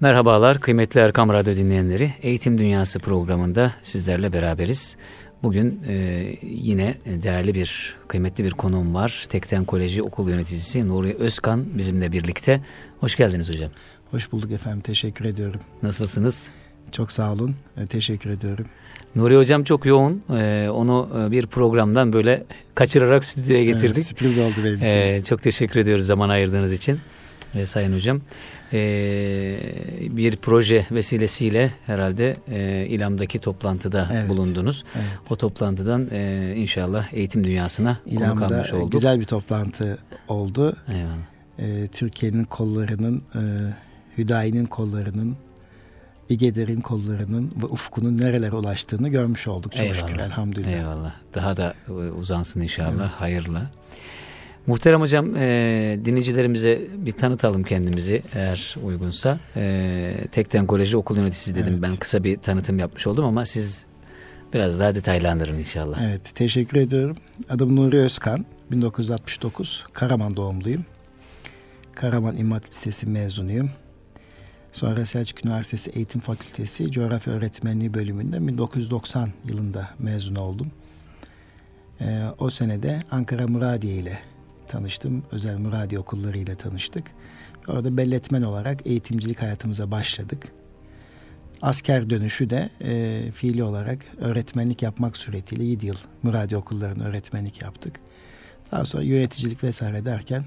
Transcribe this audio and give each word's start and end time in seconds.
Merhabalar 0.00 0.60
kıymetli 0.60 1.00
Erkam 1.00 1.28
Radyo 1.28 1.56
dinleyenleri. 1.56 2.12
Eğitim 2.22 2.58
Dünyası 2.58 2.98
programında 2.98 3.72
sizlerle 3.82 4.32
beraberiz. 4.32 4.96
Bugün 5.42 5.82
e, 5.88 6.26
yine 6.42 6.94
değerli 7.06 7.54
bir, 7.54 7.96
kıymetli 8.08 8.44
bir 8.44 8.50
konuğum 8.50 8.94
var. 8.94 9.24
Tekten 9.28 9.64
Koleji 9.64 10.02
Okul 10.02 10.30
Yöneticisi 10.30 10.88
Nuri 10.88 11.14
Özkan 11.14 11.78
bizimle 11.78 12.12
birlikte. 12.12 12.60
Hoş 13.00 13.16
geldiniz 13.16 13.48
hocam. 13.48 13.70
Hoş 14.10 14.32
bulduk 14.32 14.50
efendim. 14.50 14.80
Teşekkür 14.80 15.24
ediyorum. 15.24 15.60
Nasılsınız? 15.82 16.50
Çok 16.92 17.12
sağ 17.12 17.32
olun. 17.32 17.54
E, 17.76 17.86
teşekkür 17.86 18.30
ediyorum. 18.30 18.66
Nuri 19.14 19.36
hocam 19.36 19.64
çok 19.64 19.86
yoğun. 19.86 20.22
Ee, 20.30 20.68
onu 20.72 21.08
e, 21.18 21.30
bir 21.30 21.46
programdan 21.46 22.12
böyle 22.12 22.44
kaçırarak 22.74 23.24
stüdyoya 23.24 23.64
getirdik. 23.64 23.96
Evet, 23.96 24.06
sürpriz 24.06 24.38
oldu 24.38 24.56
benim 24.64 24.76
için. 24.76 24.86
Ee, 24.86 25.20
çok 25.20 25.42
teşekkür 25.42 25.80
ediyoruz 25.80 26.06
zaman 26.06 26.28
ayırdığınız 26.28 26.72
için. 26.72 27.00
Ee, 27.54 27.66
Sayın 27.66 27.92
hocam. 27.94 28.20
Ee, 28.72 29.58
bir 30.00 30.36
proje 30.36 30.86
vesilesiyle 30.90 31.70
herhalde 31.86 32.36
e, 32.48 32.86
İLAM'daki 32.88 33.38
toplantıda 33.38 34.08
evet. 34.12 34.28
bulundunuz. 34.28 34.84
Evet. 34.96 35.06
O 35.30 35.36
toplantıdan 35.36 36.08
e, 36.12 36.52
inşallah 36.56 37.12
eğitim 37.12 37.44
dünyasına 37.44 37.98
İLAM'da 38.06 38.34
konu 38.34 38.48
kalmış 38.48 38.72
olduk. 38.72 38.92
güzel 38.92 39.20
bir 39.20 39.24
toplantı 39.24 39.98
oldu. 40.28 40.76
E, 41.58 41.86
Türkiye'nin 41.86 42.44
kollarının, 42.44 43.22
e, 43.34 43.40
Hüdayi'nin 44.18 44.66
kollarının 44.66 45.36
İgeder'in 46.28 46.80
kollarının 46.80 47.52
ve 47.62 47.66
ufkunun 47.66 48.18
nerelere 48.18 48.56
ulaştığını 48.56 49.08
görmüş 49.08 49.48
olduk 49.48 49.72
çok 49.72 49.86
Eyvallah. 49.86 50.08
şükür 50.08 50.20
elhamdülillah. 50.20 50.72
Eyvallah. 50.72 51.12
Daha 51.34 51.56
da 51.56 51.74
e, 51.88 51.92
uzansın 51.92 52.60
inşallah 52.60 53.08
evet. 53.10 53.20
hayırlı. 53.20 53.62
Muhterem 54.70 55.00
hocam 55.00 55.36
e, 55.36 55.98
dinleyicilerimize 56.04 56.80
bir 56.96 57.12
tanıtalım 57.12 57.62
kendimizi 57.62 58.22
eğer 58.34 58.76
uygunsa. 58.84 59.40
E, 59.56 60.14
Tekten 60.32 60.66
Koleji 60.66 60.96
okul 60.96 61.16
yöneticisi 61.16 61.54
dedim 61.54 61.72
evet. 61.72 61.82
ben 61.82 61.96
kısa 61.96 62.24
bir 62.24 62.36
tanıtım 62.36 62.78
yapmış 62.78 63.06
oldum 63.06 63.24
ama 63.24 63.44
siz 63.44 63.86
biraz 64.54 64.80
daha 64.80 64.94
detaylandırın 64.94 65.58
inşallah. 65.58 66.02
Evet 66.02 66.34
teşekkür 66.34 66.76
ediyorum. 66.80 67.16
Adım 67.48 67.76
Nuri 67.76 67.96
Özkan 67.96 68.46
1969 68.70 69.86
Karaman 69.92 70.36
doğumluyum. 70.36 70.84
Karaman 71.94 72.36
İmam 72.36 72.52
Hatip 72.52 72.72
Lisesi 72.72 73.06
mezunuyum. 73.06 73.70
Sonra 74.72 75.04
Selçuk 75.04 75.44
Üniversitesi 75.44 75.90
Eğitim 75.90 76.20
Fakültesi 76.20 76.90
Coğrafya 76.90 77.32
Öğretmenliği 77.32 77.94
bölümünde 77.94 78.46
1990 78.46 79.30
yılında 79.48 79.90
mezun 79.98 80.34
oldum. 80.34 80.70
Ee, 82.00 82.22
o 82.38 82.50
senede 82.50 83.00
Ankara 83.10 83.46
Muradiye 83.46 83.94
ile 83.94 84.18
tanıştım. 84.70 85.22
Özel 85.32 85.58
Muradiye 85.58 86.00
okulları 86.00 86.38
ile 86.38 86.54
tanıştık. 86.54 87.04
Orada 87.68 87.96
belletmen 87.96 88.42
olarak 88.42 88.86
eğitimcilik 88.86 89.42
hayatımıza 89.42 89.90
başladık. 89.90 90.52
Asker 91.62 92.10
dönüşü 92.10 92.50
de 92.50 92.70
e, 92.80 93.30
fiili 93.30 93.64
olarak 93.64 93.98
öğretmenlik 94.18 94.82
yapmak 94.82 95.16
suretiyle 95.16 95.64
7 95.64 95.86
yıl 95.86 95.96
Muradiye 96.22 96.58
okullarının 96.58 97.04
öğretmenlik 97.04 97.62
yaptık. 97.62 98.00
Daha 98.72 98.84
sonra 98.84 99.02
yöneticilik 99.02 99.64
vesaire 99.64 100.04
derken 100.04 100.44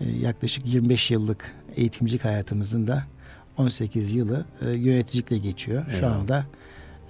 e, 0.00 0.10
yaklaşık 0.10 0.66
25 0.66 1.10
yıllık 1.10 1.54
eğitimcilik 1.76 2.24
hayatımızın 2.24 2.86
da 2.86 3.04
18 3.56 4.14
yılı 4.14 4.44
e, 4.66 4.70
yöneticilikle 4.70 5.38
geçiyor. 5.38 5.84
Şu 5.90 5.96
Eyvallah. 5.96 6.16
anda 6.16 6.46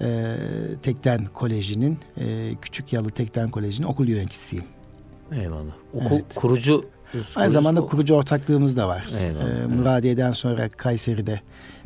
e, 0.00 0.36
Tekten 0.82 1.24
Koleji'nin 1.24 1.98
e, 2.16 2.54
Küçük 2.62 2.92
Yalı 2.92 3.10
Tekten 3.10 3.50
Koleji'nin 3.50 3.86
okul 3.86 4.08
yöneticisiyim. 4.08 4.64
Eyvallah. 5.40 5.72
Okul 5.94 6.16
evet. 6.16 6.34
kurucu 6.34 6.84
Aynı 7.36 7.50
zamanda 7.50 7.80
kurucu 7.80 8.14
ortaklığımız 8.14 8.76
da 8.76 8.88
var. 8.88 9.06
Eyvallah, 9.24 9.62
ee, 9.62 9.66
Muradiye'den 9.66 10.26
evet. 10.26 10.36
sonra 10.36 10.68
Kayseri'de 10.68 11.40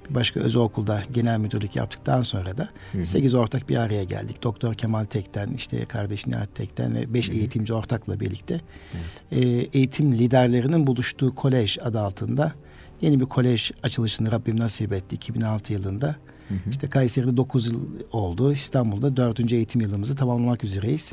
bir 0.08 0.14
başka 0.14 0.40
özel 0.40 0.62
okulda 0.62 1.02
genel 1.12 1.38
müdürlük 1.38 1.76
yaptıktan 1.76 2.22
sonra 2.22 2.56
da 2.56 2.68
hı 2.92 3.06
8 3.06 3.34
ortak 3.34 3.68
bir 3.68 3.76
araya 3.76 4.04
geldik. 4.04 4.42
Doktor 4.42 4.74
Kemal 4.74 5.04
Tekten, 5.04 5.50
işte 5.50 5.84
kardeş 5.84 6.26
Nihat 6.26 6.54
Tekten 6.54 6.94
ve 6.94 7.14
5 7.14 7.28
eğitimci 7.28 7.74
ortakla 7.74 8.20
birlikte 8.20 8.60
evet. 8.94 9.44
e, 9.44 9.48
eğitim 9.78 10.12
liderlerinin 10.12 10.86
buluştuğu 10.86 11.34
kolej 11.34 11.78
adı 11.82 12.00
altında 12.00 12.52
Yeni 13.00 13.20
bir 13.20 13.26
kolej 13.26 13.70
açılışını 13.82 14.32
Rabbim 14.32 14.60
nasip 14.60 14.92
etti 14.92 15.14
2006 15.14 15.72
yılında. 15.72 16.16
Hı 16.48 16.54
hı. 16.54 16.70
İşte 16.70 16.88
Kayseri'de 16.88 17.36
9 17.36 17.66
yıl 17.66 17.80
oldu. 18.12 18.52
İstanbul'da 18.52 19.16
4. 19.16 19.52
eğitim 19.52 19.80
yılımızı 19.80 20.16
tamamlamak 20.16 20.64
üzereyiz. 20.64 21.12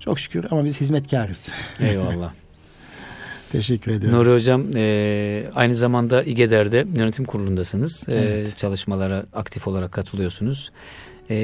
Çok 0.00 0.20
şükür 0.20 0.46
ama 0.50 0.64
biz 0.64 0.80
hizmetkarız. 0.80 1.48
Eyvallah. 1.80 2.32
Teşekkür 3.52 3.92
ediyorum. 3.92 4.18
Nuri 4.18 4.32
Hocam 4.32 4.66
e, 4.74 5.44
aynı 5.54 5.74
zamanda 5.74 6.22
İGEDER'de 6.22 6.86
yönetim 6.96 7.24
kurulundasınız. 7.24 8.06
E, 8.08 8.14
evet. 8.14 8.52
E, 8.52 8.56
çalışmalara 8.56 9.24
aktif 9.32 9.68
olarak 9.68 9.92
katılıyorsunuz. 9.92 10.72
E, 11.30 11.36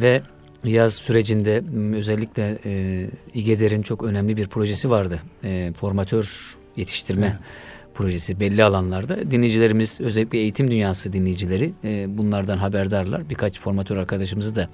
ve 0.00 0.22
yaz 0.64 0.94
sürecinde 0.94 1.62
özellikle 1.96 2.58
e, 2.64 3.06
İGEDER'in 3.34 3.82
çok 3.82 4.02
önemli 4.02 4.36
bir 4.36 4.46
projesi 4.48 4.90
vardı. 4.90 5.18
E, 5.44 5.72
formatör 5.76 6.56
yetiştirme 6.76 7.26
evet 7.26 7.78
projesi 7.98 8.40
belli 8.40 8.64
alanlarda. 8.64 9.30
Dinleyicilerimiz 9.30 10.00
özellikle 10.00 10.38
eğitim 10.38 10.70
dünyası 10.70 11.12
dinleyicileri 11.12 11.72
e, 11.84 12.18
bunlardan 12.18 12.58
haberdarlar. 12.58 13.30
Birkaç 13.30 13.60
formatör 13.60 13.96
arkadaşımızı 13.96 14.56
da 14.56 14.68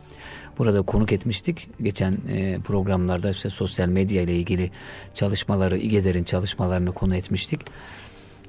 burada 0.59 0.83
konuk 0.83 1.13
etmiştik. 1.13 1.69
Geçen 1.83 2.19
e, 2.29 2.59
programlarda 2.65 3.31
işte 3.31 3.51
sosyal 3.51 3.89
medya 3.89 4.23
ile 4.23 4.37
ilgili 4.37 4.71
çalışmaları, 5.15 5.79
İGEDER'in 5.79 6.25
çalışmalarını 6.25 6.93
konu 6.93 7.17
etmiştik. 7.17 7.61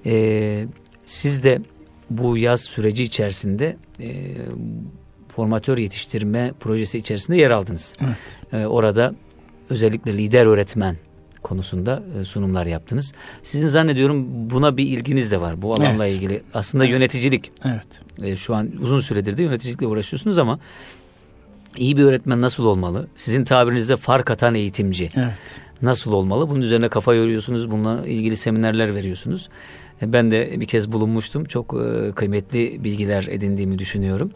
E, 0.06 0.66
siz 1.06 1.44
de 1.44 1.62
bu 2.10 2.38
yaz 2.38 2.62
süreci 2.62 3.04
içerisinde 3.04 3.78
e, 4.00 4.36
formatör 5.28 5.78
yetiştirme 5.78 6.54
projesi 6.60 6.98
içerisinde 6.98 7.38
yer 7.38 7.52
aldınız. 7.52 7.96
Evet. 8.02 8.18
E, 8.54 8.66
orada 8.66 9.16
özellikle 9.70 10.18
lider 10.18 10.46
öğretmen 10.46 10.98
konusunda 11.44 12.04
e, 12.20 12.24
sunumlar 12.24 12.66
yaptınız. 12.66 13.14
Sizin 13.44 13.68
zannediyorum 13.68 14.50
buna 14.50 14.78
bir 14.78 14.86
ilginiz 14.86 15.32
de 15.32 15.42
var 15.42 15.62
bu 15.62 15.74
alanla 15.74 16.08
evet. 16.08 16.16
ilgili. 16.16 16.44
Aslında 16.54 16.84
evet. 16.84 16.94
yöneticilik. 16.94 17.52
Evet. 17.66 18.02
E, 18.22 18.36
şu 18.36 18.56
an 18.56 18.72
uzun 18.82 19.00
süredir 19.00 19.38
de 19.38 19.44
yöneticilikle 19.44 19.88
uğraşıyorsunuz 19.88 20.38
ama 20.38 20.60
iyi 21.78 21.98
bir 21.98 22.04
öğretmen 22.04 22.42
nasıl 22.42 22.66
olmalı? 22.66 23.08
Sizin 23.16 23.44
tabirinizde 23.44 23.98
fark 23.98 24.32
atan 24.32 24.56
eğitimci. 24.56 25.10
Evet. 25.18 25.34
Nasıl 25.82 26.12
olmalı? 26.12 26.50
Bunun 26.50 26.62
üzerine 26.62 26.90
kafa 26.90 27.14
yoruyorsunuz. 27.14 27.72
Bununla 27.72 28.08
ilgili 28.08 28.38
seminerler 28.38 28.96
veriyorsunuz. 28.96 29.50
E, 30.02 30.14
ben 30.14 30.32
de 30.32 30.60
bir 30.60 30.66
kez 30.66 30.92
bulunmuştum. 30.92 31.46
Çok 31.46 31.76
kıymetli 32.16 32.84
bilgiler 32.84 33.28
edindiğimi 33.30 33.80
düşünüyorum. 33.80 34.32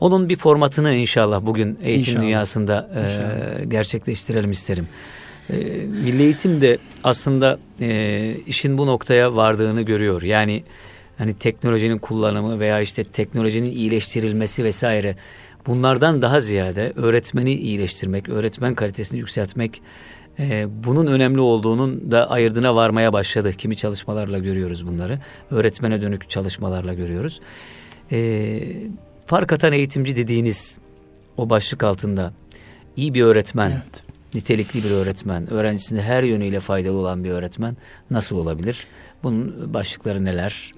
Onun 0.00 0.28
bir 0.28 0.36
formatını 0.36 0.94
inşallah 0.94 1.46
bugün 1.46 1.78
eğitim 1.82 2.00
inşallah. 2.00 2.22
dünyasında 2.22 2.90
inşallah. 2.90 3.70
gerçekleştirelim 3.70 4.50
isterim. 4.50 4.88
E, 5.50 5.56
Milli 5.86 6.22
Eğitim 6.22 6.60
de 6.60 6.78
aslında 7.04 7.58
e, 7.80 8.34
işin 8.46 8.78
bu 8.78 8.86
noktaya 8.86 9.36
vardığını 9.36 9.82
görüyor. 9.82 10.22
Yani 10.22 10.62
hani 11.18 11.34
teknolojinin 11.34 11.98
kullanımı 11.98 12.60
veya 12.60 12.80
işte 12.80 13.04
teknolojinin 13.04 13.70
iyileştirilmesi 13.70 14.64
vesaire 14.64 15.16
bunlardan 15.66 16.22
daha 16.22 16.40
ziyade 16.40 16.92
öğretmeni 16.96 17.54
iyileştirmek, 17.54 18.28
öğretmen 18.28 18.74
kalitesini 18.74 19.18
yükseltmek 19.18 19.82
e, 20.38 20.66
bunun 20.84 21.06
önemli 21.06 21.40
olduğunun 21.40 22.10
da 22.10 22.30
ayırdına 22.30 22.74
varmaya 22.74 23.12
başladı. 23.12 23.52
Kimi 23.52 23.76
çalışmalarla 23.76 24.38
görüyoruz 24.38 24.86
bunları. 24.86 25.18
Öğretmene 25.50 26.02
dönük 26.02 26.30
çalışmalarla 26.30 26.94
görüyoruz. 26.94 27.40
E, 28.12 28.60
fark 29.26 29.52
atan 29.52 29.72
eğitimci 29.72 30.16
dediğiniz 30.16 30.78
o 31.36 31.50
başlık 31.50 31.84
altında 31.84 32.32
iyi 32.96 33.14
bir 33.14 33.22
öğretmen, 33.22 33.70
evet 33.70 34.02
nitelikli 34.34 34.84
bir 34.84 34.90
öğretmen, 34.90 35.52
öğrencisine 35.52 36.02
her 36.02 36.22
yönüyle 36.22 36.60
faydalı 36.60 36.96
olan 36.96 37.24
bir 37.24 37.30
öğretmen 37.30 37.76
nasıl 38.10 38.36
olabilir? 38.36 38.86
Bunun 39.22 39.74
başlıkları 39.74 40.24
neler 40.24 40.72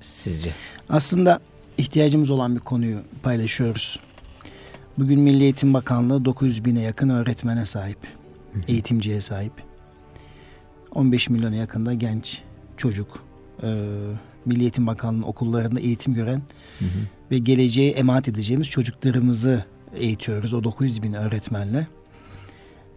sizce? 0.00 0.52
Aslında 0.88 1.40
ihtiyacımız 1.78 2.30
olan 2.30 2.54
bir 2.54 2.60
konuyu 2.60 2.98
paylaşıyoruz. 3.22 3.98
Bugün 4.98 5.20
Milli 5.20 5.42
Eğitim 5.42 5.74
Bakanlığı 5.74 6.24
900 6.24 6.64
bine 6.64 6.80
yakın 6.80 7.08
öğretmene 7.08 7.66
sahip, 7.66 7.98
eğitimciye 8.68 9.20
sahip. 9.20 9.52
15 10.94 11.30
milyona 11.30 11.54
yakında 11.54 11.94
genç 11.94 12.42
çocuk, 12.76 13.24
e, 13.62 13.66
Milli 14.46 14.60
Eğitim 14.60 14.86
Bakanlığı 14.86 15.26
okullarında 15.26 15.80
eğitim 15.80 16.14
gören 16.14 16.42
hı 16.78 16.84
hı. 16.84 16.88
ve 17.30 17.38
geleceğe 17.38 17.90
emanet 17.90 18.28
edeceğimiz 18.28 18.68
çocuklarımızı 18.68 19.64
eğitiyoruz 19.94 20.54
o 20.54 20.64
900 20.64 21.02
bin 21.02 21.12
öğretmenle. 21.12 21.86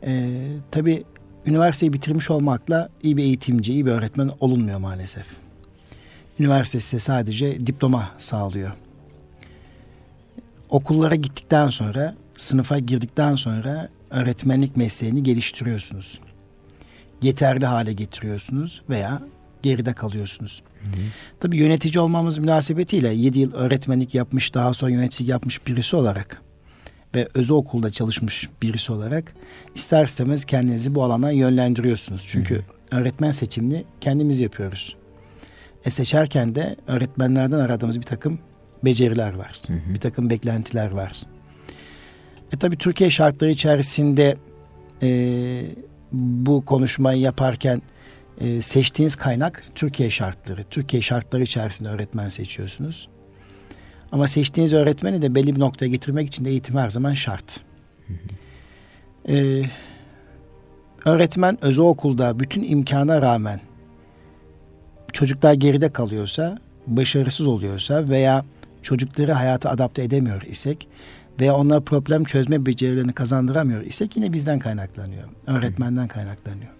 E, 0.04 0.32
tabii 0.72 1.04
üniversiteyi 1.46 1.94
bitirmiş 1.94 2.30
olmakla 2.30 2.90
iyi 3.04 3.18
bir 3.18 3.24
eğitimci, 3.24 3.74
iyi 3.74 3.86
bir 3.86 3.92
öğretmen 3.92 4.32
olunmuyor 4.40 4.80
maalesef. 4.80 5.28
Üniversite 6.40 6.80
size 6.80 7.00
sadece 7.00 7.68
diploma 7.68 8.12
sağlıyor. 8.18 8.72
Okullara 10.70 11.16
gittikten 11.16 11.68
sonra, 11.68 12.16
sınıfa 12.38 12.80
girdikten 12.80 13.36
sonra 13.36 13.90
öğretmenlik 14.10 14.78
mesleğini 14.78 15.24
geliştiriyorsunuz. 15.24 16.20
Yeterli 17.22 17.66
hale 17.66 17.94
getiriyorsunuz 17.94 18.82
veya 18.90 19.22
geride 19.64 19.94
kalıyorsunuz. 19.94 20.64
Hı 20.84 20.90
hı. 20.90 21.06
Tabii 21.40 21.58
yönetici 21.58 22.00
olmamız 22.00 22.38
münasebetiyle 22.38 23.14
7 23.14 23.40
yıl 23.40 23.54
öğretmenlik 23.54 24.16
yapmış, 24.16 24.54
daha 24.54 24.74
sonra 24.74 24.92
yöneticilik 24.92 25.30
yapmış 25.30 25.68
birisi 25.68 25.96
olarak 25.96 26.42
ve 27.16 27.28
özel 27.34 27.56
okulda 27.56 27.92
çalışmış 27.92 28.50
birisi 28.62 28.92
olarak 28.92 29.36
ister 29.76 30.06
istemez 30.06 30.46
kendinizi 30.46 30.96
bu 30.96 31.04
alana 31.04 31.32
yönlendiriyorsunuz. 31.32 32.26
Çünkü 32.28 32.56
hı 32.56 32.60
hı. 32.60 33.00
öğretmen 33.00 33.32
seçimini 33.32 33.86
kendimiz 34.02 34.40
yapıyoruz. 34.40 34.96
E 35.86 35.90
seçerken 35.90 36.56
de 36.56 36.76
öğretmenlerden 36.88 37.60
aradığımız 37.60 37.98
bir 37.98 38.06
takım 38.06 38.40
beceriler 38.86 39.34
var. 39.34 39.62
Hı 39.68 39.74
hı. 39.74 39.94
Bir 39.94 40.00
takım 40.00 40.30
beklentiler 40.30 40.92
var. 40.92 41.22
E 42.54 42.58
tabii 42.58 42.78
Türkiye 42.78 43.10
şartları 43.10 43.52
içerisinde 43.52 44.38
e, 45.04 45.62
bu 46.12 46.66
konuşmayı 46.66 47.20
yaparken 47.20 47.82
e, 48.42 48.62
seçtiğiniz 48.62 49.16
kaynak 49.16 49.64
Türkiye 49.76 50.10
şartları. 50.10 50.64
Türkiye 50.64 51.02
şartları 51.02 51.44
içerisinde 51.44 51.90
öğretmen 51.90 52.30
seçiyorsunuz. 52.30 53.10
Ama 54.12 54.28
seçtiğiniz 54.28 54.74
öğretmeni 54.74 55.22
de 55.22 55.36
belli 55.36 55.56
bir 55.56 55.60
noktaya 55.60 55.88
getirmek 55.88 56.28
için 56.28 56.46
de 56.46 56.50
eğitim 56.50 56.78
her 56.78 56.90
zaman 56.90 57.14
şart. 57.14 57.62
Ee, 59.30 59.62
öğretmen 61.06 61.58
özel 61.62 61.86
okulda 61.86 62.40
bütün 62.40 62.64
imkana 62.64 63.22
rağmen 63.22 63.60
çocuklar 65.14 65.54
geride 65.54 65.94
kalıyorsa, 65.94 66.58
başarısız 66.88 67.48
oluyorsa 67.48 68.10
veya 68.10 68.46
çocukları 68.86 69.32
hayata 69.32 69.70
adapte 69.70 70.04
edemiyor 70.04 70.42
isek 70.42 70.88
veya 71.40 71.56
onlara 71.56 71.80
problem 71.80 72.24
çözme 72.24 72.66
becerilerini 72.66 73.14
kazandıramıyor 73.14 73.82
isek 73.82 74.16
yine 74.16 74.34
bizden 74.34 74.60
kaynaklanıyor. 74.60 75.24
Öğretmenden 75.48 76.08
kaynaklanıyor. 76.08 76.72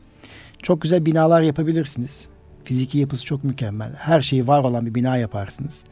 Çok 0.64 0.82
güzel 0.82 1.06
binalar 1.06 1.42
yapabilirsiniz. 1.42 2.28
Fiziki 2.64 2.98
yapısı 2.98 3.26
çok 3.26 3.44
mükemmel. 3.44 3.94
Her 3.96 4.22
şeyi 4.22 4.48
var 4.48 4.64
olan 4.64 4.86
bir 4.86 4.96
bina 4.96 5.18
yaparsınız. 5.18 5.84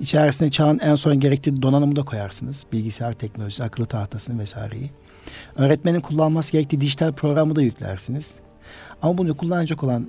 İçerisine 0.00 0.50
çağın 0.50 0.78
en 0.78 0.94
son 0.94 1.20
gerektiği 1.20 1.62
donanımı 1.62 1.96
da 1.96 2.02
koyarsınız. 2.02 2.66
Bilgisayar 2.72 3.12
teknolojisi, 3.12 3.64
akıllı 3.64 3.86
tahtasını 3.86 4.40
vesaireyi. 4.40 4.90
Öğretmenin 5.56 6.00
kullanması 6.00 6.52
gerektiği 6.52 6.80
dijital 6.80 7.12
programı 7.12 7.56
da 7.56 7.62
yüklersiniz. 7.62 8.38
Ama 9.02 9.18
bunu 9.18 9.36
kullanacak 9.36 9.84
olan 9.84 10.08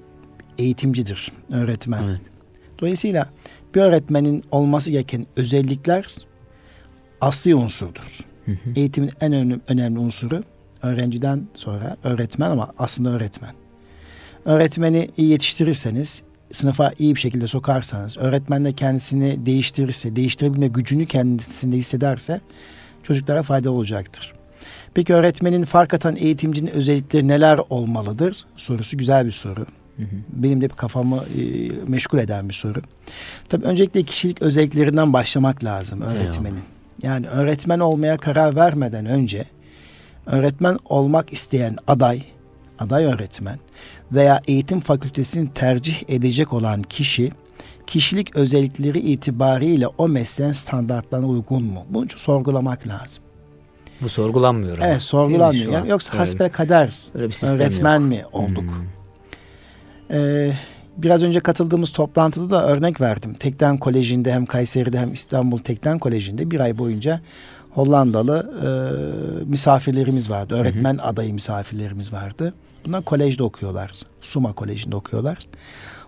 eğitimcidir, 0.58 1.32
öğretmen. 1.52 2.04
Evet. 2.04 2.22
Dolayısıyla 2.80 3.30
bir 3.76 3.82
öğretmenin 3.82 4.44
olması 4.52 4.92
gereken 4.92 5.28
özellikler 5.36 6.16
asli 7.22 7.56
unsurdur. 7.56 8.20
Hı 8.46 8.52
hı. 8.52 8.70
Eğitimin 8.76 9.12
en 9.22 9.34
önemli, 9.34 9.60
önemli 9.68 10.00
unsuru 10.00 10.44
öğrenciden 10.82 11.48
sonra 11.54 11.98
öğretmen 12.04 12.52
ama 12.52 12.74
aslında 12.78 13.10
öğretmen. 13.10 13.54
Öğretmeni 14.46 15.10
iyi 15.18 15.30
yetiştirirseniz, 15.30 16.22
sınıfa 16.52 16.94
iyi 17.00 17.16
bir 17.16 17.20
şekilde 17.20 17.48
sokarsanız, 17.48 18.18
öğretmen 18.18 18.66
de 18.66 18.74
kendisini 18.74 19.46
değiştirirse, 19.46 20.16
değiştirebilme 20.16 20.68
gücünü 20.68 21.06
kendisinde 21.06 21.78
hissederse 21.78 22.42
çocuklara 23.04 23.44
faydalı 23.44 23.74
olacaktır. 23.74 24.34
Peki 24.94 25.14
öğretmenin 25.14 25.64
fark 25.64 25.94
atan 25.94 26.16
eğitimcinin 26.16 26.72
özellikleri 26.72 27.28
neler 27.28 27.60
olmalıdır? 27.70 28.46
Sorusu 28.56 28.98
güzel 28.98 29.26
bir 29.26 29.32
soru. 29.32 29.66
Benim 30.34 30.62
de 30.62 30.68
kafamı 30.68 31.18
e, 31.18 31.42
meşgul 31.88 32.18
eden 32.18 32.50
bir 32.50 32.54
soru. 32.54 32.82
Tabii 33.50 33.66
öncelikle 33.66 34.04
kişilik 34.04 34.42
özelliklerinden 34.42 35.14
başlamak 35.14 35.64
lazım 35.64 36.02
öğretmenin. 36.02 36.64
Yani 37.04 37.28
öğretmen 37.28 37.80
olmaya 37.80 38.18
karar 38.18 38.56
vermeden 38.56 39.06
önce 39.06 39.46
öğretmen 40.26 40.80
olmak 40.86 41.34
isteyen 41.34 41.78
aday, 41.88 42.22
aday 42.80 43.06
öğretmen 43.06 43.60
veya 44.12 44.42
eğitim 44.48 44.80
fakültesini 44.80 45.54
tercih 45.54 46.04
edecek 46.08 46.54
olan 46.54 46.82
kişi 46.82 47.32
kişilik 47.88 48.36
özellikleri 48.36 49.00
itibariyle 49.00 49.88
o 49.88 50.08
mesleğin 50.08 50.52
standartlarına 50.52 51.28
uygun 51.28 51.64
mu? 51.64 51.86
Bunu 51.90 52.08
sorgulamak 52.16 52.88
lazım. 52.88 53.24
Bu 54.02 54.10
sorgulanmıyor 54.10 54.78
ama. 54.78 54.88
Evet 54.88 55.02
sorgulanmıyor. 55.02 55.72
Yani 55.72 55.90
yoksa 55.90 56.12
öyle, 56.12 56.20
hasbe 56.20 56.50
kader 56.50 56.96
öğretmen 57.54 58.00
yok. 58.00 58.10
mi 58.10 58.24
olduk? 58.32 58.64
Hmm. 58.64 58.99
Ee, 60.12 60.52
biraz 60.98 61.24
önce 61.24 61.40
katıldığımız 61.40 61.92
toplantıda 61.92 62.50
da 62.50 62.68
örnek 62.68 63.02
verdim. 63.02 63.34
Tekten 63.34 63.78
Koleji'nde 63.78 64.34
hem 64.34 64.46
Kayseri'de 64.46 65.00
hem 65.00 65.14
İstanbul 65.14 65.58
Tekten 65.58 66.00
Koleji'nde 66.00 66.52
bir 66.52 66.60
ay 66.60 66.78
boyunca 66.78 67.22
Hollandalı 67.70 68.54
e, 68.66 68.70
misafirlerimiz 69.46 70.30
vardı. 70.30 70.56
Öğretmen 70.56 70.94
hı 70.94 71.02
hı. 71.02 71.06
adayı 71.06 71.34
misafirlerimiz 71.34 72.14
vardı. 72.14 72.54
Bunlar 72.86 73.06
kolejde 73.06 73.44
okuyorlar. 73.44 73.92
Suma 74.22 74.54
Koleji'nde 74.54 74.96
okuyorlar. 74.96 75.38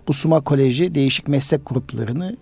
Bu 0.08 0.14
Suma 0.14 0.42
Koleji 0.42 0.96
değişik 0.96 1.28
meslek 1.28 1.62
gruplarını 1.66 2.38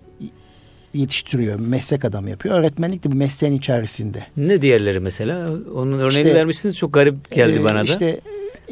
yetiştiriyor. 0.93 1.59
Meslek 1.59 2.05
adamı 2.05 2.29
yapıyor. 2.29 2.59
Öğretmenlik 2.59 3.03
de 3.03 3.11
bu 3.11 3.15
mesleğin 3.15 3.53
içerisinde. 3.53 4.25
Ne 4.37 4.61
diğerleri 4.61 4.99
mesela? 4.99 5.49
Onun 5.75 5.99
örneğini 5.99 6.27
işte, 6.27 6.35
vermişsiniz. 6.35 6.77
Çok 6.77 6.93
garip 6.93 7.31
geldi 7.31 7.57
e, 7.57 7.63
bana 7.63 7.79
da. 7.79 7.83
İşte 7.83 8.19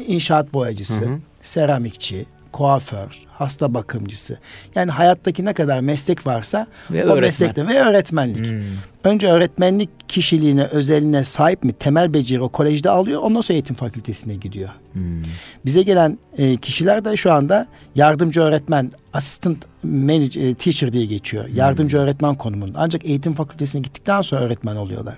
inşaat 0.06 0.52
boyacısı, 0.52 1.02
hı 1.02 1.06
hı. 1.06 1.18
seramikçi, 1.42 2.26
kuaför, 2.58 3.08
hasta 3.28 3.74
bakımcısı. 3.74 4.38
Yani 4.74 4.90
hayattaki 4.90 5.44
ne 5.44 5.52
kadar 5.54 5.80
meslek 5.80 6.26
varsa 6.26 6.66
ve 6.90 7.04
o 7.04 7.06
öğretmen. 7.06 7.22
meslekte 7.22 7.66
ve 7.66 7.80
öğretmenlik. 7.80 8.46
Hmm. 8.46 8.62
Önce 9.08 9.28
öğretmenlik 9.28 9.90
kişiliğine, 10.08 10.64
özeline 10.64 11.24
sahip 11.24 11.64
mi? 11.64 11.72
Temel 11.72 12.14
beceri 12.14 12.42
o 12.42 12.48
kolejde 12.48 12.90
alıyor. 12.90 13.22
Ondan 13.22 13.40
sonra 13.40 13.54
eğitim 13.54 13.76
fakültesine 13.76 14.34
gidiyor. 14.34 14.68
Hmm. 14.92 15.02
Bize 15.64 15.82
gelen 15.82 16.18
e, 16.38 16.56
kişiler 16.56 17.04
de 17.04 17.16
şu 17.16 17.32
anda 17.32 17.66
yardımcı 17.94 18.40
öğretmen, 18.40 18.92
assistant 19.12 19.58
manager, 19.82 20.42
e, 20.42 20.54
teacher 20.54 20.92
diye 20.92 21.06
geçiyor. 21.06 21.48
Hmm. 21.48 21.56
Yardımcı 21.56 21.98
öğretmen 21.98 22.34
konumunda. 22.34 22.78
Ancak 22.82 23.04
eğitim 23.04 23.34
fakültesine 23.34 23.82
gittikten 23.82 24.20
sonra 24.20 24.40
öğretmen 24.40 24.76
oluyorlar. 24.76 25.16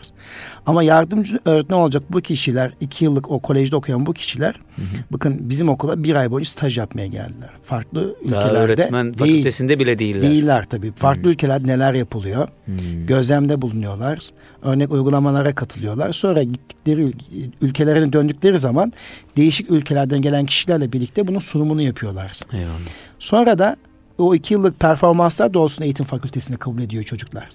Ama 0.66 0.82
yardımcı 0.82 1.38
öğretmen 1.44 1.76
olacak 1.76 2.02
bu 2.10 2.20
kişiler, 2.20 2.72
iki 2.81 3.04
yıllık 3.04 3.31
o 3.31 3.38
kolejde 3.38 3.76
okuyan 3.76 4.06
bu 4.06 4.12
kişiler, 4.12 4.54
hmm. 4.75 4.84
bakın 5.10 5.37
bizim 5.40 5.69
okula 5.69 6.04
bir 6.04 6.14
ay 6.14 6.31
boyunca 6.31 6.50
staj 6.50 6.78
yapmaya 6.78 7.06
geldiler. 7.06 7.50
Farklı 7.64 8.16
Daha 8.31 8.42
ülkelerde 8.42 8.58
öğretmen 8.58 9.06
değil, 9.06 9.19
fakültesinde 9.19 9.78
bile 9.78 9.98
değiller. 9.98 10.22
Değiller 10.22 10.64
tabii. 10.64 10.92
Farklı 10.92 11.22
hmm. 11.22 11.31
ülkelerde 11.31 11.66
neler 11.72 11.94
yapılıyor? 11.94 12.48
Hmm. 12.64 13.06
Gözlemde 13.06 13.62
bulunuyorlar. 13.81 14.19
Örnek 14.62 14.93
uygulamalara 14.93 15.55
katılıyorlar. 15.55 16.12
Sonra 16.12 16.43
gittikleri 16.43 17.12
ülkelerine 17.61 18.12
döndükleri 18.12 18.59
zaman 18.59 18.93
değişik 19.37 19.71
ülkelerden 19.71 20.23
gelen 20.23 20.47
kişilerle 20.47 20.93
birlikte 20.93 21.29
bunun 21.29 21.38
sunumunu 21.38 21.82
yapıyorlar. 21.82 22.41
Eyvallah. 22.53 22.79
Sonra 23.19 23.59
da 23.59 23.77
o 24.19 24.35
iki 24.35 24.55
yıllık 24.55 24.81
performanslar 24.81 25.55
doğrultusunda 25.55 25.85
eğitim 25.85 26.06
fakültesine 26.06 26.56
kabul 26.56 26.82
ediyor 26.82 27.05
çocuklar. 27.05 27.49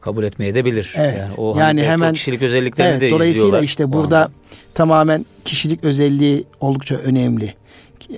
Kabul 0.00 0.24
etmeye 0.24 0.54
de 0.54 0.64
bilir. 0.64 0.94
Evet. 0.96 1.18
Yani, 1.18 1.32
o 1.36 1.48
yani 1.50 1.62
hani 1.62 1.82
hemen 1.82 2.14
kişilik 2.14 2.42
özelliklerini 2.42 2.90
evet, 2.90 3.00
de 3.00 3.10
Dolayısıyla 3.10 3.60
işte 3.60 3.92
burada 3.92 4.30
tamamen 4.74 5.26
kişilik 5.44 5.84
özelliği 5.84 6.44
oldukça 6.60 6.94
önemli. 6.94 7.54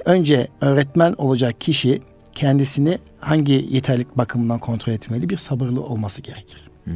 Önce 0.04 0.48
öğretmen 0.60 1.14
olacak 1.18 1.60
kişi 1.60 2.02
kendisini 2.34 2.98
hangi 3.20 3.66
yeterlik 3.70 4.18
bakımından 4.18 4.58
kontrol 4.58 4.92
etmeli? 4.92 5.28
Bir 5.28 5.36
sabırlı 5.36 5.82
olması 5.82 6.22
gerekir. 6.22 6.69
Hmm. 6.84 6.94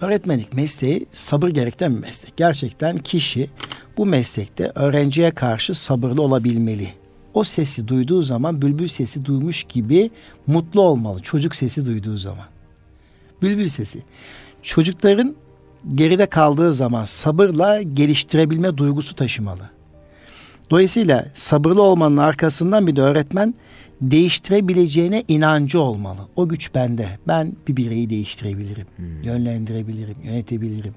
Öğretmenlik 0.00 0.52
mesleği 0.52 1.06
sabır 1.12 1.48
gerektiren 1.48 1.96
bir 1.96 2.00
meslek. 2.00 2.36
Gerçekten 2.36 2.98
kişi 2.98 3.50
bu 3.96 4.06
meslekte 4.06 4.72
öğrenciye 4.74 5.30
karşı 5.30 5.74
sabırlı 5.74 6.22
olabilmeli. 6.22 6.94
O 7.34 7.44
sesi 7.44 7.88
duyduğu 7.88 8.22
zaman 8.22 8.62
bülbül 8.62 8.88
sesi 8.88 9.24
duymuş 9.24 9.64
gibi 9.64 10.10
mutlu 10.46 10.80
olmalı. 10.80 11.22
Çocuk 11.22 11.54
sesi 11.54 11.86
duyduğu 11.86 12.16
zaman. 12.16 12.46
Bülbül 13.42 13.68
sesi. 13.68 14.02
Çocukların 14.62 15.34
geride 15.94 16.26
kaldığı 16.26 16.74
zaman 16.74 17.04
sabırla 17.04 17.82
geliştirebilme 17.82 18.76
duygusu 18.76 19.14
taşımalı. 19.14 19.70
Dolayısıyla 20.70 21.26
sabırlı 21.32 21.82
olmanın 21.82 22.16
arkasından 22.16 22.86
bir 22.86 22.96
de 22.96 23.02
öğretmen 23.02 23.54
değiştirebileceğine 24.00 25.24
inancı 25.28 25.80
olmalı. 25.80 26.18
O 26.36 26.48
güç 26.48 26.74
bende. 26.74 27.08
Ben 27.28 27.52
bir 27.68 27.76
bireyi 27.76 28.10
değiştirebilirim, 28.10 28.86
hmm. 28.96 29.22
yönlendirebilirim, 29.22 30.16
yönetebilirim. 30.24 30.94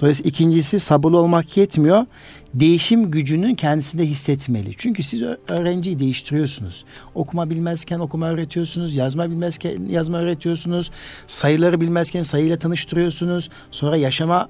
Dolayısıyla 0.00 0.28
ikincisi 0.28 0.80
sabırlı 0.80 1.18
olmak 1.18 1.56
yetmiyor. 1.56 2.06
Değişim 2.54 3.10
gücünün 3.10 3.54
kendisinde 3.54 4.06
hissetmeli. 4.06 4.74
Çünkü 4.78 5.02
siz 5.02 5.22
öğrenciyi 5.48 5.98
değiştiriyorsunuz. 5.98 6.84
Okuma 7.14 7.50
bilmezken 7.50 7.98
okuma 7.98 8.28
öğretiyorsunuz, 8.28 8.94
yazma 8.94 9.30
bilmezken 9.30 9.88
yazma 9.90 10.18
öğretiyorsunuz, 10.18 10.90
sayıları 11.26 11.80
bilmezken 11.80 12.22
sayıyla 12.22 12.58
tanıştırıyorsunuz. 12.58 13.50
Sonra 13.70 13.96
yaşama 13.96 14.48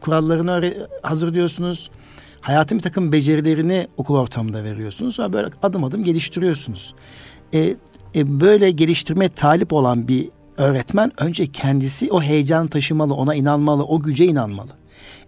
kurallarını 0.00 0.88
hazırlıyorsunuz 1.02 1.90
hayatın 2.42 2.78
bir 2.78 2.82
takım 2.82 3.12
becerilerini 3.12 3.88
okul 3.96 4.16
ortamında 4.16 4.64
veriyorsunuz. 4.64 5.14
Sonra 5.14 5.32
böyle 5.32 5.48
adım 5.62 5.84
adım 5.84 6.04
geliştiriyorsunuz. 6.04 6.94
E, 7.54 7.76
e, 8.14 8.40
böyle 8.40 8.70
geliştirmeye 8.70 9.28
talip 9.28 9.72
olan 9.72 10.08
bir 10.08 10.28
öğretmen 10.56 11.12
önce 11.22 11.52
kendisi 11.52 12.12
o 12.12 12.22
heyecan 12.22 12.66
taşımalı, 12.66 13.14
ona 13.14 13.34
inanmalı, 13.34 13.84
o 13.84 14.02
güce 14.02 14.26
inanmalı. 14.26 14.70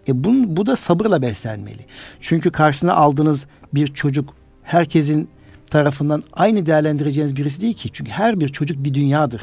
E 0.07 0.23
bu, 0.23 0.33
bu 0.57 0.65
da 0.65 0.75
sabırla 0.75 1.21
beslenmeli. 1.21 1.85
Çünkü 2.21 2.51
karşısına 2.51 2.93
aldığınız 2.93 3.47
bir 3.73 3.87
çocuk 3.87 4.33
herkesin 4.63 5.29
tarafından 5.71 6.23
aynı 6.33 6.65
değerlendireceğiniz 6.65 7.35
birisi 7.35 7.61
değil 7.61 7.73
ki. 7.73 7.89
Çünkü 7.93 8.11
her 8.11 8.39
bir 8.39 8.49
çocuk 8.49 8.83
bir 8.83 8.93
dünyadır. 8.93 9.41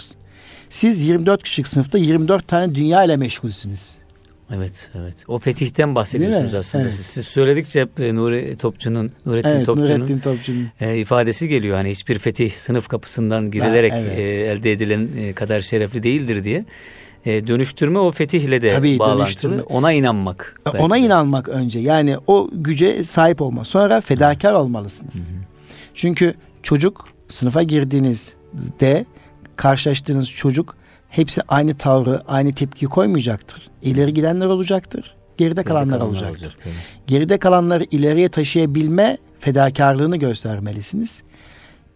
Siz 0.71 1.05
24 1.05 1.43
kişilik 1.43 1.69
sınıfta 1.69 1.99
24 1.99 2.49
tane 2.49 2.75
dünya 2.75 3.05
ile 3.05 3.17
meşgulsünüz. 3.17 4.02
Evet, 4.57 4.91
evet. 4.95 5.25
O 5.29 5.39
fetihten 5.39 5.95
bahsediyorsunuz 5.95 6.55
aslında. 6.55 6.85
Evet. 6.85 6.93
Siz, 6.93 7.07
siz 7.07 7.27
söyledikçe 7.27 7.81
hep 7.81 8.01
e, 8.01 8.15
Nuri 8.15 8.57
Topçu'nun, 8.57 9.13
Nurettin 9.27 9.51
evet, 9.51 9.67
Topçu'nun, 9.67 10.01
Nurettin 10.01 10.19
Topçu'nun. 10.19 10.69
E, 10.81 10.99
ifadesi 10.99 11.49
geliyor. 11.49 11.77
Hani 11.77 11.91
hiçbir 11.91 12.19
fetih 12.19 12.51
sınıf 12.51 12.89
kapısından 12.89 13.51
girilerek 13.51 13.93
ha, 13.93 13.99
evet. 13.99 14.19
e, 14.19 14.23
elde 14.23 14.73
edilen 14.73 15.09
e, 15.19 15.33
kadar 15.33 15.61
şerefli 15.61 16.03
değildir 16.03 16.45
diye. 16.45 16.65
E, 17.27 17.47
dönüştürme 17.47 17.99
o 17.99 18.11
fetihle 18.11 18.63
de 18.63 18.73
Tabii, 18.75 18.99
bağlantılı. 18.99 19.27
Dönüştürme. 19.27 19.63
Ona 19.63 19.93
inanmak. 19.93 20.61
E, 20.67 20.79
ona 20.79 20.95
de. 20.95 20.99
inanmak 20.99 21.49
önce. 21.49 21.79
Yani 21.79 22.17
o 22.27 22.51
güce 22.53 23.03
sahip 23.03 23.43
olma. 23.43 23.65
Sonra 23.65 24.01
fedakar 24.01 24.53
olmalısınız. 24.53 25.15
Hı 25.15 25.19
hı. 25.19 25.43
Çünkü 25.95 26.35
çocuk 26.63 27.09
sınıfa 27.29 27.63
girdiğinizde 27.63 29.07
karşılaştığınız 29.57 30.31
çocuk 30.31 30.77
hepsi 31.13 31.41
aynı 31.49 31.75
tavrı, 31.75 32.21
aynı 32.29 32.53
tepki 32.53 32.87
koymayacaktır. 32.87 33.71
İleri 33.83 34.15
gidenler 34.15 34.47
olacaktır. 34.47 35.15
Geride 35.37 35.63
kalanlar, 35.63 35.99
kalanlar 35.99 36.13
olacaktır. 36.13 36.47
Olacak, 36.47 36.75
geride 37.07 37.39
kalanları 37.39 37.85
ileriye 37.91 38.29
taşıyabilme 38.29 39.19
fedakarlığını 39.41 40.17
göstermelisiniz. 40.17 41.23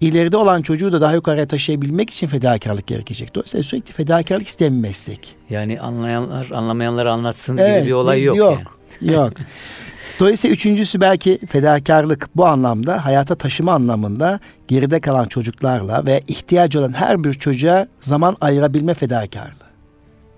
İleride 0.01 0.37
olan 0.37 0.63
çocuğu 0.63 0.93
da 0.93 1.01
daha 1.01 1.15
yukarıya 1.15 1.47
taşıyabilmek 1.47 2.11
için 2.11 2.27
fedakarlık 2.27 2.87
gerekecek. 2.87 3.35
Dolayısıyla 3.35 3.65
sürekli 3.65 3.93
fedakarlık 3.93 4.49
isteyen 4.49 4.75
bir 4.75 4.81
meslek. 4.81 5.37
Yani 5.51 5.81
anlayanlar 5.81 6.51
anlamayanları 6.51 7.13
anlatsın 7.13 7.57
evet, 7.57 7.81
gibi 7.81 7.87
bir 7.87 7.93
olay 7.93 8.23
yok. 8.23 8.37
Yok. 8.37 8.79
Yani. 9.01 9.15
Yok. 9.15 9.33
Dolayısıyla 10.21 10.55
üçüncüsü 10.55 11.01
belki 11.01 11.39
fedakarlık 11.47 12.29
bu 12.37 12.47
anlamda 12.47 13.05
hayata 13.05 13.35
taşıma 13.35 13.73
anlamında 13.73 14.41
geride 14.69 15.01
kalan 15.01 15.29
çocuklarla 15.29 16.07
ve 16.07 16.23
ihtiyacı 16.29 16.79
olan 16.79 16.93
her 16.93 17.25
bir 17.25 17.35
çocuğa 17.35 17.89
zaman 18.01 18.37
ayırabilme 18.41 18.95
fedakarlığı. 18.95 19.67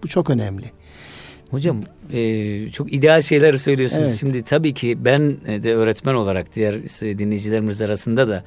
Bu 0.02 0.08
çok 0.08 0.30
önemli. 0.30 0.70
Hocam 1.50 1.80
e, 2.12 2.70
çok 2.70 2.92
ideal 2.92 3.20
şeyler 3.20 3.56
söylüyorsunuz. 3.56 4.08
Evet. 4.08 4.18
Şimdi 4.20 4.42
tabii 4.42 4.74
ki 4.74 5.04
ben 5.04 5.36
de 5.62 5.74
öğretmen 5.74 6.14
olarak 6.14 6.54
diğer 6.54 6.74
dinleyicilerimiz 7.18 7.82
arasında 7.82 8.28
da 8.28 8.44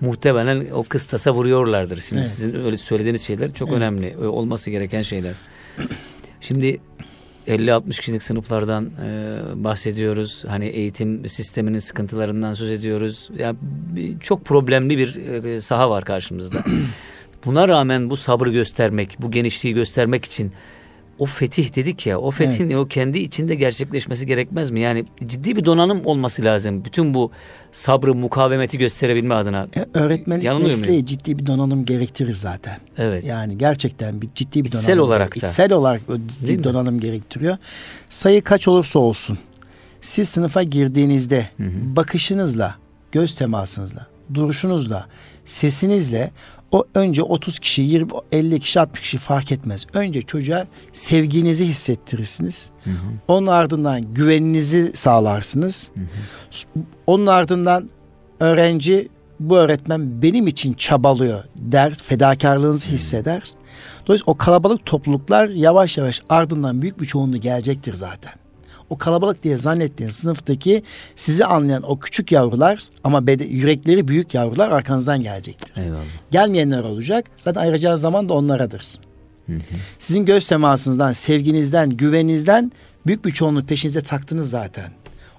muhtemelen 0.00 0.66
o 0.74 0.84
kıstasa 0.84 1.34
vuruyorlardır. 1.34 2.00
Şimdi 2.00 2.20
evet. 2.20 2.30
sizin 2.30 2.64
öyle 2.64 2.76
söylediğiniz 2.76 3.22
şeyler 3.22 3.52
çok 3.52 3.68
evet. 3.68 3.78
önemli. 3.78 4.16
Olması 4.26 4.70
gereken 4.70 5.02
şeyler. 5.02 5.34
Şimdi 6.40 6.78
50-60 7.48 8.00
kişilik 8.00 8.22
sınıflardan 8.22 8.84
e, 8.84 9.38
bahsediyoruz. 9.64 10.44
Hani 10.48 10.66
eğitim 10.66 11.28
sisteminin 11.28 11.78
sıkıntılarından 11.78 12.54
söz 12.54 12.70
ediyoruz. 12.70 13.30
Yani 13.38 13.56
çok 14.20 14.44
problemli 14.44 14.98
bir 14.98 15.16
e, 15.44 15.60
saha 15.60 15.90
var 15.90 16.04
karşımızda. 16.04 16.64
Buna 17.44 17.68
rağmen 17.68 18.10
bu 18.10 18.16
sabrı 18.16 18.50
göstermek, 18.50 19.16
bu 19.18 19.30
genişliği 19.30 19.74
göstermek 19.74 20.24
için 20.24 20.52
o 21.22 21.26
fetih 21.26 21.76
dedik 21.76 22.06
ya 22.06 22.18
o 22.18 22.30
fethin 22.30 22.66
evet. 22.66 22.76
o 22.76 22.86
kendi 22.86 23.18
içinde 23.18 23.54
gerçekleşmesi 23.54 24.26
gerekmez 24.26 24.70
mi? 24.70 24.80
Yani 24.80 25.04
ciddi 25.26 25.56
bir 25.56 25.64
donanım 25.64 26.06
olması 26.06 26.44
lazım. 26.44 26.84
Bütün 26.84 27.14
bu 27.14 27.30
sabrı 27.72 28.14
mukavemeti 28.14 28.78
gösterebilme 28.78 29.34
adına. 29.34 29.66
E, 29.76 29.98
öğretmenlik 29.98 30.62
mesleği 30.62 30.90
muyum? 30.90 31.06
ciddi 31.06 31.38
bir 31.38 31.46
donanım 31.46 31.84
gerektirir 31.84 32.34
zaten. 32.34 32.78
Evet. 32.98 33.24
Yani 33.24 33.58
gerçekten 33.58 34.22
bir 34.22 34.28
ciddi 34.34 34.64
bir 34.64 34.68
İçsel 34.68 34.96
donanım. 34.96 35.08
olarak 35.08 35.42
da. 35.42 35.46
İçsel 35.46 35.72
olarak 35.72 36.00
ciddi 36.40 36.58
bir 36.58 36.64
donanım 36.64 37.00
gerektiriyor. 37.00 37.56
Sayı 38.10 38.42
kaç 38.42 38.68
olursa 38.68 38.98
olsun 38.98 39.38
siz 40.00 40.28
sınıfa 40.28 40.62
girdiğinizde 40.62 41.48
hı 41.56 41.64
hı. 41.64 41.96
bakışınızla, 41.96 42.74
göz 43.12 43.34
temasınızla, 43.34 44.06
duruşunuzla, 44.34 45.06
sesinizle 45.44 46.30
o 46.72 46.84
önce 46.94 47.22
30 47.22 47.58
kişi, 47.58 47.82
20, 47.82 48.10
50 48.32 48.60
kişi, 48.60 48.80
60 48.80 49.00
kişi 49.00 49.18
fark 49.18 49.52
etmez. 49.52 49.86
Önce 49.94 50.22
çocuğa 50.22 50.66
sevginizi 50.92 51.64
hissettirirsiniz. 51.64 52.70
Hı 52.84 52.90
hı. 52.90 52.94
Onun 53.28 53.46
ardından 53.46 54.14
güveninizi 54.14 54.92
sağlarsınız. 54.94 55.90
Hı 55.94 56.00
hı. 56.00 56.84
Onun 57.06 57.26
ardından 57.26 57.88
öğrenci 58.40 59.08
bu 59.40 59.58
öğretmen 59.58 60.22
benim 60.22 60.46
için 60.46 60.74
çabalıyor 60.74 61.44
der, 61.58 61.94
fedakarlığınızı 61.94 62.88
hisseder. 62.88 63.42
Dolayısıyla 64.06 64.32
o 64.32 64.36
kalabalık 64.36 64.86
topluluklar 64.86 65.48
yavaş 65.48 65.98
yavaş 65.98 66.22
ardından 66.28 66.82
büyük 66.82 67.00
bir 67.00 67.06
çoğunluğu 67.06 67.36
gelecektir 67.36 67.94
zaten 67.94 68.41
o 68.92 68.98
kalabalık 68.98 69.42
diye 69.42 69.56
zannettiğin 69.56 70.10
sınıftaki 70.10 70.82
sizi 71.16 71.44
anlayan 71.44 71.82
o 71.82 71.98
küçük 71.98 72.32
yavrular 72.32 72.78
ama 73.04 73.26
bede, 73.26 73.44
yürekleri 73.44 74.08
büyük 74.08 74.34
yavrular 74.34 74.70
arkanızdan 74.70 75.20
gelecektir. 75.20 75.82
Eyvallah. 75.82 76.00
Gelmeyenler 76.30 76.80
olacak. 76.80 77.24
Zaten 77.38 77.60
ayıracağı 77.60 77.98
zaman 77.98 78.28
da 78.28 78.34
onlaradır. 78.34 78.84
Hı 79.46 79.52
hı. 79.52 79.58
Sizin 79.98 80.24
göz 80.24 80.46
temasınızdan, 80.46 81.12
sevginizden, 81.12 81.90
güveninizden 81.90 82.72
büyük 83.06 83.24
bir 83.24 83.30
çoğunluk 83.30 83.68
peşinize 83.68 84.00
taktınız 84.00 84.50
zaten. 84.50 84.90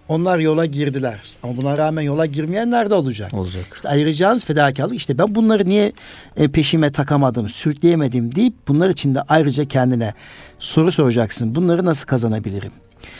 Onlar 0.07 0.39
yola 0.39 0.65
girdiler. 0.65 1.21
Ama 1.43 1.57
buna 1.57 1.77
rağmen 1.77 2.01
yola 2.01 2.25
girmeyenler 2.25 2.89
de 2.89 2.93
olacak. 2.93 3.33
Olacak. 3.33 3.65
İşte 3.75 3.89
ayıracağınız 3.89 4.45
fedakarlık 4.45 4.97
işte 4.97 5.17
ben 5.17 5.35
bunları 5.35 5.65
niye 5.65 5.91
e, 6.37 6.47
peşime 6.47 6.91
takamadım, 6.91 7.49
sürükleyemedim 7.49 8.35
deyip 8.35 8.53
bunlar 8.67 8.89
için 8.89 9.15
de 9.15 9.21
ayrıca 9.21 9.65
kendine 9.65 10.13
soru 10.59 10.91
soracaksın. 10.91 11.55
Bunları 11.55 11.85
nasıl 11.85 12.05
kazanabilirim? 12.05 12.71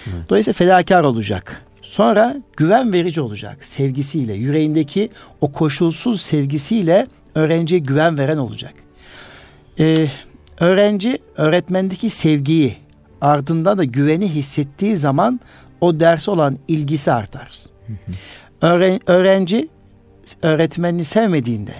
Evet. 0.07 0.29
Dolayısıyla 0.29 0.53
fedakar 0.53 1.03
olacak. 1.03 1.65
Sonra 1.81 2.35
güven 2.57 2.93
verici 2.93 3.21
olacak. 3.21 3.65
Sevgisiyle, 3.65 4.33
yüreğindeki 4.33 5.09
o 5.41 5.51
koşulsuz 5.51 6.21
sevgisiyle 6.21 7.07
öğrenciye 7.35 7.79
güven 7.79 8.17
veren 8.17 8.37
olacak. 8.37 8.73
Ee, 9.79 10.07
öğrenci 10.59 11.17
öğretmendeki 11.37 12.09
sevgiyi 12.09 12.77
ardında 13.21 13.77
da 13.77 13.83
güveni 13.83 14.29
hissettiği 14.29 14.97
zaman 14.97 15.39
o 15.81 15.99
derse 15.99 16.31
olan 16.31 16.57
ilgisi 16.67 17.11
artar. 17.11 17.59
Öğren, 18.61 18.99
öğrenci 19.07 19.67
öğretmenini 20.41 21.03
sevmediğinde, 21.03 21.75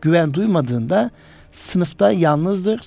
güven 0.00 0.34
duymadığında 0.34 1.10
sınıfta 1.52 2.12
yalnızdır 2.12 2.80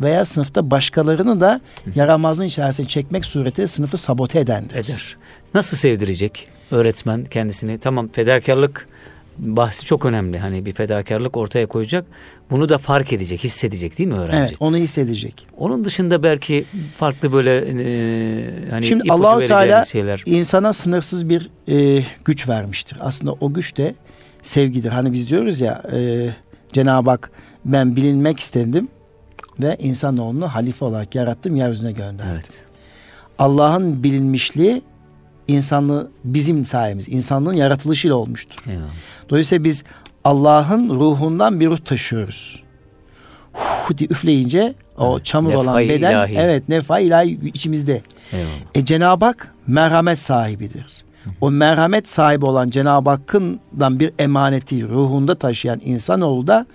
veya 0.00 0.24
sınıfta 0.24 0.70
başkalarını 0.70 1.40
da 1.40 1.60
yaramazlığın 1.94 2.44
içerisine 2.44 2.88
çekmek 2.88 3.24
suretiyle 3.24 3.66
sınıfı 3.66 3.96
sabote 3.96 4.40
edendir. 4.40 4.74
Eder. 4.74 5.16
Nasıl 5.54 5.76
sevdirecek 5.76 6.48
öğretmen 6.70 7.24
kendisini? 7.24 7.78
Tamam 7.78 8.08
fedakarlık 8.08 8.88
bahsi 9.38 9.86
çok 9.86 10.06
önemli. 10.06 10.38
Hani 10.38 10.66
bir 10.66 10.72
fedakarlık 10.72 11.36
ortaya 11.36 11.66
koyacak. 11.66 12.04
Bunu 12.50 12.68
da 12.68 12.78
fark 12.78 13.12
edecek, 13.12 13.44
hissedecek 13.44 13.98
değil 13.98 14.08
mi 14.08 14.14
öğrenci? 14.16 14.38
Evet, 14.38 14.56
onu 14.60 14.76
hissedecek. 14.76 15.46
Onun 15.56 15.84
dışında 15.84 16.22
belki 16.22 16.64
farklı 16.96 17.32
böyle 17.32 17.56
e, 17.58 18.70
hani 18.70 18.86
Şimdi 18.86 19.12
Allahu 19.12 19.44
Teala 19.44 19.84
şeyler. 19.84 20.22
insana 20.26 20.72
sınırsız 20.72 21.28
bir 21.28 21.50
e, 21.68 22.04
güç 22.24 22.48
vermiştir. 22.48 22.98
Aslında 23.00 23.32
o 23.40 23.52
güç 23.52 23.76
de 23.76 23.94
sevgidir. 24.42 24.88
Hani 24.90 25.12
biz 25.12 25.28
diyoruz 25.28 25.60
ya 25.60 25.82
e, 25.92 26.28
Cenab-ı 26.72 27.10
Hak 27.10 27.30
ben 27.64 27.96
bilinmek 27.96 28.40
istedim 28.40 28.88
ve 29.62 29.76
insanoğlunu 29.80 30.48
halife 30.48 30.84
olarak 30.84 31.14
yarattım, 31.14 31.56
yeryüzüne 31.56 31.92
gönderdim. 31.92 32.32
Evet. 32.32 32.64
Allah'ın 33.38 34.02
bilinmişliği 34.02 34.82
insanlığı 35.48 36.10
bizim 36.24 36.66
sayemiz, 36.66 37.08
insanlığın 37.08 37.52
yaratılışıyla 37.52 38.16
olmuştur. 38.16 38.56
Eyvallah. 38.68 38.86
Dolayısıyla 39.30 39.64
biz 39.64 39.84
Allah'ın 40.24 40.90
ruhundan 41.00 41.60
bir 41.60 41.66
ruh 41.66 41.78
taşıyoruz. 41.78 42.62
Huh 43.52 43.98
diye 43.98 44.08
üfleyince 44.10 44.74
o 44.98 45.20
çamur 45.20 45.50
nefa 45.50 45.60
olan 45.60 45.78
beden 45.78 46.10
ilahi. 46.10 46.34
evet 46.38 46.68
nefa 46.68 46.98
ilahi 46.98 47.40
içimizde. 47.54 48.02
Eyvallah. 48.32 48.50
E 48.74 48.84
Cenab-ı 48.84 49.24
Hak 49.24 49.54
merhamet 49.66 50.18
sahibidir. 50.18 51.04
O 51.40 51.50
merhamet 51.50 52.08
sahibi 52.08 52.44
olan 52.44 52.70
Cenab-ı 52.70 53.10
Hakk'ından 53.10 54.00
bir 54.00 54.12
emaneti 54.18 54.88
ruhunda 54.88 55.34
taşıyan 55.34 55.80
insanoğlu 55.84 56.46
da 56.46 56.66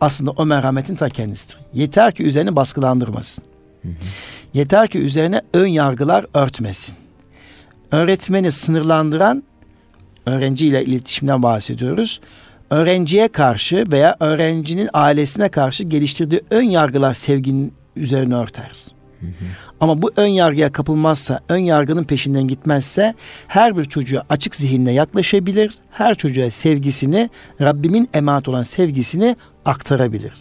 aslında 0.00 0.30
o 0.30 0.46
merhametin 0.46 0.96
ta 0.96 1.08
kendisidir. 1.08 1.56
Yeter 1.74 2.14
ki 2.14 2.22
üzerine 2.22 2.56
baskılandırmasın. 2.56 3.44
Hı 3.82 3.88
hı. 3.88 3.92
Yeter 4.54 4.88
ki 4.88 4.98
üzerine 4.98 5.42
ön 5.52 5.66
yargılar 5.66 6.26
örtmesin. 6.34 6.96
Öğretmeni 7.92 8.52
sınırlandıran 8.52 9.42
öğrenciyle 10.26 10.84
iletişimden 10.84 11.42
bahsediyoruz. 11.42 12.20
Öğrenciye 12.70 13.28
karşı 13.28 13.84
veya 13.92 14.16
öğrencinin 14.20 14.88
ailesine 14.92 15.48
karşı 15.48 15.84
geliştirdiği 15.84 16.40
ön 16.50 16.62
yargılar 16.62 17.14
sevginin 17.14 17.72
üzerine 17.96 18.34
örter. 18.34 18.70
Hı 19.20 19.26
hı. 19.26 19.44
Ama 19.80 20.02
bu 20.02 20.10
ön 20.16 20.26
yargıya 20.26 20.72
kapılmazsa, 20.72 21.40
ön 21.48 21.58
yargının 21.58 22.04
peşinden 22.04 22.48
gitmezse 22.48 23.14
her 23.48 23.76
bir 23.76 23.84
çocuğa 23.84 24.24
açık 24.28 24.54
zihinle 24.54 24.92
yaklaşabilir. 24.92 25.74
Her 25.90 26.14
çocuğa 26.14 26.50
sevgisini, 26.50 27.30
Rabbimin 27.60 28.08
emanet 28.14 28.48
olan 28.48 28.62
sevgisini 28.62 29.36
aktarabilir. 29.64 30.32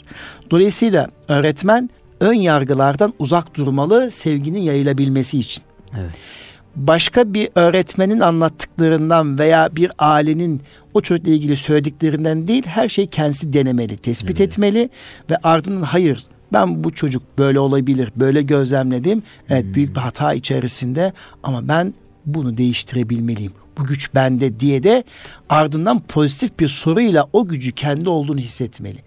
Dolayısıyla 0.52 1.08
öğretmen 1.28 1.90
ön 2.20 2.34
yargılardan 2.34 3.14
uzak 3.20 3.56
durmalı 3.56 4.12
sevginin 4.12 4.60
yayılabilmesi 4.60 5.40
için. 5.40 5.64
Evet. 6.00 6.30
başka 6.76 7.34
bir 7.34 7.50
öğretmenin 7.56 8.20
anlattıklarından 8.20 9.40
veya 9.40 9.76
bir 9.76 9.92
ailenin 10.00 10.62
o 10.94 11.02
çocukla 11.02 11.32
ilgili 11.32 11.58
söylediklerinden 11.58 12.48
değil 12.48 12.64
her 12.66 12.90
şeyi 12.90 13.08
kendisi 13.08 13.54
denemeli, 13.54 13.98
tespit 13.98 14.40
hmm. 14.40 14.46
etmeli 14.46 14.90
ve 15.30 15.38
ardından 15.44 15.82
hayır 15.82 16.24
ben 16.54 16.84
bu 16.84 16.94
çocuk 16.94 17.24
böyle 17.38 17.60
olabilir, 17.60 18.12
böyle 18.16 18.42
gözlemledim. 18.42 19.24
Evet 19.50 19.66
hmm. 19.66 19.74
büyük 19.74 19.96
bir 19.96 20.02
hata 20.02 20.34
içerisinde 20.34 21.14
ama 21.44 21.68
ben 21.68 21.94
bunu 22.26 22.58
değiştirebilmeliyim. 22.58 23.54
Bu 23.80 23.86
güç 23.86 24.16
bende 24.16 24.60
diye 24.60 24.84
de 24.84 25.04
ardından 25.50 26.00
pozitif 26.00 26.60
bir 26.60 26.68
soruyla 26.68 27.28
o 27.34 27.48
gücü 27.48 27.72
kendi 27.72 28.10
olduğunu 28.10 28.40
hissetmeli. 28.40 28.98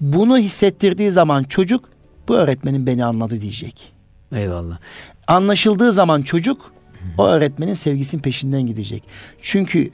Bunu 0.00 0.38
hissettirdiği 0.38 1.10
zaman 1.10 1.44
çocuk 1.44 1.88
bu 2.28 2.34
öğretmenin 2.34 2.86
beni 2.86 3.04
anladı 3.04 3.40
diyecek. 3.40 3.92
Eyvallah. 4.32 4.78
Anlaşıldığı 5.26 5.92
zaman 5.92 6.22
çocuk 6.22 6.72
o 7.18 7.26
öğretmenin 7.26 7.74
sevgisinin 7.74 8.22
peşinden 8.22 8.62
gidecek. 8.62 9.02
Çünkü 9.42 9.90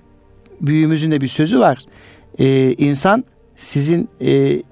büyüğümüzün 0.60 1.10
de 1.10 1.20
bir 1.20 1.28
sözü 1.28 1.58
var. 1.58 1.78
Ee, 2.38 2.74
insan 2.78 3.24
sizin 3.56 4.08
e, 4.20 4.62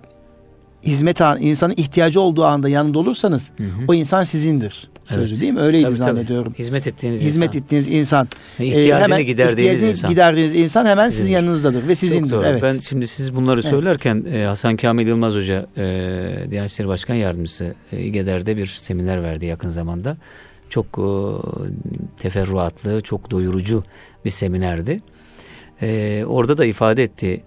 hizmet 0.83 1.21
an, 1.21 1.41
insanın 1.41 1.75
ihtiyacı 1.77 2.21
olduğu 2.21 2.45
anda 2.45 2.69
yanında 2.69 2.99
olursanız 2.99 3.51
hı 3.57 3.65
hı. 3.65 3.69
o 3.89 3.95
insan 3.95 4.25
sizindir. 4.25 4.91
Sözü 5.15 5.33
evet. 5.33 5.41
değil 5.41 5.53
mi? 5.53 5.61
Öyleydi 5.61 5.85
tabii, 5.85 5.97
zannediyorum. 5.97 6.49
Tabii. 6.49 6.59
Hizmet 6.59 6.87
ettiğiniz 6.87 7.21
hizmet 7.21 7.49
insan. 7.49 7.63
ettiğiniz 7.63 7.89
insan. 7.89 8.29
İhtiyacını 8.59 8.99
e, 8.99 9.03
hemen 9.03 9.27
giderdiğiniz 9.27 9.83
insan. 9.83 10.11
giderdiğiniz 10.11 10.57
insan 10.57 10.87
hemen 10.87 11.05
Sizindir. 11.05 11.17
sizin 11.19 11.33
yanınızdadır 11.33 11.89
ve 11.89 11.95
sizindir. 11.95 12.37
Evet. 12.45 12.63
Ben 12.63 12.79
şimdi 12.79 13.07
siz 13.07 13.37
bunları 13.37 13.61
evet. 13.61 13.71
söylerken 13.71 14.25
e, 14.33 14.45
Hasan 14.45 14.77
Kamil 14.77 15.07
Yılmaz 15.07 15.35
Hoca 15.35 15.67
e, 15.77 15.85
Diyanet 16.51 16.71
İşleri 16.71 16.89
Başkan 16.89 17.15
Yardımcısı 17.15 17.75
e, 17.93 18.01
İGEDER'de 18.01 18.57
bir 18.57 18.67
seminer 18.67 19.23
verdi 19.23 19.47
yakın 19.47 19.69
zamanda. 19.69 20.17
Çok 20.69 20.87
e, 20.87 21.07
teferruatlı, 22.17 23.01
çok 23.01 23.31
doyurucu 23.31 23.85
bir 24.25 24.31
seminerdi. 24.31 25.01
E, 25.83 26.25
orada 26.27 26.59
da 26.59 26.65
ifade 26.65 27.03
etti. 27.03 27.43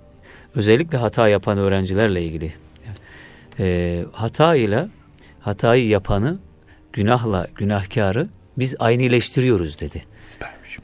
Özellikle 0.55 0.97
hata 0.97 1.27
yapan 1.27 1.57
öğrencilerle 1.57 2.23
ilgili. 2.23 2.53
E, 3.59 4.03
hata 4.11 4.55
ile 4.55 4.87
hatayı 5.39 5.87
yapanı 5.87 6.37
günahla 6.95 7.47
günahkarı 7.55 8.27
biz 8.57 8.75
aynıleştiriyoruz 8.79 9.79
dedi. 9.79 10.03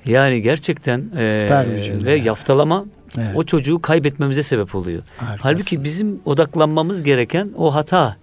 Yani 0.06 0.42
gerçekten 0.42 1.06
e, 1.18 1.50
ve 2.06 2.16
yaftalama 2.16 2.86
evet. 3.18 3.36
o 3.36 3.44
çocuğu 3.44 3.82
kaybetmemize 3.82 4.44
sebep 4.44 4.76
oluyor. 4.76 5.04
Harikasın. 5.18 5.44
Halbuki 5.44 5.84
bizim 5.84 6.20
odaklanmamız 6.26 7.04
gereken 7.04 7.50
o 7.58 7.76
hata. 7.76 8.18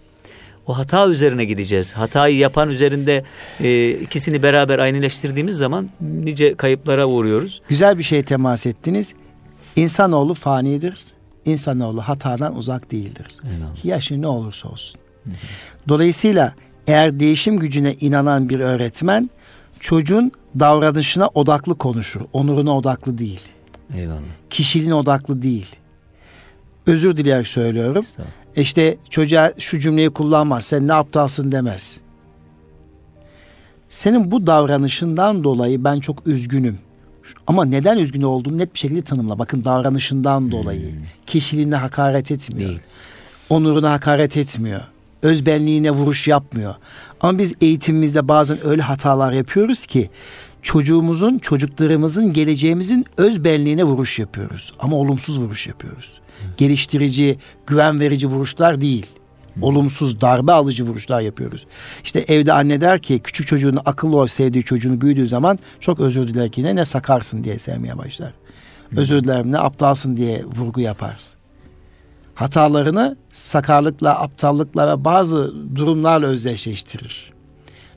O 0.66 0.78
hata 0.78 1.08
üzerine 1.08 1.44
gideceğiz. 1.44 1.92
Hatayı 1.92 2.36
yapan 2.36 2.70
üzerinde 2.70 3.24
e, 3.60 3.90
ikisini 3.90 4.42
beraber 4.42 4.78
aynıleştirdiğimiz 4.78 5.56
zaman 5.58 5.90
nice 6.00 6.54
kayıplara 6.54 7.06
uğruyoruz. 7.06 7.62
Güzel 7.68 7.98
bir 7.98 8.02
şey 8.02 8.22
temas 8.22 8.66
ettiniz. 8.66 9.14
İnsanoğlu 9.76 10.34
fanidir. 10.34 11.04
İnsanoğlu 11.44 12.00
hatadan 12.02 12.56
uzak 12.56 12.90
değildir. 12.90 13.26
Eyvallah. 13.44 13.84
Yaşı 13.84 14.22
ne 14.22 14.26
olursa 14.26 14.68
olsun. 14.68 15.00
Hı 15.24 15.30
hı. 15.30 15.34
Dolayısıyla 15.88 16.54
eğer 16.88 17.20
değişim 17.20 17.58
gücüne 17.58 17.94
inanan 17.94 18.48
bir 18.48 18.60
öğretmen 18.60 19.30
çocuğun 19.80 20.32
davranışına 20.58 21.28
odaklı 21.28 21.78
konuşur. 21.78 22.20
Onuruna 22.32 22.76
odaklı 22.76 23.18
değil. 23.18 23.40
Eyvallah. 23.94 24.20
Kişiliğine 24.50 24.94
odaklı 24.94 25.42
değil. 25.42 25.76
Özür 26.86 27.16
dileyerek 27.16 27.48
söylüyorum. 27.48 28.04
İşte 28.56 28.96
çocuğa 29.10 29.52
şu 29.58 29.78
cümleyi 29.78 30.10
kullanmaz. 30.10 30.64
Sen 30.64 30.86
ne 30.86 30.92
aptalsın 30.92 31.52
demez. 31.52 32.00
Senin 33.88 34.30
bu 34.30 34.46
davranışından 34.46 35.44
dolayı 35.44 35.84
ben 35.84 36.00
çok 36.00 36.26
üzgünüm. 36.26 36.78
Ama 37.46 37.64
neden 37.64 37.98
üzgün 37.98 38.22
olduğunu 38.22 38.58
net 38.58 38.74
bir 38.74 38.78
şekilde 38.78 39.02
tanımla. 39.02 39.38
Bakın 39.38 39.64
davranışından 39.64 40.40
hmm. 40.40 40.50
dolayı. 40.50 40.94
Kişiliğine 41.26 41.76
hakaret 41.76 42.30
etmiyor. 42.30 42.68
Değil. 42.68 42.80
Onuruna 43.50 43.92
hakaret 43.92 44.36
etmiyor 44.36 44.82
özbenliğine 45.22 45.90
vuruş 45.90 46.28
yapmıyor. 46.28 46.74
Ama 47.20 47.38
biz 47.38 47.54
eğitimimizde 47.60 48.28
bazen 48.28 48.66
öyle 48.66 48.82
hatalar 48.82 49.32
yapıyoruz 49.32 49.86
ki 49.86 50.10
çocuğumuzun, 50.62 51.38
çocuklarımızın, 51.38 52.32
geleceğimizin 52.32 53.06
özbenliğine 53.16 53.84
vuruş 53.84 54.18
yapıyoruz. 54.18 54.72
Ama 54.78 54.96
olumsuz 54.96 55.38
vuruş 55.40 55.66
yapıyoruz. 55.66 56.20
Geliştirici, 56.56 57.38
güven 57.66 58.00
verici 58.00 58.26
vuruşlar 58.26 58.80
değil. 58.80 59.06
Olumsuz, 59.62 60.20
darbe 60.20 60.52
alıcı 60.52 60.84
vuruşlar 60.84 61.20
yapıyoruz. 61.20 61.66
İşte 62.04 62.24
evde 62.28 62.52
anne 62.52 62.80
der 62.80 62.98
ki 62.98 63.18
küçük 63.18 63.46
çocuğunu 63.46 63.80
akıllı 63.84 64.16
ol 64.16 64.26
sevdiği 64.26 64.64
çocuğunu 64.64 65.00
büyüdüğü 65.00 65.26
zaman 65.26 65.58
çok 65.80 66.00
özür 66.00 66.28
diler 66.28 66.50
ki 66.50 66.62
ne, 66.62 66.76
ne 66.76 66.84
sakarsın 66.84 67.44
diye 67.44 67.58
sevmeye 67.58 67.98
başlar. 67.98 68.32
Özür 68.96 69.24
dilerim 69.24 69.52
ne 69.52 69.58
aptalsın 69.58 70.16
diye 70.16 70.44
vurgu 70.44 70.80
yapar 70.80 71.37
hatalarını 72.38 73.16
sakarlıkla, 73.32 74.20
aptallıkla 74.20 74.92
ve 74.98 75.04
bazı 75.04 75.54
durumlarla 75.74 76.26
özdeşleştirir. 76.26 77.32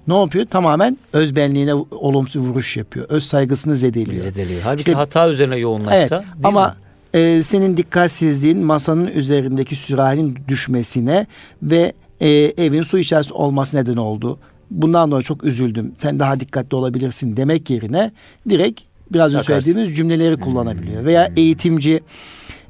Ne 0.08 0.20
yapıyor? 0.20 0.46
Tamamen 0.46 0.98
özbenliğine 1.14 1.74
olumsuz 1.92 2.42
vuruş 2.42 2.78
yapıyor. 2.78 3.06
Öz 3.10 3.24
saygısını 3.24 3.76
zedeliyor. 3.76 4.22
Zedeliyor. 4.22 4.62
Halbuki 4.64 4.80
işte, 4.80 4.94
hata 4.94 5.30
üzerine 5.30 5.58
yoğunlaşsa 5.58 6.16
evet, 6.16 6.46
ama 6.46 6.76
e, 7.14 7.44
senin 7.44 7.78
dikkatsizliğin 7.78 8.60
masanın 8.60 9.08
üzerindeki 9.08 9.76
sürahinin 9.76 10.38
düşmesine 10.48 11.28
ve 11.64 11.94
e, 12.22 12.30
evin 12.58 12.84
su 12.84 12.98
içerisi 12.98 13.34
olması 13.34 13.78
neden 13.78 13.98
oldu. 13.98 14.40
Bundan 14.72 15.12
dolayı 15.12 15.24
çok 15.24 15.44
üzüldüm. 15.44 15.94
Sen 15.96 16.20
daha 16.20 16.40
dikkatli 16.40 16.76
olabilirsin 16.76 17.38
demek 17.38 17.70
yerine 17.70 18.12
direkt 18.50 18.82
biraz 19.14 19.34
önce 19.34 19.44
söylediğimiz 19.44 19.96
cümleleri 19.96 20.40
kullanabiliyor. 20.40 21.00
Hmm. 21.00 21.06
Veya 21.06 21.32
eğitimci 21.36 22.02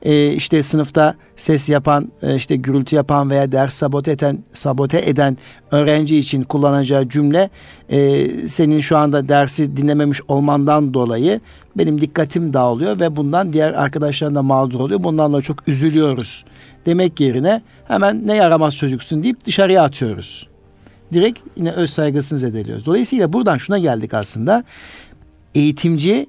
e, 0.01 0.33
işte 0.33 0.63
sınıfta 0.63 1.15
ses 1.35 1.69
yapan, 1.69 2.11
e, 2.21 2.35
işte 2.35 2.55
gürültü 2.55 2.95
yapan 2.95 3.29
veya 3.29 3.51
ders 3.51 3.73
sabote 3.73 4.11
eden, 4.11 4.39
sabote 4.53 5.09
eden 5.09 5.37
öğrenci 5.71 6.17
için 6.17 6.43
kullanacağı 6.43 7.09
cümle 7.09 7.49
e, 7.89 8.27
senin 8.47 8.79
şu 8.79 8.97
anda 8.97 9.29
dersi 9.29 9.77
dinlememiş 9.77 10.21
olmandan 10.27 10.93
dolayı 10.93 11.39
benim 11.77 12.01
dikkatim 12.01 12.53
dağılıyor 12.53 12.99
ve 12.99 13.15
bundan 13.15 13.53
diğer 13.53 13.73
arkadaşların 13.73 14.35
da 14.35 14.41
mağdur 14.41 14.79
oluyor. 14.79 15.03
Bundan 15.03 15.33
da 15.33 15.41
çok 15.41 15.67
üzülüyoruz 15.67 16.45
demek 16.85 17.19
yerine 17.19 17.61
hemen 17.87 18.27
ne 18.27 18.35
yaramaz 18.35 18.75
çocuksun 18.75 19.23
deyip 19.23 19.45
dışarıya 19.45 19.83
atıyoruz. 19.83 20.47
Direkt 21.13 21.39
yine 21.55 21.71
öz 21.71 21.89
saygısını 21.89 22.39
zedeliyoruz. 22.39 22.85
Dolayısıyla 22.85 23.33
buradan 23.33 23.57
şuna 23.57 23.79
geldik 23.79 24.13
aslında. 24.13 24.63
Eğitimci 25.55 26.27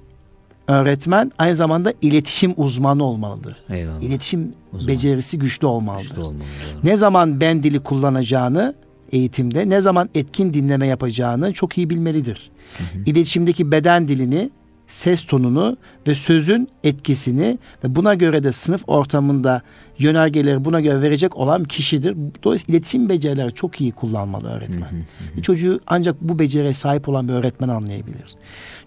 öğretmen 0.67 1.31
aynı 1.37 1.55
zamanda 1.55 1.93
iletişim 2.01 2.53
uzmanı 2.57 3.03
olmalıdır. 3.03 3.55
Eyvallah. 3.69 4.01
İletişim 4.01 4.51
Uzman. 4.73 4.87
becerisi 4.87 5.39
güçlü 5.39 5.67
olmalıdır. 5.67 6.07
Güçlü 6.07 6.21
olmalı, 6.21 6.43
ne 6.83 6.97
zaman 6.97 7.41
ben 7.41 7.63
dili 7.63 7.79
kullanacağını 7.79 8.75
eğitimde, 9.11 9.69
ne 9.69 9.81
zaman 9.81 10.09
etkin 10.15 10.53
dinleme 10.53 10.87
yapacağını 10.87 11.53
çok 11.53 11.77
iyi 11.77 11.89
bilmelidir. 11.89 12.51
Hı 12.77 12.83
hı. 12.83 13.03
İletişimdeki 13.05 13.71
beden 13.71 14.07
dilini, 14.07 14.49
ses 14.87 15.25
tonunu 15.25 15.77
ve 16.07 16.15
sözün 16.15 16.69
etkisini 16.83 17.57
ve 17.83 17.95
buna 17.95 18.13
göre 18.13 18.43
de 18.43 18.51
sınıf 18.51 18.83
ortamında 18.87 19.61
yönergeleri 19.99 20.65
buna 20.65 20.81
göre 20.81 21.01
verecek 21.01 21.37
olan 21.37 21.63
kişidir. 21.63 22.15
Dolayısıyla 22.43 22.77
iletişim 22.77 23.09
becerileri 23.09 23.53
çok 23.53 23.81
iyi 23.81 23.91
kullanmalı 23.91 24.49
öğretmen. 24.49 24.91
Hı 24.91 24.95
hı 24.95 25.31
hı. 25.31 25.37
Bir 25.37 25.41
çocuğu 25.41 25.79
ancak 25.87 26.21
bu 26.21 26.39
beceriye 26.39 26.73
sahip 26.73 27.09
olan 27.09 27.27
bir 27.27 27.33
öğretmen 27.33 27.69
anlayabilir. 27.69 28.35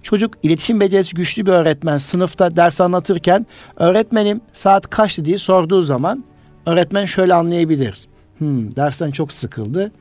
Çocuk 0.02 0.34
iletişim 0.42 0.80
becerisi 0.80 1.14
güçlü 1.14 1.46
bir 1.46 1.52
öğretmen 1.52 1.98
sınıfta 1.98 2.56
ders 2.56 2.80
anlatırken 2.80 3.46
öğretmenim 3.76 4.40
saat 4.52 4.90
kaçtı 4.90 5.24
diye 5.24 5.38
sorduğu 5.38 5.82
zaman 5.82 6.24
öğretmen 6.66 7.04
şöyle 7.04 7.34
anlayabilir. 7.34 8.08
Hmm, 8.38 8.76
dersten 8.76 9.10
çok 9.10 9.32
sıkıldı 9.32 9.92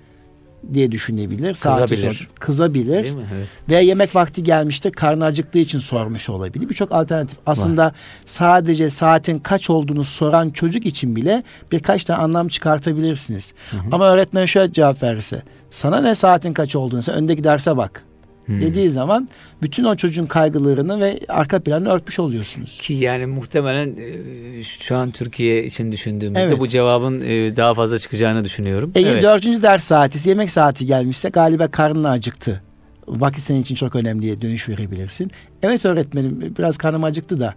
diye 0.74 0.92
düşünebilir. 0.92 1.54
Kızabilir. 1.54 2.14
Sor, 2.14 2.30
kızabilir. 2.40 3.04
Değil 3.04 3.16
mi? 3.16 3.26
Evet. 3.36 3.50
Veya 3.70 3.80
yemek 3.82 4.16
vakti 4.16 4.44
gelmişti 4.44 4.92
karnı 4.92 5.26
acıktığı 5.26 5.60
için 5.60 5.80
sormuş 5.80 6.30
olabilir. 6.30 6.70
Birçok 6.70 6.92
alternatif. 6.92 7.38
Aslında 7.46 7.86
Var. 7.86 7.94
sadece 8.26 8.90
saatin 8.90 9.40
kaç 9.40 9.70
olduğunu 9.70 10.04
soran 10.04 10.50
çocuk 10.50 10.86
için 10.86 11.16
bile 11.16 11.44
birkaç 11.72 12.04
tane 12.04 12.20
anlam 12.20 12.48
çıkartabilirsiniz. 12.48 13.54
Hı 13.72 13.78
hı. 13.78 13.82
Ama 13.92 14.10
öğretmen 14.10 14.46
şöyle 14.46 14.72
cevap 14.72 15.04
verirse 15.04 15.44
sana 15.70 16.02
ne 16.02 16.16
saatin 16.16 16.54
kaç 16.54 16.76
olduğunu 16.76 17.04
sen 17.04 17.16
öndeki 17.16 17.44
derse 17.44 17.78
bak 17.78 18.04
hmm. 18.46 18.62
dediği 18.62 18.90
zaman 18.90 19.30
bütün 19.62 19.84
o 19.84 19.96
çocuğun 19.96 20.26
kaygılarını 20.26 21.00
ve 21.00 21.20
arka 21.28 21.60
planını 21.60 21.90
örtmüş 21.90 22.20
oluyorsunuz. 22.20 22.78
Ki 22.82 22.94
yani 22.94 23.26
muhtemelen 23.26 23.96
e, 23.98 24.64
şu 24.64 24.96
an 24.96 25.12
Türkiye 25.12 25.66
için 25.66 25.92
düşündüğümüzde 25.92 26.42
evet. 26.42 26.60
bu 26.60 26.68
cevabın 26.68 27.22
e, 27.22 27.56
daha 27.56 27.74
fazla 27.74 28.00
çıkacağını 28.00 28.46
düşünüyorum. 28.46 28.92
E, 28.96 29.02
evet. 29.02 29.24
Dördüncü 29.24 29.62
ders 29.62 29.84
saati, 29.84 30.30
yemek 30.30 30.52
saati 30.52 30.86
gelmişse 30.86 31.30
galiba 31.30 31.68
karnın 31.68 32.04
acıktı. 32.04 32.62
Vakit 33.08 33.44
senin 33.44 33.62
için 33.62 33.76
çok 33.76 33.96
önemli 33.96 34.22
diye 34.22 34.42
dönüş 34.42 34.70
verebilirsin. 34.70 35.32
Evet 35.64 35.86
öğretmenim 35.86 36.56
biraz 36.58 36.78
karnım 36.78 37.04
acıktı 37.04 37.40
da. 37.40 37.56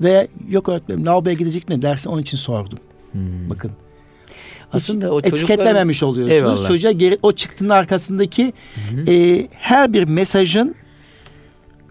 Ve 0.00 0.28
yok 0.48 0.68
öğretmenim 0.68 1.06
lavaboya 1.06 1.34
gidecek 1.34 1.68
ne 1.68 1.82
dersin 1.82 2.10
onun 2.10 2.22
için 2.22 2.36
sordum. 2.36 2.78
Hmm. 3.12 3.50
Bakın 3.50 3.70
aslında 4.72 5.14
o 5.14 5.18
etiketlememiş 5.18 6.02
oluyorsunuz. 6.02 6.36
Eyvallah. 6.36 6.68
Çocuğa 6.68 6.92
geri, 6.92 7.18
o 7.22 7.32
çıktının 7.32 7.68
arkasındaki 7.68 8.52
e, 9.08 9.46
her 9.52 9.92
bir 9.92 10.04
mesajın 10.04 10.74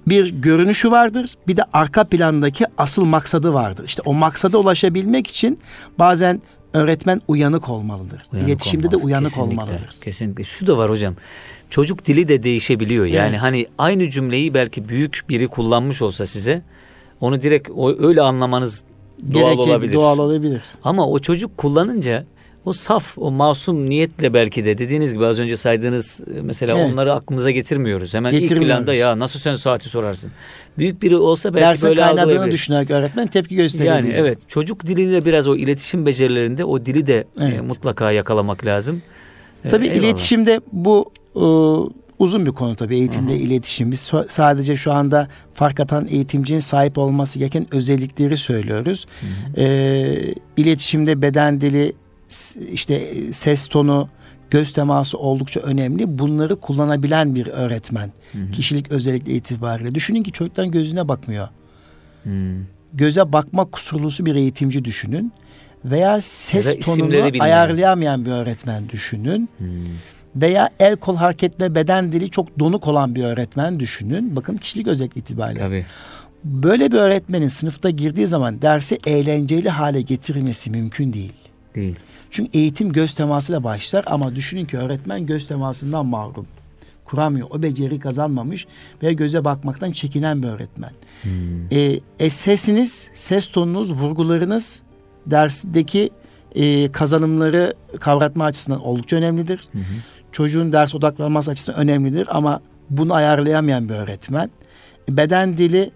bir 0.07 0.29
görünüşü 0.29 0.91
vardır. 0.91 1.35
Bir 1.47 1.57
de 1.57 1.63
arka 1.73 2.03
plandaki 2.03 2.65
asıl 2.77 3.05
maksadı 3.05 3.53
vardır. 3.53 3.85
İşte 3.85 4.01
o 4.05 4.13
maksada 4.13 4.57
ulaşabilmek 4.57 5.27
için 5.27 5.59
bazen 5.99 6.41
öğretmen 6.73 7.21
uyanık 7.27 7.69
olmalıdır. 7.69 8.21
Uyanık 8.33 8.49
İletişimde 8.49 8.87
olmalı. 8.87 9.01
de 9.01 9.05
uyanık 9.05 9.27
kesinlikle, 9.27 9.53
olmalıdır. 9.53 9.89
Kesinlikle. 10.03 10.43
Şu 10.43 10.67
da 10.67 10.77
var 10.77 10.89
hocam. 10.89 11.15
Çocuk 11.69 12.05
dili 12.05 12.27
de 12.27 12.43
değişebiliyor. 12.43 13.05
Yani 13.05 13.29
evet. 13.29 13.39
hani 13.41 13.67
aynı 13.77 14.09
cümleyi 14.09 14.53
belki 14.53 14.89
büyük 14.89 15.21
biri 15.29 15.47
kullanmış 15.47 16.01
olsa 16.01 16.25
size 16.25 16.61
onu 17.21 17.41
direkt 17.41 17.69
öyle 17.99 18.21
anlamanız 18.21 18.83
doğal 19.33 19.53
Gerekir, 19.53 19.71
olabilir. 19.71 19.93
Doğal 19.93 20.17
olabilir. 20.17 20.61
Ama 20.83 21.07
o 21.07 21.19
çocuk 21.19 21.57
kullanınca 21.57 22.25
o 22.65 22.73
saf, 22.73 23.17
o 23.17 23.31
masum 23.31 23.89
niyetle 23.89 24.33
belki 24.33 24.65
de 24.65 24.77
dediğiniz 24.77 25.13
gibi 25.13 25.25
az 25.25 25.39
önce 25.39 25.57
saydığınız 25.57 26.23
e, 26.37 26.41
mesela 26.41 26.77
evet. 26.77 26.93
onları 26.93 27.13
aklımıza 27.13 27.51
getirmiyoruz. 27.51 28.13
Hemen 28.13 28.33
ilk 28.33 28.49
planda 28.49 28.93
ya 28.93 29.19
nasıl 29.19 29.39
sen 29.39 29.53
saati 29.53 29.89
sorarsın. 29.89 30.31
Büyük 30.77 31.01
biri 31.01 31.17
olsa 31.17 31.53
belki 31.53 31.65
Dersin 31.65 31.89
böyle 31.89 32.01
kaynadığını 32.01 32.51
düşünerek 32.51 32.91
öğretmen 32.91 33.27
tepki 33.27 33.55
gösteriyor. 33.55 33.95
Yani 33.95 34.13
evet 34.15 34.49
çocuk 34.49 34.87
diliyle 34.87 35.25
biraz 35.25 35.47
o 35.47 35.55
iletişim 35.55 36.05
becerilerinde 36.05 36.65
o 36.65 36.85
dili 36.85 37.07
de 37.07 37.17
e, 37.17 37.25
evet. 37.39 37.57
e, 37.57 37.61
mutlaka 37.61 38.11
yakalamak 38.11 38.65
lazım. 38.65 39.01
E, 39.65 39.69
tabii 39.69 39.87
eyvallah. 39.87 40.03
iletişimde 40.03 40.61
bu 40.71 41.11
e, 41.35 41.43
uzun 42.19 42.45
bir 42.45 42.51
konu 42.51 42.75
tabii 42.75 42.95
eğitimde 42.95 43.31
Hı-hı. 43.31 43.39
iletişim. 43.41 43.91
Biz 43.91 43.99
so- 43.99 44.25
sadece 44.29 44.75
şu 44.75 44.91
anda 44.93 45.27
fark 45.53 45.79
atan 45.79 46.07
eğitimcinin 46.09 46.59
sahip 46.59 46.97
olması 46.97 47.39
gereken 47.39 47.65
özellikleri 47.71 48.37
söylüyoruz. 48.37 49.05
Hı 49.21 49.61
E, 49.61 50.33
iletişimde 50.57 51.21
beden 51.21 51.61
dili, 51.61 51.93
işte 52.71 53.13
ses 53.31 53.67
tonu, 53.67 54.09
göz 54.49 54.73
teması 54.73 55.17
oldukça 55.17 55.59
önemli. 55.59 56.19
Bunları 56.19 56.55
kullanabilen 56.55 57.35
bir 57.35 57.47
öğretmen. 57.47 58.11
Hı 58.31 58.37
hı. 58.37 58.51
Kişilik 58.51 58.91
özellikle 58.91 59.33
itibariyle. 59.33 59.95
Düşünün 59.95 60.21
ki 60.21 60.31
çocukların 60.31 60.71
gözüne 60.71 61.07
bakmıyor. 61.07 61.47
Hı. 62.23 62.29
Göze 62.93 63.33
bakma 63.33 63.65
kusurlusu 63.65 64.25
bir 64.25 64.35
eğitimci 64.35 64.85
düşünün. 64.85 65.33
Veya 65.85 66.21
ses 66.21 66.67
ya 66.67 66.79
tonunu 66.79 67.43
ayarlayamayan 67.43 68.25
bir 68.25 68.31
öğretmen 68.31 68.89
düşünün. 68.89 69.49
Hı. 69.57 69.65
Veya 70.35 70.69
el 70.79 70.95
kol 70.95 71.15
hareketle 71.15 71.75
beden 71.75 72.11
dili 72.11 72.29
çok 72.29 72.59
donuk 72.59 72.87
olan 72.87 73.15
bir 73.15 73.23
öğretmen 73.23 73.79
düşünün. 73.79 74.35
Bakın 74.35 74.57
kişilik 74.57 74.87
özellik 74.87 75.17
itibariyle. 75.17 75.59
Tabii. 75.59 75.85
Böyle 76.43 76.91
bir 76.91 76.97
öğretmenin 76.97 77.47
sınıfta 77.47 77.89
girdiği 77.89 78.27
zaman 78.27 78.61
dersi 78.61 78.99
eğlenceli 79.05 79.69
hale 79.69 80.01
getirmesi 80.01 80.71
mümkün 80.71 81.13
değil. 81.13 81.33
Değil. 81.75 81.95
Çünkü 82.31 82.57
eğitim 82.57 82.93
göz 82.93 83.15
temasıyla 83.15 83.63
başlar 83.63 84.03
ama 84.07 84.35
düşünün 84.35 84.65
ki 84.65 84.77
öğretmen 84.77 85.25
göz 85.25 85.47
temasından 85.47 86.05
mahrum. 86.05 86.47
Kuramıyor. 87.05 87.47
O 87.51 87.61
beceri 87.61 87.99
kazanmamış 87.99 88.67
ve 89.03 89.13
göze 89.13 89.45
bakmaktan 89.45 89.91
çekinen 89.91 90.43
bir 90.43 90.47
öğretmen. 90.47 90.91
Hmm. 91.21 91.31
E, 91.71 91.99
e, 92.19 92.29
sesiniz, 92.29 93.09
ses 93.13 93.47
tonunuz, 93.47 93.91
vurgularınız 93.91 94.81
dersteki 95.25 96.09
e, 96.55 96.91
kazanımları 96.91 97.73
kavratma 97.99 98.45
açısından 98.45 98.81
oldukça 98.81 99.15
önemlidir. 99.15 99.59
Hı 99.71 99.79
Çocuğun 100.35 100.71
ders 100.71 100.95
odaklanması 100.95 101.51
açısından 101.51 101.79
önemlidir 101.79 102.27
ama 102.31 102.61
bunu 102.89 103.13
ayarlayamayan 103.13 103.89
bir 103.89 103.93
öğretmen. 103.93 104.49
Beden 105.09 105.57
dili 105.57 105.81
e, 105.81 105.91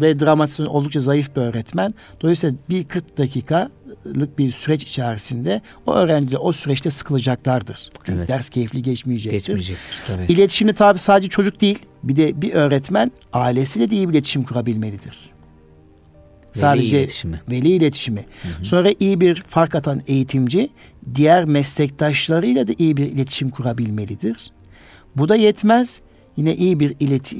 ve 0.00 0.20
dramatizasyon 0.20 0.66
oldukça 0.66 1.00
zayıf 1.00 1.36
bir 1.36 1.40
öğretmen. 1.40 1.94
Dolayısıyla 2.20 2.56
bir 2.70 2.84
40 2.84 3.18
dakika 3.18 3.70
yıllık 4.04 4.38
bir 4.38 4.52
süreç 4.52 4.82
içerisinde 4.82 5.60
o 5.86 5.94
öğrenciler 5.94 6.38
o 6.42 6.52
süreçte 6.52 6.90
sıkılacaklardır. 6.90 7.90
Çünkü 8.04 8.18
evet. 8.18 8.28
ders 8.28 8.48
keyifli 8.48 8.82
geçmeyecektir. 8.82 9.38
Geçmeyecektir 9.38 9.96
tabii. 10.06 10.32
İletişimde 10.32 10.72
tabii 10.72 10.98
sadece 10.98 11.28
çocuk 11.28 11.60
değil 11.60 11.78
bir 12.02 12.16
de 12.16 12.42
bir 12.42 12.52
öğretmen 12.52 13.10
ailesiyle 13.32 13.90
de 13.90 13.94
iyi 13.94 14.08
bir 14.08 14.14
iletişim 14.14 14.44
kurabilmelidir. 14.44 15.30
Sadece 16.60 16.98
iletişimi. 16.98 17.40
veli 17.50 17.68
iletişimi. 17.68 18.24
Hı 18.42 18.48
hı. 18.48 18.64
Sonra 18.64 18.88
iyi 19.00 19.20
bir 19.20 19.42
fark 19.46 19.74
atan 19.74 20.02
eğitimci 20.06 20.70
diğer 21.14 21.44
meslektaşlarıyla 21.44 22.68
da 22.68 22.72
iyi 22.78 22.96
bir 22.96 23.06
iletişim 23.06 23.50
kurabilmelidir. 23.50 24.50
Bu 25.16 25.28
da 25.28 25.36
yetmez. 25.36 26.00
Yine 26.36 26.56
iyi 26.56 26.80
bir 26.80 26.94
ileti, 27.00 27.36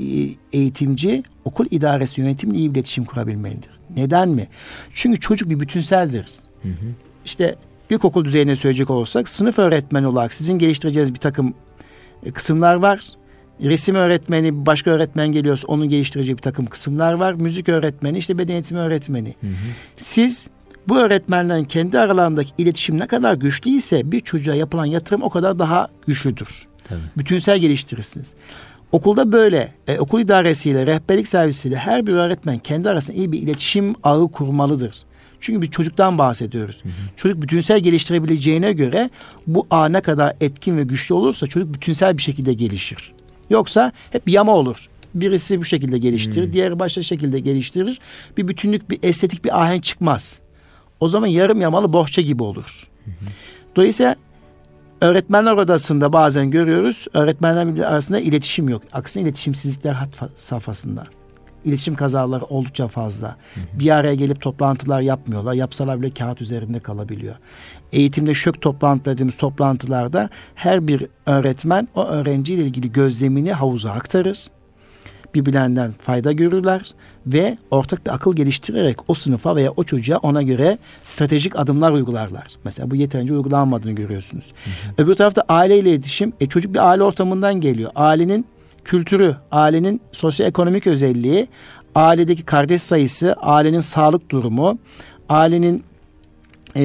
eğitimci 0.52 1.22
okul 1.44 1.66
idaresi 1.70 2.20
yönetimle 2.20 2.58
iyi 2.58 2.70
bir 2.70 2.74
iletişim 2.74 3.04
kurabilmelidir. 3.04 3.70
Neden 3.96 4.28
mi? 4.28 4.48
Çünkü 4.94 5.20
çocuk 5.20 5.50
bir 5.50 5.60
bütünseldir. 5.60 6.26
Hı 6.62 6.68
hı. 6.68 6.86
İşte 7.24 7.54
ilkokul 7.90 8.24
düzeyine 8.24 8.56
söyleyecek 8.56 8.90
olursak 8.90 9.28
sınıf 9.28 9.58
öğretmeni 9.58 10.06
olarak 10.06 10.32
sizin 10.32 10.58
geliştireceğiniz 10.58 11.14
bir 11.14 11.18
takım 11.18 11.54
e, 12.26 12.30
kısımlar 12.30 12.74
var. 12.74 13.00
Resim 13.62 13.94
öğretmeni, 13.94 14.66
başka 14.66 14.90
öğretmen 14.90 15.28
geliyorsa 15.28 15.66
onun 15.66 15.88
geliştireceği 15.88 16.36
bir 16.36 16.42
takım 16.42 16.66
kısımlar 16.66 17.12
var. 17.12 17.32
Müzik 17.32 17.68
öğretmeni, 17.68 18.18
işte 18.18 18.38
beden 18.38 18.52
eğitimi 18.52 18.80
öğretmeni. 18.80 19.34
Hı 19.40 19.46
hı. 19.46 19.52
Siz 19.96 20.48
bu 20.88 20.98
öğretmenlerin 20.98 21.64
kendi 21.64 21.98
aralarındaki 21.98 22.50
iletişim 22.58 22.98
ne 22.98 23.06
kadar 23.06 23.34
güçlüyse 23.34 24.12
bir 24.12 24.20
çocuğa 24.20 24.54
yapılan 24.54 24.84
yatırım 24.84 25.22
o 25.22 25.30
kadar 25.30 25.58
daha 25.58 25.88
güçlüdür. 26.06 26.66
Tabii. 26.84 27.00
Bütünsel 27.18 27.58
geliştirirsiniz. 27.58 28.34
Okulda 28.92 29.32
böyle 29.32 29.72
e, 29.88 29.98
okul 29.98 30.20
idaresiyle, 30.20 30.86
rehberlik 30.86 31.28
servisiyle 31.28 31.76
her 31.76 32.06
bir 32.06 32.12
öğretmen 32.12 32.58
kendi 32.58 32.88
arasında 32.88 33.16
iyi 33.16 33.32
bir 33.32 33.42
iletişim 33.42 33.94
ağı 34.02 34.28
kurmalıdır. 34.28 34.94
Çünkü 35.40 35.62
bir 35.62 35.66
çocuktan 35.66 36.18
bahsediyoruz. 36.18 36.80
Hı 36.82 36.88
hı. 36.88 36.92
Çocuk 37.16 37.42
bütünsel 37.42 37.80
geliştirebileceğine 37.80 38.72
göre 38.72 39.10
bu 39.46 39.66
ağ 39.70 39.88
ne 39.88 40.00
kadar 40.00 40.36
etkin 40.40 40.76
ve 40.76 40.82
güçlü 40.82 41.14
olursa 41.14 41.46
çocuk 41.46 41.74
bütünsel 41.74 42.16
bir 42.16 42.22
şekilde 42.22 42.54
gelişir. 42.54 43.12
Yoksa 43.50 43.92
hep 44.10 44.28
yama 44.28 44.52
olur. 44.52 44.88
Birisi 45.14 45.60
bu 45.60 45.64
şekilde 45.64 45.98
geliştirir, 45.98 46.46
hmm. 46.46 46.52
diğeri 46.52 46.78
başka 46.78 47.02
şekilde 47.02 47.40
geliştirir. 47.40 48.00
Bir 48.36 48.48
bütünlük, 48.48 48.90
bir 48.90 48.98
estetik 49.02 49.44
bir 49.44 49.62
ahenk 49.62 49.84
çıkmaz. 49.84 50.40
O 51.00 51.08
zaman 51.08 51.26
yarım 51.26 51.60
yamalı 51.60 51.92
bohça 51.92 52.22
gibi 52.22 52.42
olur. 52.42 52.88
Hı 53.04 53.10
Dolayısıyla 53.76 54.16
öğretmenler 55.00 55.52
odasında 55.52 56.12
bazen 56.12 56.50
görüyoruz. 56.50 57.06
Öğretmenler 57.14 57.84
arasında 57.84 58.20
iletişim 58.20 58.68
yok. 58.68 58.82
Aksine 58.92 59.22
iletişimsizlikler 59.22 59.92
hat 59.92 60.08
safhasında 60.36 61.04
iletişim 61.64 61.94
kazaları 61.94 62.44
oldukça 62.44 62.88
fazla. 62.88 63.28
Hı 63.28 63.60
hı. 63.60 63.80
Bir 63.80 63.90
araya 63.90 64.14
gelip 64.14 64.40
toplantılar 64.40 65.00
yapmıyorlar. 65.00 65.54
Yapsalar 65.54 66.02
bile 66.02 66.14
kağıt 66.14 66.40
üzerinde 66.40 66.80
kalabiliyor. 66.80 67.34
Eğitimde 67.92 68.34
şök 68.34 68.60
toplantı 68.60 69.10
dediğimiz 69.10 69.36
toplantılarda 69.36 70.30
her 70.54 70.88
bir 70.88 71.06
öğretmen 71.26 71.88
o 71.94 72.04
öğrenciyle 72.04 72.62
ilgili 72.62 72.92
gözlemini 72.92 73.52
havuza 73.52 73.90
aktarır. 73.90 74.46
Birbirlerinden 75.34 75.92
fayda 75.92 76.32
görürler 76.32 76.94
ve 77.26 77.58
ortak 77.70 78.06
bir 78.06 78.14
akıl 78.14 78.36
geliştirerek 78.36 79.10
o 79.10 79.14
sınıfa 79.14 79.56
veya 79.56 79.70
o 79.76 79.84
çocuğa 79.84 80.18
ona 80.18 80.42
göre 80.42 80.78
stratejik 81.02 81.58
adımlar 81.58 81.92
uygularlar. 81.92 82.46
Mesela 82.64 82.90
bu 82.90 82.96
yeterince 82.96 83.34
uygulanmadığını 83.34 83.92
görüyorsunuz. 83.92 84.52
Hı 84.64 84.70
hı. 84.70 85.02
Öbür 85.02 85.14
tarafta 85.14 85.44
aileyle 85.48 85.90
iletişim. 85.90 86.32
E 86.40 86.46
çocuk 86.46 86.74
bir 86.74 86.88
aile 86.88 87.02
ortamından 87.02 87.60
geliyor. 87.60 87.90
Ailenin 87.94 88.46
kültürü, 88.84 89.36
ailenin 89.50 90.00
sosyoekonomik 90.12 90.86
özelliği, 90.86 91.48
ailedeki 91.94 92.42
kardeş 92.42 92.82
sayısı, 92.82 93.32
ailenin 93.32 93.80
sağlık 93.80 94.30
durumu, 94.30 94.78
ailenin 95.28 95.84
e, 96.76 96.82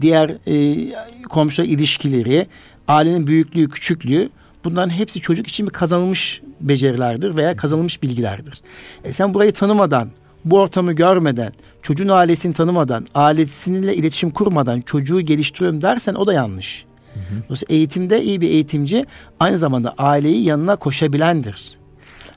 diğer 0.00 0.36
e, 0.46 1.24
komşu 1.28 1.62
ilişkileri, 1.62 2.46
ailenin 2.88 3.26
büyüklüğü, 3.26 3.68
küçüklüğü 3.68 4.28
bunların 4.64 4.90
hepsi 4.90 5.20
çocuk 5.20 5.46
için 5.46 5.66
bir 5.66 5.72
kazanılmış 5.72 6.42
becerilerdir 6.60 7.36
veya 7.36 7.56
kazanılmış 7.56 8.02
bilgilerdir. 8.02 8.60
E 9.04 9.12
sen 9.12 9.34
burayı 9.34 9.52
tanımadan, 9.52 10.08
bu 10.44 10.58
ortamı 10.58 10.92
görmeden, 10.92 11.52
çocuğun 11.82 12.08
ailesini 12.08 12.52
tanımadan, 12.52 13.06
ailesiyle 13.14 13.96
iletişim 13.96 14.30
kurmadan 14.30 14.80
çocuğu 14.80 15.20
geliştiriyorum 15.20 15.82
dersen 15.82 16.14
o 16.14 16.26
da 16.26 16.32
yanlış. 16.32 16.84
Hı 17.14 17.20
hı. 17.20 17.42
Dolayısıyla 17.44 17.76
eğitimde 17.76 18.22
iyi 18.22 18.40
bir 18.40 18.50
eğitimci 18.50 19.04
aynı 19.40 19.58
zamanda 19.58 19.94
aileyi 19.98 20.44
yanına 20.44 20.76
koşabilendir. 20.76 21.78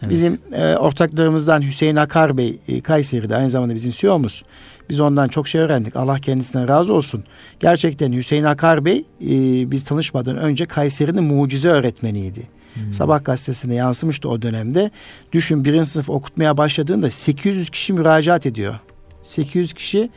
Evet. 0.02 0.12
Bizim 0.12 0.40
e, 0.54 0.76
ortaklarımızdan 0.76 1.62
Hüseyin 1.62 1.96
Akar 1.96 2.38
Bey 2.38 2.60
e, 2.68 2.82
Kayseri'de 2.82 3.36
aynı 3.36 3.50
zamanda 3.50 3.76
bizim 3.76 3.92
CEO'muz. 3.92 4.44
Biz 4.90 5.00
ondan 5.00 5.28
çok 5.28 5.48
şey 5.48 5.62
öğrendik. 5.62 5.96
Allah 5.96 6.20
kendisine 6.20 6.68
razı 6.68 6.94
olsun. 6.94 7.24
Gerçekten 7.60 8.14
Hüseyin 8.14 8.44
Akar 8.44 8.86
Bey 8.86 8.98
e, 9.22 9.26
biz 9.72 9.84
tanışmadan 9.84 10.38
önce 10.38 10.66
Kayseri'nin 10.66 11.24
mucize 11.24 11.70
öğretmeniydi. 11.70 12.48
Hmm. 12.74 12.94
Sabah 12.94 13.26
gazetesine 13.26 13.76
yansımıştı 13.76 14.30
o 14.30 14.42
dönemde. 14.42 14.92
Düşün 15.32 15.66
birinci 15.66 15.90
sınıf 15.90 16.10
okutmaya 16.10 16.58
başladığında 16.58 17.10
800 17.10 17.70
kişi 17.70 17.94
müracaat 17.94 18.46
ediyor. 18.46 18.80
800 19.24 19.74
kişi 19.74 20.10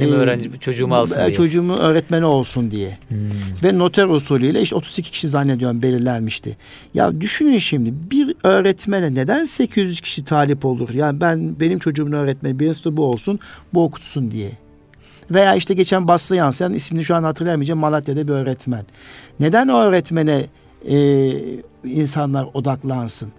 benim 0.00 0.14
e, 0.14 0.16
öğrenci 0.16 0.58
çocuğumu 0.60 0.94
alsın 0.94 1.20
diye. 1.20 1.32
Çocuğumun 1.32 1.78
öğretmeni 1.78 2.24
olsun 2.24 2.70
diye. 2.70 2.98
Hmm. 3.08 3.18
Ve 3.64 3.78
noter 3.78 4.06
usulüyle 4.06 4.60
işte 4.62 4.76
32 4.76 5.10
kişi 5.10 5.28
zannediyorum 5.28 5.82
belirlenmişti. 5.82 6.56
Ya 6.94 7.20
düşünün 7.20 7.58
şimdi 7.58 7.94
bir 8.10 8.34
öğretmene 8.44 9.14
neden 9.14 9.44
800 9.44 10.00
kişi 10.00 10.24
talip 10.24 10.64
olur? 10.64 10.94
Yani 10.94 11.20
ben 11.20 11.60
benim 11.60 11.78
çocuğumun 11.78 12.12
öğretmeni 12.12 12.58
birincisi 12.58 12.96
bu 12.96 13.04
olsun 13.04 13.38
bu 13.74 13.84
okutsun 13.84 14.30
diye. 14.30 14.52
Veya 15.30 15.54
işte 15.54 15.74
geçen 15.74 16.08
basılı 16.08 16.36
yansıyan 16.36 16.74
ismini 16.74 17.04
şu 17.04 17.14
an 17.14 17.22
hatırlayamayacağım 17.22 17.80
Malatya'da 17.80 18.28
bir 18.28 18.32
öğretmen. 18.32 18.84
Neden 19.40 19.68
o 19.68 19.78
öğretmene 19.78 20.46
e, 20.88 21.30
insanlar 21.84 22.46
odaklansın? 22.54 23.32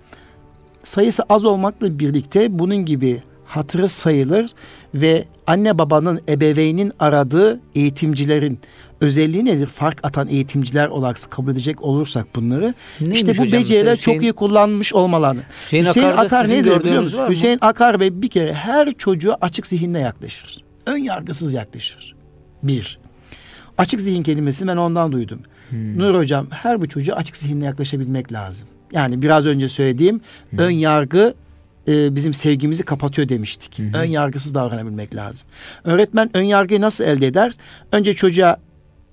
sayısı 0.83 1.23
az 1.29 1.45
olmakla 1.45 1.99
birlikte 1.99 2.59
bunun 2.59 2.85
gibi 2.85 3.21
hatırı 3.45 3.87
sayılır 3.87 4.51
ve 4.93 5.25
anne 5.47 5.77
babanın 5.77 6.21
ebeveynin 6.29 6.91
aradığı 6.99 7.59
eğitimcilerin 7.75 8.59
özelliği 9.01 9.45
nedir? 9.45 9.67
Fark 9.67 9.99
atan 10.03 10.27
eğitimciler 10.27 10.87
olarak 10.87 11.17
kabul 11.29 11.51
edecek 11.51 11.81
olursak 11.81 12.35
bunları. 12.35 12.73
Neymiş 13.01 13.21
işte 13.21 13.37
bu 13.37 13.45
beceriler 13.45 13.91
Hüseyin, 13.91 14.17
çok 14.17 14.23
iyi 14.23 14.33
kullanmış 14.33 14.93
olmalarını. 14.93 15.41
Hüseyin, 15.61 15.85
Hüseyin 15.85 16.07
Akar 16.07 16.49
ne 16.49 16.63
diyor 16.63 16.79
biliyor 16.79 17.01
musun? 17.01 17.29
Hüseyin 17.29 17.57
Akar 17.61 17.99
Bey 17.99 18.21
bir 18.21 18.27
kere 18.27 18.53
her 18.53 18.91
çocuğa 18.91 19.37
açık 19.41 19.67
zihinle 19.67 19.99
yaklaşır. 19.99 20.63
Ön 20.85 20.97
yargısız 20.97 21.53
yaklaşır. 21.53 22.15
Bir. 22.63 22.99
Açık 23.77 24.01
zihin 24.01 24.23
kelimesini 24.23 24.67
ben 24.67 24.77
ondan 24.77 25.11
duydum. 25.11 25.39
Hmm. 25.69 25.99
Nur 25.99 26.15
hocam 26.15 26.47
her 26.49 26.81
bir 26.81 26.87
çocuğa 26.87 27.15
açık 27.15 27.37
zihinle 27.37 27.65
yaklaşabilmek 27.65 28.33
lazım. 28.33 28.67
Yani 28.91 29.21
biraz 29.21 29.45
önce 29.45 29.69
söylediğim 29.69 30.21
hmm. 30.49 30.59
ön 30.59 30.71
yargı 30.71 31.33
e, 31.87 32.15
bizim 32.15 32.33
sevgimizi 32.33 32.83
kapatıyor 32.83 33.29
demiştik. 33.29 33.79
Hı 33.79 33.97
Ön 33.97 34.05
yargısız 34.05 34.55
davranabilmek 34.55 35.15
lazım. 35.15 35.47
Öğretmen 35.83 36.29
ön 36.33 36.43
yargıyı 36.43 36.81
nasıl 36.81 37.03
elde 37.03 37.27
eder? 37.27 37.51
Önce 37.91 38.13
çocuğa 38.13 38.57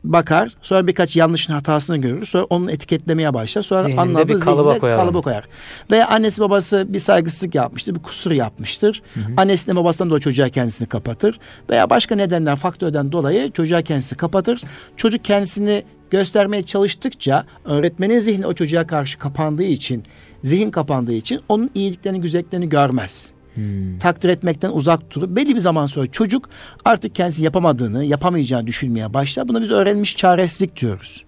bakar. 0.05 0.53
Sonra 0.63 0.87
birkaç 0.87 1.17
yanlışın 1.17 1.53
hatasını 1.53 1.97
görür. 1.97 2.25
Sonra 2.25 2.45
onu 2.45 2.71
etiketlemeye 2.71 3.35
başlar. 3.35 3.63
Sonra 3.63 3.83
Zihninde 3.83 4.01
anladığı 4.01 4.29
bir 4.29 4.41
kalıba 4.41 4.79
koyar. 4.79 4.97
kalıba 4.97 5.21
koyar. 5.21 5.45
Veya 5.91 6.09
annesi 6.09 6.41
babası 6.41 6.87
bir 6.89 6.99
saygısızlık 6.99 7.55
yapmıştır. 7.55 7.95
Bir 7.95 8.03
kusur 8.03 8.31
yapmıştır. 8.31 9.03
Hı 9.15 9.21
hı. 9.21 9.25
Annesine 9.37 9.77
babasından 9.77 10.11
dolayı 10.11 10.21
çocuğa 10.21 10.49
kendisini 10.49 10.89
kapatır. 10.89 11.39
Veya 11.71 11.91
başka 11.91 12.15
nedenden 12.15 12.57
faktörden 12.57 13.13
dolayı 13.13 13.51
çocuğa 13.51 13.83
kendisini 13.83 14.17
kapatır. 14.17 14.63
Çocuk 14.97 15.25
kendisini 15.25 15.85
göstermeye 16.11 16.63
çalıştıkça 16.63 17.45
öğretmenin 17.65 18.19
zihni 18.19 18.47
o 18.47 18.55
çocuğa 18.55 18.87
karşı 18.87 19.19
kapandığı 19.19 19.63
için, 19.63 20.03
zihin 20.43 20.71
kapandığı 20.71 21.13
için 21.13 21.41
onun 21.49 21.71
iyiliklerini, 21.75 22.21
güzelliklerini 22.21 22.69
görmez. 22.69 23.33
Hmm. 23.55 23.99
Takdir 23.99 24.29
etmekten 24.29 24.71
uzak 24.71 25.15
durup 25.15 25.37
belli 25.37 25.55
bir 25.55 25.61
zaman 25.61 25.87
sonra 25.87 26.07
çocuk 26.07 26.49
artık 26.85 27.15
kendisi 27.15 27.45
yapamadığını, 27.45 28.05
yapamayacağını 28.05 28.67
düşünmeye 28.67 29.15
başlar. 29.15 29.49
Buna 29.49 29.63
biz 29.63 29.71
öğrenmiş 29.71 30.17
çaresizlik 30.17 30.81
diyoruz. 30.81 31.25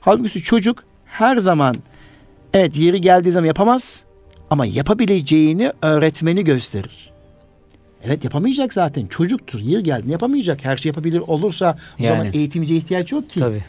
Halbuki 0.00 0.42
çocuk 0.42 0.84
her 1.04 1.36
zaman 1.36 1.76
evet 2.54 2.78
yeri 2.78 3.00
geldiği 3.00 3.30
zaman 3.32 3.46
yapamaz 3.46 4.04
ama 4.50 4.66
yapabileceğini 4.66 5.72
öğretmeni 5.82 6.44
gösterir. 6.44 7.12
Evet 8.04 8.24
yapamayacak 8.24 8.74
zaten 8.74 9.06
çocuktur. 9.06 9.60
Yeri 9.60 9.82
geldi 9.82 10.10
yapamayacak. 10.10 10.64
Her 10.64 10.76
şey 10.76 10.90
yapabilir 10.90 11.18
olursa 11.18 11.76
o 12.00 12.02
yani. 12.02 12.16
zaman 12.16 12.32
eğitimciye 12.32 12.78
ihtiyaç 12.78 13.12
yok 13.12 13.30
ki. 13.30 13.40
Tabii. 13.40 13.64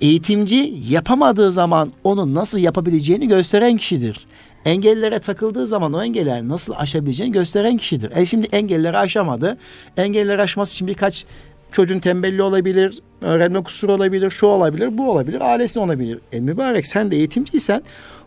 Eğitimci 0.00 0.74
yapamadığı 0.88 1.52
zaman 1.52 1.92
onun 2.04 2.34
nasıl 2.34 2.58
yapabileceğini 2.58 3.28
gösteren 3.28 3.76
kişidir 3.76 4.26
engellere 4.66 5.18
takıldığı 5.18 5.66
zaman 5.66 5.92
o 5.92 6.02
engeller 6.02 6.48
nasıl 6.48 6.72
aşabileceğini 6.76 7.32
gösteren 7.32 7.76
kişidir. 7.76 8.12
E 8.16 8.26
şimdi 8.26 8.46
engelleri 8.46 8.98
aşamadı. 8.98 9.58
Engelleri 9.96 10.42
aşması 10.42 10.72
için 10.72 10.86
birkaç 10.86 11.24
çocuğun 11.72 11.98
tembelli 11.98 12.42
olabilir, 12.42 12.98
öğrenme 13.20 13.62
kusuru 13.62 13.92
olabilir, 13.92 14.30
şu 14.30 14.46
olabilir, 14.46 14.98
bu 14.98 15.10
olabilir, 15.10 15.40
ailesi 15.40 15.78
olabilir. 15.78 16.18
E 16.32 16.40
mübarek 16.40 16.86
sen 16.86 17.10
de 17.10 17.16
eğitimciysen 17.16 17.82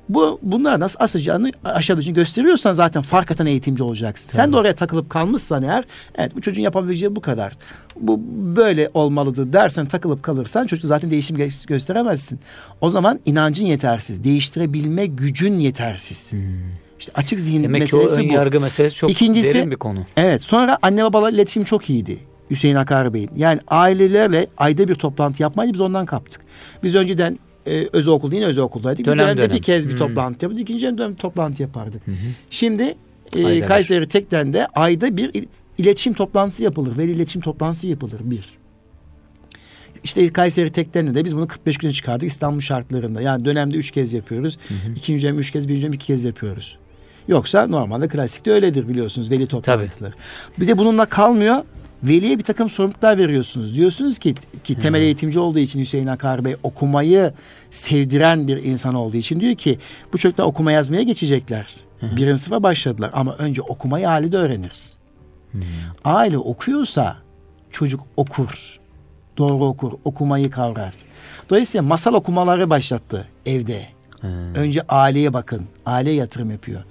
bu 0.09 0.39
bunlar 0.41 0.79
nasıl 0.79 0.99
aşacağını 0.99 1.51
aşabileceğini 1.63 2.15
gösteriyorsan 2.15 2.73
zaten 2.73 3.01
fark 3.01 3.31
atan 3.31 3.47
eğitimci 3.47 3.83
olacaksın. 3.83 4.27
Tabii. 4.27 4.35
Sen 4.35 4.51
de 4.53 4.57
oraya 4.57 4.75
takılıp 4.75 5.09
kalmışsan 5.09 5.63
eğer 5.63 5.83
evet 6.15 6.35
bu 6.35 6.41
çocuğun 6.41 6.61
yapabileceği 6.61 7.15
bu 7.15 7.21
kadar. 7.21 7.53
Bu 7.99 8.19
böyle 8.55 8.89
olmalıdır 8.93 9.53
dersen 9.53 9.85
takılıp 9.85 10.23
kalırsan 10.23 10.67
çocuk 10.67 10.85
zaten 10.85 11.11
değişim 11.11 11.37
gö- 11.37 11.67
gösteremezsin. 11.67 12.39
O 12.81 12.89
zaman 12.89 13.19
inancın 13.25 13.65
yetersiz. 13.65 14.23
Değiştirebilme 14.23 15.05
gücün 15.05 15.59
yetersiz. 15.59 16.31
Hmm. 16.31 16.39
İşte 16.99 17.11
açık 17.15 17.39
zihin 17.39 17.63
Demek 17.63 17.81
meselesi 17.81 18.15
ki 18.15 18.21
o 18.21 18.23
ön 18.23 18.29
bu. 18.29 18.33
yargı 18.33 18.61
meselesi 18.61 18.95
çok 18.95 19.11
İkincisi, 19.11 19.53
derin 19.53 19.71
bir 19.71 19.75
konu. 19.75 19.99
Evet 20.17 20.43
sonra 20.43 20.77
anne 20.81 21.03
babalar 21.03 21.33
iletişim 21.33 21.63
çok 21.63 21.89
iyiydi. 21.89 22.19
Hüseyin 22.49 22.75
Akar 22.75 23.13
Bey'in. 23.13 23.29
Yani 23.35 23.59
ailelerle 23.67 24.47
ayda 24.57 24.87
bir 24.87 24.95
toplantı 24.95 25.43
yapmayı 25.43 25.73
biz 25.73 25.81
ondan 25.81 26.05
kaptık. 26.05 26.41
Biz 26.83 26.95
önceden 26.95 27.39
e, 27.69 27.89
özel 27.93 28.13
okul 28.13 28.33
yine 28.33 28.45
özel 28.45 28.63
okuldaydık. 28.63 29.05
Dönem, 29.05 29.17
bir 29.17 29.23
dönemde 29.23 29.41
dönem. 29.41 29.55
bir 29.55 29.61
kez 29.61 29.87
bir 29.87 29.91
hmm. 29.91 29.99
toplantı 29.99 30.45
yapıyorduk. 30.45 30.59
İkinci 30.69 30.97
dönem 30.97 31.15
toplantı 31.15 31.61
yapardık. 31.61 32.07
Hmm. 32.07 32.15
Şimdi 32.49 32.95
e, 33.37 33.59
Kayseri 33.59 34.07
Tek'ten 34.07 34.53
de 34.53 34.67
ayda 34.67 35.17
bir 35.17 35.45
iletişim 35.77 36.13
toplantısı 36.13 36.63
yapılır. 36.63 36.97
Veli 36.97 37.11
iletişim 37.11 37.41
toplantısı 37.41 37.87
yapılır 37.87 38.19
bir. 38.23 38.59
İşte 40.03 40.29
Kayseri 40.29 40.71
Tek'ten 40.71 41.15
de 41.15 41.25
biz 41.25 41.35
bunu 41.35 41.47
45 41.47 41.77
güne 41.77 41.93
çıkardık 41.93 42.27
İstanbul 42.27 42.59
şartlarında. 42.59 43.21
Yani 43.21 43.45
dönemde 43.45 43.77
üç 43.77 43.91
kez 43.91 44.13
yapıyoruz. 44.13 44.57
Hı 44.67 44.73
hı. 44.73 44.93
İkinci 44.95 45.23
dönem 45.23 45.39
üç 45.39 45.51
kez, 45.51 45.67
birinci 45.67 45.81
dönem 45.81 45.93
iki 45.93 46.07
kez 46.07 46.23
yapıyoruz. 46.23 46.77
Yoksa 47.27 47.67
normalde 47.67 48.07
klasikte 48.07 48.51
öyledir 48.51 48.87
biliyorsunuz 48.87 49.31
veli 49.31 49.47
toplantıları. 49.47 49.91
Tabii. 49.99 50.61
Bir 50.61 50.67
de 50.67 50.77
bununla 50.77 51.05
kalmıyor 51.05 51.63
veliye 52.03 52.37
bir 52.37 52.43
takım 52.43 52.69
sorumluluklar 52.69 53.17
veriyorsunuz. 53.17 53.75
Diyorsunuz 53.75 54.19
ki 54.19 54.35
ki 54.63 54.75
temel 54.75 55.01
eğitimci 55.01 55.39
olduğu 55.39 55.59
için 55.59 55.79
Hüseyin 55.79 56.07
Akar 56.07 56.45
Bey 56.45 56.55
okumayı 56.63 57.33
sevdiren 57.71 58.47
bir 58.47 58.63
insan 58.63 58.95
olduğu 58.95 59.17
için 59.17 59.39
diyor 59.39 59.55
ki 59.55 59.79
bu 60.13 60.17
çocuklar 60.17 60.45
okuma 60.45 60.71
yazmaya 60.71 61.03
geçecekler. 61.03 61.75
Birinci 62.01 62.41
sınıfa 62.41 62.63
başladılar 62.63 63.09
ama 63.13 63.35
önce 63.35 63.61
okumayı 63.61 64.09
ailede 64.09 64.37
öğrenir. 64.37 64.73
Hmm. 65.51 65.61
Aile 66.03 66.37
okuyorsa 66.37 67.17
çocuk 67.71 68.01
okur. 68.17 68.79
Doğru 69.37 69.65
okur. 69.65 69.91
Okumayı 70.03 70.51
kavrar. 70.51 70.93
Dolayısıyla 71.49 71.83
masal 71.83 72.13
okumaları 72.13 72.69
başlattı 72.69 73.27
evde. 73.45 73.87
Hmm. 74.21 74.55
Önce 74.55 74.81
aileye 74.89 75.33
bakın. 75.33 75.65
Aileye 75.85 76.15
yatırım 76.15 76.51
yapıyor. 76.51 76.83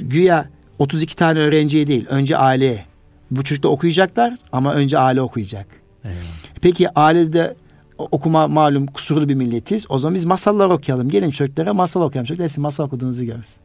Güya 0.00 0.48
32 0.78 1.16
tane 1.16 1.38
öğrenciye 1.38 1.86
değil. 1.86 2.06
Önce 2.08 2.36
aileye. 2.36 2.84
Bu 3.30 3.44
çocuklar 3.44 3.70
okuyacaklar 3.70 4.34
ama 4.52 4.74
önce 4.74 4.98
aile 4.98 5.22
okuyacak. 5.22 5.66
Eyvallah. 6.04 6.22
Peki 6.60 6.90
ailede 6.90 7.54
okuma 7.98 8.48
malum 8.48 8.86
kusurlu 8.86 9.28
bir 9.28 9.34
milletiz. 9.34 9.86
O 9.88 9.98
zaman 9.98 10.14
biz 10.14 10.24
masallar 10.24 10.70
okuyalım. 10.70 11.08
Gelin 11.08 11.30
çocuklara 11.30 11.74
masal 11.74 12.02
okuyalım. 12.02 12.26
Çocuklar 12.26 12.48
sizin 12.48 12.62
masal 12.62 12.84
okuduğunuzu 12.84 13.24
görsün. 13.24 13.62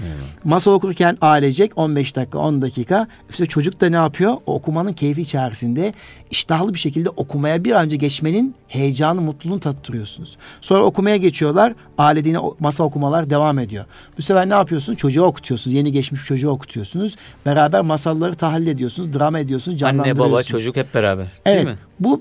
Eyvallah. 0.00 0.44
Masal 0.44 0.72
okurken 0.72 1.18
ailecek 1.20 1.78
15 1.78 2.16
dakika 2.16 2.38
10 2.38 2.62
dakika. 2.62 3.08
İşte 3.30 3.46
çocuk 3.46 3.80
da 3.80 3.88
ne 3.88 3.96
yapıyor? 3.96 4.36
O 4.46 4.54
okumanın 4.54 4.92
keyfi 4.92 5.20
içerisinde 5.20 5.94
iştahlı 6.30 6.74
bir 6.74 6.78
şekilde 6.78 7.10
okumaya 7.10 7.64
bir 7.64 7.72
önce 7.72 7.96
geçmenin 7.96 8.54
heyecanı, 8.68 9.20
mutluluğunu 9.20 9.60
tattırıyorsunuz. 9.60 10.36
Sonra 10.60 10.82
okumaya 10.82 11.16
geçiyorlar. 11.16 11.74
Ailede 11.98 12.28
yine 12.28 12.38
masa 12.60 12.84
okumalar 12.84 13.30
devam 13.30 13.58
ediyor. 13.58 13.84
Bu 14.18 14.22
sefer 14.22 14.48
ne 14.48 14.54
yapıyorsunuz? 14.54 14.98
Çocuğu 14.98 15.22
okutuyorsunuz. 15.22 15.74
Yeni 15.74 15.92
geçmiş 15.92 16.24
çocuğu 16.24 16.50
okutuyorsunuz. 16.50 17.16
Beraber 17.46 17.80
masalları 17.80 18.34
tahlil 18.34 18.66
ediyorsunuz. 18.66 19.18
Drama 19.18 19.38
ediyorsunuz. 19.38 19.82
Anne, 19.82 20.18
baba, 20.18 20.42
çocuk 20.42 20.76
hep 20.76 20.94
beraber. 20.94 21.26
Evet. 21.46 21.64
mi? 21.64 21.74
Bu 22.00 22.20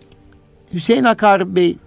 Hüseyin 0.73 1.03
Akar 1.03 1.55
Bey 1.55 1.77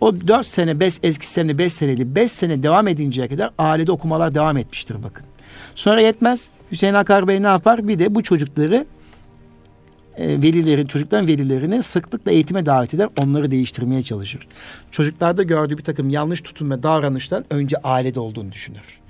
o 0.00 0.20
dört 0.20 0.46
sene 0.46 0.80
beş 0.80 0.94
eski 1.02 1.26
sistemde 1.26 1.58
beş 1.58 1.72
seneli 1.72 2.14
beş 2.14 2.30
sene 2.30 2.62
devam 2.62 2.88
edinceye 2.88 3.28
kadar 3.28 3.50
ailede 3.58 3.92
okumalar 3.92 4.34
devam 4.34 4.56
etmiştir 4.56 5.02
bakın. 5.02 5.26
Sonra 5.80 6.00
yetmez. 6.00 6.50
Hüseyin 6.72 6.94
Akar 6.94 7.28
Bey 7.28 7.42
ne 7.42 7.46
yapar? 7.46 7.88
Bir 7.88 7.98
de 7.98 8.14
bu 8.14 8.22
çocukları 8.22 8.86
e, 10.16 10.28
velilerin, 10.28 10.86
çocukların 10.86 11.26
velilerini 11.28 11.82
sıklıkla 11.82 12.32
eğitime 12.32 12.66
davet 12.66 12.94
eder. 12.94 13.08
Onları 13.18 13.50
değiştirmeye 13.50 14.02
çalışır. 14.02 14.48
Çocuklarda 14.90 15.42
gördüğü 15.42 15.78
bir 15.78 15.82
takım 15.82 16.10
yanlış 16.10 16.40
tutum 16.40 16.70
ve 16.70 16.82
davranıştan 16.82 17.44
önce 17.50 17.76
ailede 17.76 18.20
olduğunu 18.20 18.52
düşünür. 18.52 19.00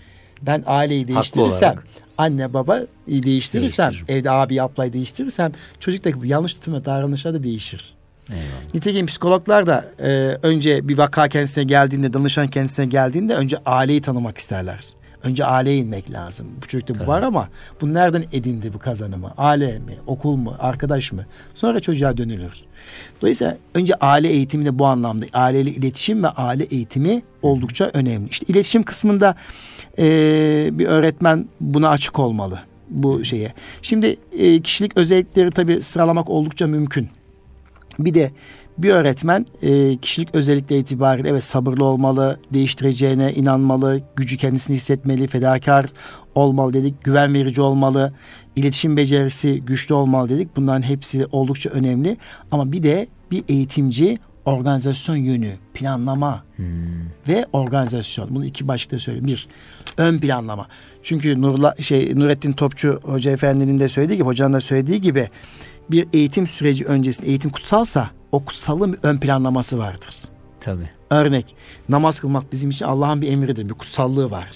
Ben 0.43 0.63
aileyi 0.67 1.09
değiştirirsem, 1.09 1.75
anne 2.19 2.55
baba 2.55 2.81
değiştirirsem, 3.07 3.93
evde 4.09 4.31
abi 4.31 4.63
ablayı 4.63 4.93
değiştirirsem 4.93 5.53
çocuktaki 5.81 6.21
bu 6.21 6.27
yanlış 6.27 6.55
tutum 6.55 6.75
ve 6.75 6.85
davranışlar 6.85 7.35
da 7.35 7.43
değişir. 7.43 7.95
Eyvallah. 8.31 8.75
Nitekim 8.75 9.07
psikologlar 9.07 9.67
da 9.67 9.85
e, 9.99 10.09
önce 10.43 10.89
bir 10.89 10.99
vaka 10.99 11.29
kendisine 11.29 11.65
geldiğinde, 11.65 12.13
danışan 12.13 12.49
kendisine 12.49 12.87
geldiğinde 12.87 13.35
önce 13.35 13.59
aileyi 13.67 14.03
tanımak 14.03 14.39
isterler. 14.39 15.00
Önce 15.23 15.45
aileye 15.45 15.77
inmek 15.77 16.11
lazım. 16.11 16.47
Bu 16.63 16.67
çocukta 16.67 16.95
Tabii. 16.95 17.07
bu 17.07 17.11
var 17.11 17.23
ama 17.23 17.49
bu 17.81 17.95
nereden 17.95 18.25
edindi 18.33 18.73
bu 18.73 18.79
kazanımı? 18.79 19.33
Aile 19.37 19.79
mi, 19.79 19.95
okul 20.07 20.37
mu, 20.37 20.57
arkadaş 20.59 21.13
mı? 21.13 21.27
Sonra 21.55 21.81
çocuğa 21.81 22.17
dönülür. 22.17 22.53
Dolayısıyla 23.23 23.57
önce 23.75 23.95
aile 23.95 24.29
eğitimi 24.29 24.67
de 24.67 24.79
bu 24.79 24.87
anlamda 24.87 25.25
aileyle 25.33 25.71
iletişim 25.71 26.23
ve 26.23 26.29
aile 26.29 26.65
eğitimi 26.65 27.23
oldukça 27.43 27.91
önemli. 27.95 28.29
İşte 28.31 28.47
iletişim 28.49 28.83
kısmında 28.83 29.35
e, 29.99 30.05
bir 30.73 30.87
öğretmen 30.87 31.49
buna 31.61 31.89
açık 31.89 32.19
olmalı 32.19 32.61
bu 32.91 33.25
şeye. 33.25 33.55
Şimdi 33.83 34.17
e, 34.39 34.61
kişilik 34.61 34.97
özellikleri 34.97 35.51
tabii 35.51 35.83
sıralamak 35.83 36.31
oldukça 36.31 36.67
mümkün. 36.67 37.09
Bir 37.99 38.15
de 38.15 38.31
bir 38.83 38.91
öğretmen 38.91 39.47
e, 39.63 39.97
kişilik 39.97 40.35
özellikle 40.35 40.79
itibariyle 40.79 41.29
evet 41.29 41.45
sabırlı 41.45 41.85
olmalı, 41.85 42.41
değiştireceğine 42.53 43.33
inanmalı, 43.33 44.01
gücü 44.17 44.37
kendisini 44.37 44.77
hissetmeli, 44.77 45.27
fedakar 45.27 45.87
olmalı 46.35 46.73
dedik, 46.73 47.05
güven 47.05 47.35
verici 47.35 47.61
olmalı, 47.61 48.13
iletişim 48.57 48.97
becerisi 48.97 49.61
güçlü 49.61 49.95
olmalı 49.95 50.29
dedik. 50.29 50.57
Bunların 50.57 50.83
hepsi 50.83 51.27
oldukça 51.33 51.71
önemli. 51.71 52.17
Ama 52.51 52.73
bir 52.73 52.83
de 52.83 53.07
bir 53.31 53.45
eğitimci 53.49 54.19
organizasyon 54.45 55.17
yönü, 55.17 55.53
planlama 55.75 56.45
Hmm. 56.57 56.67
ve 57.29 57.47
organizasyon. 57.53 58.35
Bunu 58.35 58.45
iki 58.45 58.69
başlıkta 58.69 58.99
söyleyeyim. 58.99 59.27
Bir, 59.27 59.49
ön 59.97 60.19
planlama. 60.19 60.67
Çünkü 61.03 61.41
Nurla, 61.43 61.75
şey, 61.81 62.17
Nurettin 62.17 62.53
Topçu 62.53 63.01
Hoca 63.03 63.31
Efendi'nin 63.31 63.79
de 63.79 63.89
söylediği 63.89 64.17
gibi, 64.17 64.27
hocanın 64.27 64.53
da 64.53 64.61
söylediği 64.61 65.01
gibi 65.01 65.29
bir 65.93 66.09
eğitim 66.13 66.47
süreci 66.47 66.85
öncesinde 66.85 67.29
eğitim 67.29 67.51
kutsalsa 67.51 68.11
o 68.33 68.45
kutsalın 68.45 68.93
bir 68.93 68.99
ön 69.03 69.19
planlaması 69.19 69.79
vardır. 69.79 70.17
Tabii. 70.61 70.91
Örnek 71.11 71.55
namaz 71.89 72.21
kılmak 72.21 72.53
bizim 72.53 72.71
için 72.71 72.85
Allah'ın 72.87 73.23
bir 73.23 73.33
emridir. 73.33 73.69
Bir 73.69 73.75
kutsallığı 73.75 74.31
var. 74.31 74.51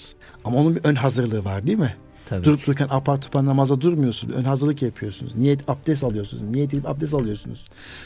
Ama 0.45 0.59
onun 0.59 0.77
bir 0.77 0.85
ön 0.85 0.95
hazırlığı 0.95 1.45
var 1.45 1.67
değil 1.67 1.79
mi? 1.79 1.95
Tabii. 2.27 2.45
Durup 2.45 2.67
dururken 2.67 2.89
apar 2.91 3.21
topar 3.21 3.45
namaza 3.45 3.81
durmuyorsunuz. 3.81 4.35
Ön 4.35 4.45
hazırlık 4.45 4.83
yapıyorsunuz. 4.83 5.37
Niyet 5.37 5.71
abdest 5.71 6.05
alıyorsunuz. 6.05 6.43
Niyet 6.43 6.75
edip 6.75 6.89
abdest 6.89 7.15
alıyorsunuz. 7.15 7.65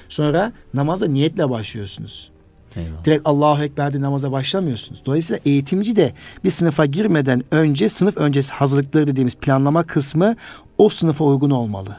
Sonra 0.09 0.53
namaza 0.75 1.07
niyetle 1.07 1.51
başlıyorsunuz. 1.51 2.31
Eyvallah. 2.77 3.05
Direkt 3.05 3.23
Allahu 3.25 3.63
Ekber 3.63 3.93
diye 3.93 4.03
namaza 4.03 4.33
başlamıyorsunuz. 4.33 5.03
Dolayısıyla 5.07 5.41
eğitimci 5.45 5.97
de 5.97 6.13
bir 6.45 6.51
sınıfa 6.51 6.87
girmeden 6.87 7.43
önce 7.51 7.89
sınıf 7.89 8.17
öncesi 8.17 8.53
hazırlıkları 8.53 9.07
dediğimiz 9.07 9.35
planlama 9.35 9.83
kısmı 9.83 10.37
o 10.79 10.89
sınıfa 10.89 11.25
uygun 11.25 11.51
olmalı. 11.51 11.97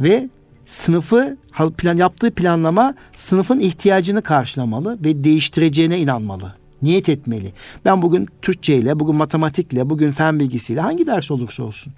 Ve 0.00 0.28
sınıfı 0.66 1.36
plan 1.78 1.96
yaptığı 1.96 2.30
planlama 2.30 2.94
sınıfın 3.14 3.60
ihtiyacını 3.60 4.22
karşılamalı 4.22 4.98
ve 5.04 5.24
değiştireceğine 5.24 5.98
inanmalı. 5.98 6.54
Niyet 6.82 7.08
etmeli. 7.08 7.52
Ben 7.84 8.02
bugün 8.02 8.28
Türkçe 8.42 8.76
ile, 8.76 9.00
bugün 9.00 9.16
matematikle, 9.16 9.90
bugün 9.90 10.10
fen 10.10 10.40
bilgisiyle 10.40 10.80
hangi 10.80 11.06
ders 11.06 11.30
olursa 11.30 11.62
olsun. 11.62 11.92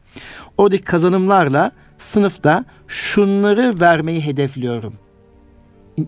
Oradaki 0.58 0.84
kazanımlarla 0.84 1.70
sınıfta 1.98 2.64
şunları 2.86 3.80
vermeyi 3.80 4.20
hedefliyorum 4.20 4.94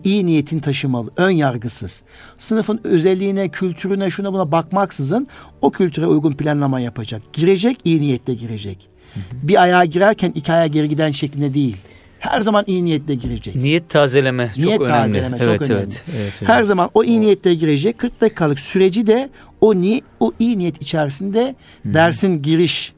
iyi 0.03 0.25
niyetin 0.25 0.59
taşımalı, 0.59 1.09
ön 1.17 1.29
yargısız. 1.29 2.03
Sınıfın 2.37 2.79
özelliğine, 2.83 3.49
kültürüne, 3.49 4.09
şuna 4.09 4.33
buna 4.33 4.51
bakmaksızın 4.51 5.27
o 5.61 5.71
kültüre 5.71 6.07
uygun 6.07 6.31
planlama 6.33 6.79
yapacak. 6.79 7.21
Girecek, 7.33 7.77
iyi 7.83 8.01
niyetle 8.01 8.33
girecek. 8.33 8.89
Bir 9.33 9.61
ayağa 9.61 9.85
girerken 9.85 10.31
iki 10.35 10.53
ayağa 10.53 10.67
geri 10.67 10.89
giden 10.89 11.11
şeklinde 11.11 11.53
değil. 11.53 11.77
Her 12.19 12.41
zaman 12.41 12.63
iyi 12.67 12.85
niyetle 12.85 13.15
girecek. 13.15 13.55
Niyet 13.55 13.89
tazeleme 13.89 14.47
çok 14.47 14.65
Niyet 14.65 14.81
önemli. 14.81 15.03
tazeleme 15.03 15.37
çok 15.37 15.47
evet, 15.47 15.61
önemli. 15.61 15.83
evet, 15.83 16.03
evet. 16.17 16.41
hocam. 16.41 16.55
Her 16.55 16.63
zaman 16.63 16.89
o 16.93 17.03
iyi 17.03 17.21
niyetle 17.21 17.53
girecek. 17.53 17.97
40 17.97 18.21
dakikalık 18.21 18.59
süreci 18.59 19.07
de 19.07 19.29
o 19.61 19.75
ni 19.75 20.01
o 20.19 20.31
iyi 20.39 20.57
niyet 20.57 20.81
içerisinde 20.81 21.55
dersin 21.85 22.41
giriş, 22.41 22.93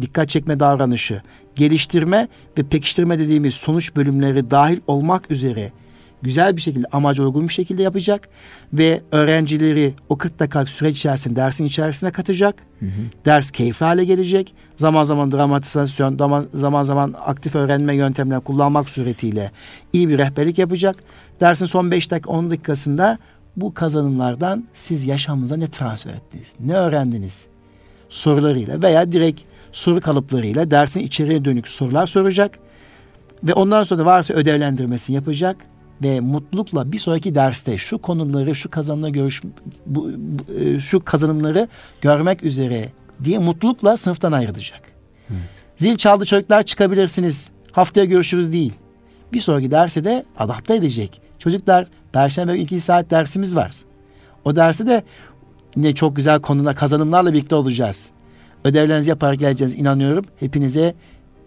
dikkat 0.00 0.28
çekme 0.28 0.60
davranışı, 0.60 1.22
geliştirme 1.56 2.28
ve 2.58 2.62
pekiştirme 2.62 3.18
dediğimiz 3.18 3.54
sonuç 3.54 3.96
bölümleri 3.96 4.50
dahil 4.50 4.80
olmak 4.86 5.30
üzere 5.30 5.72
güzel 6.22 6.56
bir 6.56 6.60
şekilde 6.60 6.86
amaca 6.92 7.24
uygun 7.24 7.48
bir 7.48 7.52
şekilde 7.52 7.82
yapacak 7.82 8.28
ve 8.72 9.02
öğrencileri 9.12 9.94
o 10.08 10.18
40 10.18 10.38
dakikalık 10.38 10.68
süreç 10.68 10.96
içerisinde 10.96 11.36
dersin 11.36 11.64
içerisine 11.64 12.10
katacak. 12.10 12.54
Ders 13.24 13.50
keyifli 13.50 13.86
hale 13.86 14.04
gelecek. 14.04 14.54
Zaman 14.76 15.02
zaman 15.02 15.32
dramatizasyon, 15.32 16.16
zaman 16.16 16.46
zaman, 16.54 16.82
zaman 16.82 17.14
aktif 17.26 17.54
öğrenme 17.54 17.96
yöntemlerini 17.96 18.44
kullanmak 18.44 18.88
suretiyle 18.88 19.50
iyi 19.92 20.08
bir 20.08 20.18
rehberlik 20.18 20.58
yapacak. 20.58 20.96
Dersin 21.40 21.66
son 21.66 21.90
5 21.90 22.10
dakika 22.10 22.30
10 22.30 22.50
dakikasında 22.50 23.18
bu 23.56 23.74
kazanımlardan 23.74 24.64
siz 24.74 25.06
yaşamınıza 25.06 25.56
ne 25.56 25.66
transfer 25.66 26.14
ettiniz? 26.14 26.54
Ne 26.60 26.74
öğrendiniz? 26.74 27.46
Sorularıyla 28.08 28.82
veya 28.82 29.12
direkt 29.12 29.40
soru 29.72 30.00
kalıplarıyla 30.00 30.70
dersin 30.70 31.00
içeriye 31.00 31.44
dönük 31.44 31.68
sorular 31.68 32.06
soracak. 32.06 32.58
Ve 33.42 33.52
ondan 33.52 33.82
sonra 33.82 34.00
da 34.00 34.06
varsa 34.06 34.34
ödevlendirmesini 34.34 35.16
yapacak 35.16 35.56
ve 36.02 36.20
mutlulukla 36.20 36.92
bir 36.92 36.98
sonraki 36.98 37.34
derste 37.34 37.78
şu 37.78 37.98
konuları, 37.98 38.54
şu 38.54 38.70
kazanımları 38.70 39.10
görüş, 39.10 39.42
bu, 39.86 40.10
bu- 40.16 40.52
e, 40.54 40.80
şu 40.80 41.04
kazanımları 41.04 41.68
görmek 42.00 42.42
üzere 42.44 42.84
diye 43.24 43.38
mutlulukla 43.38 43.96
sınıftan 43.96 44.32
ayrılacak. 44.32 44.80
Zil 45.76 45.96
çaldı 45.96 46.24
çocuklar 46.26 46.62
çıkabilirsiniz. 46.62 47.50
Haftaya 47.72 48.04
görüşürüz 48.06 48.52
değil. 48.52 48.72
Bir 49.32 49.40
sonraki 49.40 49.70
derse 49.70 50.04
de 50.04 50.24
adapte 50.38 50.74
edecek. 50.76 51.20
Çocuklar 51.38 51.86
perşembe 52.12 52.58
iki 52.58 52.80
saat 52.80 53.10
dersimiz 53.10 53.56
var. 53.56 53.72
O 54.44 54.56
derste 54.56 54.86
de 54.86 55.02
yine 55.76 55.94
çok 55.94 56.16
güzel 56.16 56.40
konular, 56.40 56.76
kazanımlarla 56.76 57.32
birlikte 57.32 57.54
olacağız. 57.54 58.10
Ödevlerinizi 58.64 59.10
yaparak 59.10 59.38
geleceğiz 59.38 59.74
inanıyorum. 59.74 60.24
Hepinize 60.40 60.94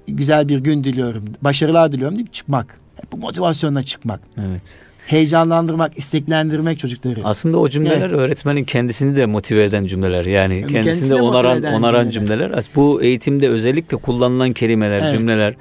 güzel 0.07 0.49
bir 0.49 0.59
gün 0.59 0.83
diliyorum. 0.83 1.25
Başarılar 1.41 1.91
diliyorum 1.91 2.15
deyip 2.17 2.33
çıkmak. 2.33 2.80
Bu 3.11 3.17
motivasyonla 3.17 3.83
çıkmak. 3.83 4.19
Evet. 4.49 4.61
Heyecanlandırmak, 5.07 5.97
isteklendirmek 5.97 6.79
çocukları. 6.79 7.19
Aslında 7.23 7.57
o 7.57 7.69
cümleler 7.69 8.09
öğretmenin 8.09 8.63
kendisini 8.63 9.15
de 9.15 9.25
motive 9.25 9.63
eden 9.63 9.85
cümleler. 9.85 10.25
Yani 10.25 10.53
kendisini 10.61 10.73
kendisini 10.83 11.09
de 11.09 11.15
onaran 11.21 11.63
onaran 11.63 12.09
cümleler. 12.09 12.39
cümleler. 12.45 12.63
Bu 12.75 13.01
eğitimde 13.03 13.49
özellikle 13.49 13.97
kullanılan 13.97 14.53
kelimeler, 14.53 14.99
Evet. 15.01 15.11
cümleler 15.11 15.53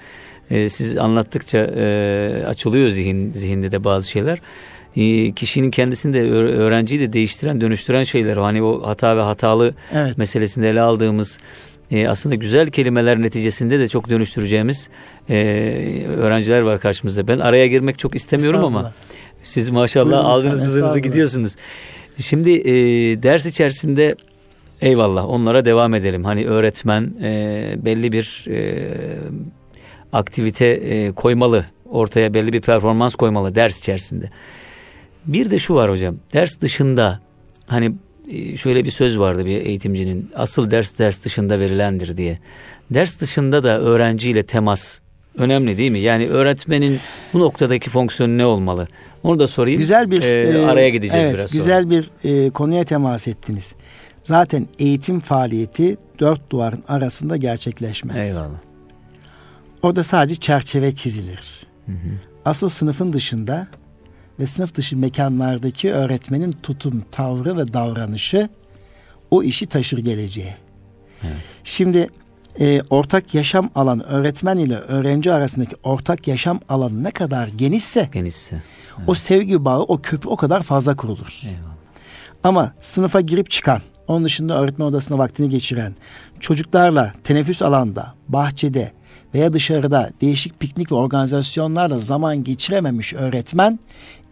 e, 0.50 0.68
siz 0.68 0.96
anlattıkça 0.98 1.58
e, 1.76 2.44
açılıyor 2.46 2.90
zihin 2.90 3.32
zihinde 3.32 3.72
de 3.72 3.84
bazı 3.84 4.10
şeyler. 4.10 4.38
E, 4.96 5.32
kişinin 5.32 5.70
kendisini 5.70 6.14
de 6.14 6.18
öğ- 6.22 6.52
öğrenciyi 6.56 7.00
de 7.00 7.12
değiştiren, 7.12 7.60
dönüştüren 7.60 8.02
şeyler. 8.02 8.36
Hani 8.36 8.62
o 8.62 8.86
hata 8.86 9.16
ve 9.16 9.20
hatalı 9.20 9.74
Evet. 9.94 10.18
meselesinde 10.18 10.70
ele 10.70 10.80
aldığımız 10.80 11.38
e, 11.90 12.08
aslında 12.08 12.34
güzel 12.34 12.70
kelimeler 12.70 13.22
neticesinde 13.22 13.78
de 13.78 13.86
çok 13.86 14.08
dönüştüreceğimiz 14.08 14.88
e, 15.30 15.34
öğrenciler 16.16 16.62
var 16.62 16.80
karşımızda. 16.80 17.28
Ben 17.28 17.38
araya 17.38 17.66
girmek 17.66 17.98
çok 17.98 18.14
istemiyorum 18.14 18.64
ama 18.64 18.92
siz 19.42 19.70
maşallah 19.70 20.10
Buyurun 20.10 20.24
aldınız 20.24 20.66
hızınızı 20.66 21.00
gidiyorsunuz. 21.00 21.56
Şimdi 22.18 22.50
e, 22.50 22.72
ders 23.22 23.46
içerisinde 23.46 24.16
eyvallah 24.80 25.28
onlara 25.28 25.64
devam 25.64 25.94
edelim. 25.94 26.24
Hani 26.24 26.46
öğretmen 26.46 27.14
e, 27.22 27.74
belli 27.76 28.12
bir 28.12 28.44
e, 28.48 28.88
aktivite 30.12 30.66
e, 30.66 31.12
koymalı. 31.12 31.66
Ortaya 31.90 32.34
belli 32.34 32.52
bir 32.52 32.60
performans 32.60 33.14
koymalı 33.14 33.54
ders 33.54 33.78
içerisinde. 33.78 34.30
Bir 35.26 35.50
de 35.50 35.58
şu 35.58 35.74
var 35.74 35.90
hocam. 35.90 36.16
Ders 36.32 36.60
dışında 36.60 37.20
hani 37.66 37.92
şöyle 38.56 38.84
bir 38.84 38.90
söz 38.90 39.18
vardı 39.18 39.46
bir 39.46 39.56
eğitimcinin. 39.56 40.30
Asıl 40.34 40.70
ders 40.70 40.98
ders 40.98 41.24
dışında 41.24 41.60
verilendir 41.60 42.16
diye. 42.16 42.38
Ders 42.90 43.20
dışında 43.20 43.62
da 43.62 43.80
öğrenciyle 43.80 44.42
temas 44.42 45.00
önemli 45.38 45.78
değil 45.78 45.90
mi? 45.90 45.98
Yani 46.00 46.28
öğretmenin 46.28 47.00
bu 47.32 47.40
noktadaki 47.40 47.90
fonksiyonu 47.90 48.38
ne 48.38 48.46
olmalı? 48.46 48.88
Onu 49.22 49.40
da 49.40 49.46
sorayım. 49.46 49.78
Güzel 49.78 50.10
bir 50.10 50.22
Ee, 50.22 50.58
e, 50.58 50.66
araya 50.66 50.88
gideceğiz 50.88 51.26
evet, 51.26 51.34
biraz 51.34 51.50
sonra. 51.50 51.58
Güzel 51.58 51.90
bir 51.90 52.10
e, 52.24 52.50
konuya 52.50 52.84
temas 52.84 53.28
ettiniz. 53.28 53.74
Zaten 54.24 54.66
eğitim 54.78 55.20
faaliyeti 55.20 55.96
dört 56.18 56.50
duvarın 56.50 56.84
arasında 56.88 57.36
gerçekleşmez. 57.36 58.20
Eyvallah. 58.20 58.58
Orada 59.82 60.02
sadece 60.02 60.34
çerçeve 60.34 60.92
çizilir. 60.92 61.66
Asıl 62.44 62.68
sınıfın 62.68 63.12
dışında 63.12 63.68
ve 64.40 64.46
sınıf 64.46 64.74
dışı 64.74 64.96
mekanlardaki 64.96 65.92
öğretmenin 65.92 66.52
tutum, 66.62 67.04
tavrı 67.10 67.56
ve 67.56 67.72
davranışı 67.72 68.48
o 69.30 69.42
işi 69.42 69.66
taşır 69.66 69.98
geleceğe. 69.98 70.56
Şimdi 71.64 72.08
e, 72.60 72.82
ortak 72.90 73.34
yaşam 73.34 73.70
alanı 73.74 74.02
öğretmen 74.02 74.56
ile 74.56 74.76
öğrenci 74.76 75.32
arasındaki 75.32 75.76
ortak 75.82 76.28
yaşam 76.28 76.60
alanı 76.68 77.04
ne 77.04 77.10
kadar 77.10 77.48
genişse 77.48 78.08
Genişse. 78.12 78.62
o 79.06 79.14
sevgi 79.14 79.64
bağı, 79.64 79.82
o 79.82 80.00
köprü 80.02 80.28
o 80.28 80.36
kadar 80.36 80.62
fazla 80.62 80.96
kurulur. 80.96 81.40
Eyvallah. 81.44 81.74
Ama 82.44 82.72
sınıfa 82.80 83.20
girip 83.20 83.50
çıkan, 83.50 83.80
onun 84.08 84.24
dışında 84.24 84.60
öğretmen 84.62 84.86
odasında 84.86 85.18
vaktini 85.18 85.50
geçiren, 85.50 85.94
çocuklarla 86.40 87.12
teneffüs 87.24 87.62
alanda, 87.62 88.14
bahçede 88.28 88.92
veya 89.34 89.52
dışarıda 89.52 90.10
değişik 90.20 90.60
piknik 90.60 90.92
ve 90.92 90.96
organizasyonlarla 90.96 91.98
zaman 91.98 92.44
geçirememiş 92.44 93.14
öğretmen 93.14 93.78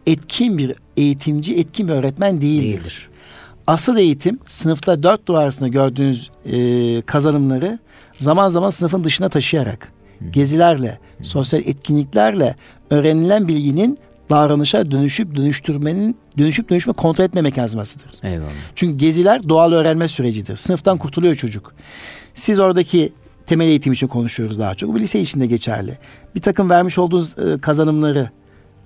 etkin 0.08 0.58
bir 0.58 0.72
eğitimci, 0.96 1.56
etkin 1.56 1.88
bir 1.88 1.92
öğretmen 1.92 2.40
değildir. 2.40 2.62
Değildir. 2.62 3.08
Asıl 3.66 3.96
eğitim 3.96 4.38
sınıfta 4.46 5.02
dört 5.02 5.26
duvar 5.26 5.42
arasında 5.42 5.68
gördüğünüz 5.68 6.30
e, 6.44 7.02
kazanımları 7.02 7.78
zaman 8.18 8.48
zaman 8.48 8.70
sınıfın 8.70 9.04
dışına 9.04 9.28
taşıyarak, 9.28 9.92
gezilerle, 10.30 10.98
sosyal 11.22 11.62
etkinliklerle 11.66 12.56
öğrenilen 12.90 13.48
bilginin 13.48 13.98
davranışa 14.30 14.90
dönüşüp 14.90 15.36
dönüştürmenin 15.36 16.16
dönüşüp 16.38 16.70
dönüşme 16.70 16.92
kontrol 16.92 17.24
etme 17.24 17.42
mekanizmasıdır. 17.42 18.06
Eyvallah. 18.22 18.48
Çünkü 18.74 18.96
geziler 18.96 19.48
doğal 19.48 19.72
öğrenme 19.72 20.08
sürecidir. 20.08 20.56
Sınıftan 20.56 20.98
kurtuluyor 20.98 21.34
çocuk. 21.34 21.74
Siz 22.34 22.58
oradaki 22.58 23.12
temel 23.46 23.66
eğitim 23.66 23.92
için 23.92 24.06
konuşuyoruz 24.06 24.58
daha 24.58 24.74
çok. 24.74 24.94
Bu 24.94 24.98
lise 24.98 25.20
içinde 25.20 25.46
geçerli. 25.46 25.98
Bir 26.34 26.40
takım 26.40 26.70
vermiş 26.70 26.98
olduğunuz 26.98 27.38
e, 27.38 27.60
kazanımları, 27.60 28.30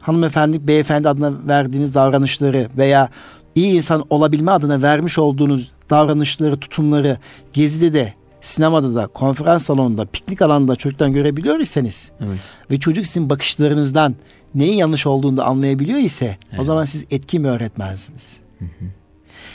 hanımefendi, 0.02 0.66
beyefendi 0.66 1.08
adına 1.08 1.32
verdiğiniz 1.48 1.94
davranışları 1.94 2.68
veya 2.76 3.08
iyi 3.54 3.76
insan 3.76 4.04
olabilme 4.10 4.50
adına 4.50 4.82
vermiş 4.82 5.18
olduğunuz 5.18 5.70
davranışları, 5.90 6.56
tutumları 6.56 7.18
gezide 7.52 7.94
de, 7.94 8.14
sinemada 8.40 8.94
da, 8.94 9.06
konferans 9.06 9.64
salonunda, 9.64 10.04
piknik 10.04 10.42
alanında 10.42 10.76
çocuktan 10.76 11.12
görebiliyor 11.12 11.60
iseniz 11.60 12.10
Evet. 12.26 12.40
ve 12.70 12.80
çocuk 12.80 13.06
sizin 13.06 13.30
bakışlarınızdan 13.30 14.14
neyin 14.54 14.76
yanlış 14.76 15.06
olduğunu 15.06 15.36
da 15.36 15.44
anlayabiliyor 15.44 15.98
ise 15.98 16.36
evet. 16.50 16.60
o 16.60 16.64
zaman 16.64 16.84
siz 16.84 17.06
etkin 17.10 17.44
bir 17.44 17.48
öğretmensiniz. 17.48 18.36
Hı 18.58 18.64
hı. 18.64 18.84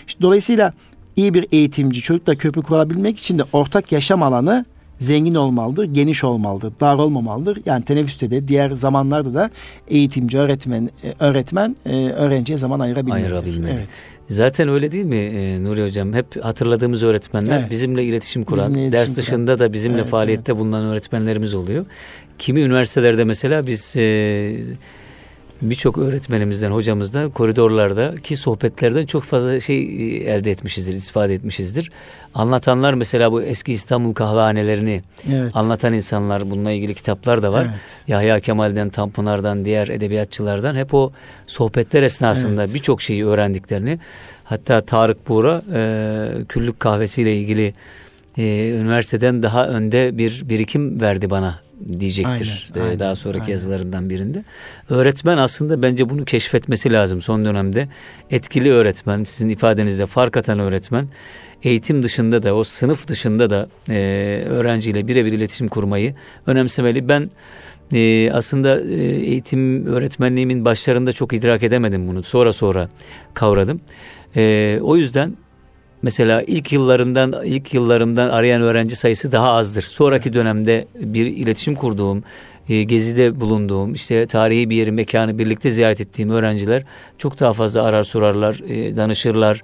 İşte 0.07 0.21
dolayısıyla 0.21 0.73
iyi 1.15 1.33
bir 1.33 1.47
eğitimci 1.51 2.01
çocukla 2.01 2.35
köprü 2.35 2.61
kurabilmek 2.61 3.19
için 3.19 3.39
de 3.39 3.43
ortak 3.53 3.91
yaşam 3.91 4.23
alanı 4.23 4.65
zengin 4.99 5.35
olmalıdır, 5.35 5.83
geniş 5.83 6.23
olmalıdır, 6.23 6.73
dar 6.79 6.95
olmamalıdır. 6.95 7.61
Yani 7.65 7.85
teneffüste 7.85 8.31
de 8.31 8.47
diğer 8.47 8.69
zamanlarda 8.69 9.33
da 9.33 9.49
eğitimci, 9.87 10.37
öğretmen, 10.37 10.89
e, 11.03 11.13
öğretmen 11.19 11.75
e, 11.85 12.09
öğrenciye 12.09 12.57
zaman 12.57 12.79
ayırabilmeli. 12.79 13.23
Ayırabilmeli. 13.23 13.73
Evet. 13.73 13.87
Zaten 14.29 14.69
öyle 14.69 14.91
değil 14.91 15.05
mi 15.05 15.15
e, 15.15 15.63
Nuri 15.63 15.83
Hocam? 15.83 16.13
Hep 16.13 16.43
hatırladığımız 16.45 17.03
öğretmenler 17.03 17.59
evet. 17.59 17.71
bizimle 17.71 18.03
iletişim 18.03 18.43
kuran, 18.43 18.59
bizimle 18.59 18.81
iletişim 18.81 18.99
ders 18.99 19.17
dışında 19.17 19.55
kuran. 19.55 19.69
da 19.69 19.73
bizimle 19.73 20.01
evet, 20.01 20.09
faaliyette 20.09 20.51
evet. 20.51 20.61
bulunan 20.61 20.85
öğretmenlerimiz 20.85 21.53
oluyor. 21.53 21.85
Kimi 22.39 22.61
üniversitelerde 22.61 23.23
mesela 23.23 23.67
biz 23.67 23.95
e, 23.95 24.55
birçok 25.61 25.97
öğretmenimizden, 25.97 26.71
hocamızdan 26.71 27.29
koridorlarda 27.29 28.15
ki 28.15 28.37
sohbetlerden 28.37 29.05
çok 29.05 29.23
fazla 29.23 29.59
şey 29.59 29.79
e, 29.79 30.23
elde 30.31 30.51
etmişizdir, 30.51 30.93
istifade 30.93 31.33
etmişizdir. 31.33 31.91
Anlatanlar 32.33 32.93
mesela 32.93 33.31
bu 33.31 33.41
eski 33.41 33.73
İstanbul 33.73 34.13
kahvehanelerini 34.13 35.01
evet. 35.33 35.51
anlatan 35.53 35.93
insanlar 35.93 36.51
bununla 36.51 36.71
ilgili 36.71 36.93
kitaplar 36.93 37.41
da 37.41 37.53
var. 37.53 37.65
Evet. 37.65 37.75
Yahya 38.07 38.39
Kemal'den, 38.39 38.89
Tanpınar'dan, 38.89 39.65
diğer 39.65 39.87
edebiyatçılardan 39.87 40.75
hep 40.75 40.93
o 40.93 41.11
sohbetler 41.47 42.03
esnasında 42.03 42.63
evet. 42.63 42.73
birçok 42.73 43.01
şeyi 43.01 43.25
öğrendiklerini 43.25 43.99
hatta 44.43 44.81
Tarık 44.81 45.29
Buğra 45.29 45.61
e, 45.73 46.45
küllük 46.49 46.79
kahvesiyle 46.79 47.37
ilgili 47.37 47.73
e, 48.37 48.69
üniversiteden 48.81 49.43
daha 49.43 49.67
önde 49.67 50.17
bir 50.17 50.49
birikim 50.49 51.01
verdi 51.01 51.29
bana 51.29 51.59
diyecektir 51.99 52.69
aynen, 52.75 52.85
aynen, 52.85 52.99
daha 52.99 53.15
sonraki 53.15 53.41
aynen. 53.41 53.51
yazılarından 53.51 54.09
birinde. 54.09 54.43
Öğretmen 54.89 55.37
aslında 55.37 55.81
bence 55.81 56.09
bunu 56.09 56.25
keşfetmesi 56.25 56.91
lazım 56.91 57.21
son 57.21 57.45
dönemde. 57.45 57.87
Etkili 58.31 58.71
öğretmen, 58.71 59.23
sizin 59.23 59.49
ifadenizde 59.49 60.05
fark 60.05 60.37
atan 60.37 60.59
öğretmen 60.59 61.07
eğitim 61.63 62.03
dışında 62.03 62.43
da 62.43 62.55
o 62.55 62.63
sınıf 62.63 63.07
dışında 63.07 63.49
da 63.49 63.69
e, 63.89 64.43
öğrenciyle 64.49 65.07
birebir 65.07 65.33
iletişim 65.33 65.67
kurmayı 65.67 66.15
önemsemeli. 66.47 67.09
Ben 67.09 67.29
e, 67.93 68.31
aslında 68.31 68.81
e, 68.81 68.95
eğitim 69.03 69.85
öğretmenliğimin 69.85 70.65
başlarında 70.65 71.13
çok 71.13 71.33
idrak 71.33 71.63
edemedim 71.63 72.07
bunu. 72.07 72.23
Sonra 72.23 72.53
sonra 72.53 72.89
kavradım. 73.33 73.81
E, 74.35 74.79
o 74.81 74.97
yüzden 74.97 75.37
Mesela 76.07 76.43
ilk 76.47 76.71
yıllarından 76.71 77.45
ilk 77.45 77.73
yıllarımdan 77.73 78.29
arayan 78.29 78.61
öğrenci 78.61 78.95
sayısı 78.95 79.31
daha 79.31 79.51
azdır. 79.51 79.81
Sonraki 79.81 80.33
dönemde 80.33 80.87
bir 80.99 81.25
iletişim 81.25 81.75
kurduğum, 81.75 82.23
e, 82.69 82.83
gezide 82.83 83.39
bulunduğum, 83.39 83.93
işte 83.93 84.27
tarihi 84.27 84.69
bir 84.69 84.75
yeri, 84.75 84.91
mekanı 84.91 85.39
birlikte 85.39 85.69
ziyaret 85.69 86.01
ettiğim 86.01 86.29
öğrenciler 86.29 86.83
çok 87.17 87.39
daha 87.39 87.53
fazla 87.53 87.83
arar 87.83 88.03
sorarlar, 88.03 88.61
e, 88.67 88.95
danışırlar. 88.95 89.63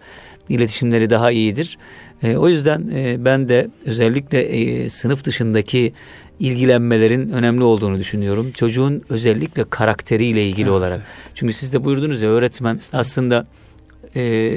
İletişimleri 0.50 1.10
daha 1.10 1.32
iyidir. 1.32 1.78
E, 2.24 2.38
o 2.38 2.50
yüzden 2.50 2.92
ben 3.26 3.50
de 3.50 3.68
özellikle 3.86 4.90
sınıf 4.90 5.24
dışındaki 5.24 5.92
ilgilenmelerin 6.40 7.30
önemli 7.30 7.64
olduğunu 7.64 8.00
düşünüyorum. 8.00 8.52
Çocuğun 8.52 9.04
özellikle 9.10 9.64
karakteriyle 9.70 10.48
ilgili 10.48 10.70
evet. 10.70 10.80
olarak. 10.80 11.02
Çünkü 11.34 11.54
siz 11.54 11.74
de 11.74 11.84
buyurdunuz 11.84 12.22
ya 12.22 12.30
öğretmen 12.30 12.80
aslında 12.94 13.46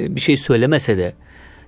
bir 0.09 0.21
şey 0.21 0.37
söylemese 0.37 0.97
de 0.97 1.13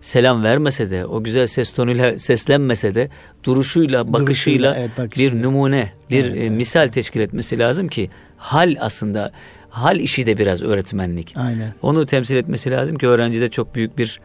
selam 0.01 0.43
vermese 0.43 0.89
de, 0.89 1.05
o 1.05 1.23
güzel 1.23 1.47
ses 1.47 1.71
tonuyla 1.71 2.19
seslenmese 2.19 2.95
de 2.95 3.09
duruşuyla, 3.43 4.13
bakışıyla, 4.13 4.25
duruşuyla 4.25 4.75
evet, 4.77 4.97
bakışıyla. 4.97 5.31
bir 5.31 5.43
numune, 5.43 5.91
bir 6.09 6.25
evet, 6.25 6.37
evet. 6.37 6.51
misal 6.51 6.87
teşkil 6.87 7.19
etmesi 7.19 7.59
lazım 7.59 7.87
ki 7.87 8.09
hal 8.37 8.75
aslında 8.79 9.31
hal 9.69 9.99
işi 9.99 10.25
de 10.25 10.37
biraz 10.37 10.61
öğretmenlik. 10.61 11.33
Aynen. 11.35 11.73
Onu 11.81 12.05
temsil 12.05 12.35
etmesi 12.35 12.71
lazım 12.71 12.97
ki 12.97 13.07
öğrencide 13.07 13.47
çok 13.47 13.75
büyük 13.75 13.97
bir 13.97 14.19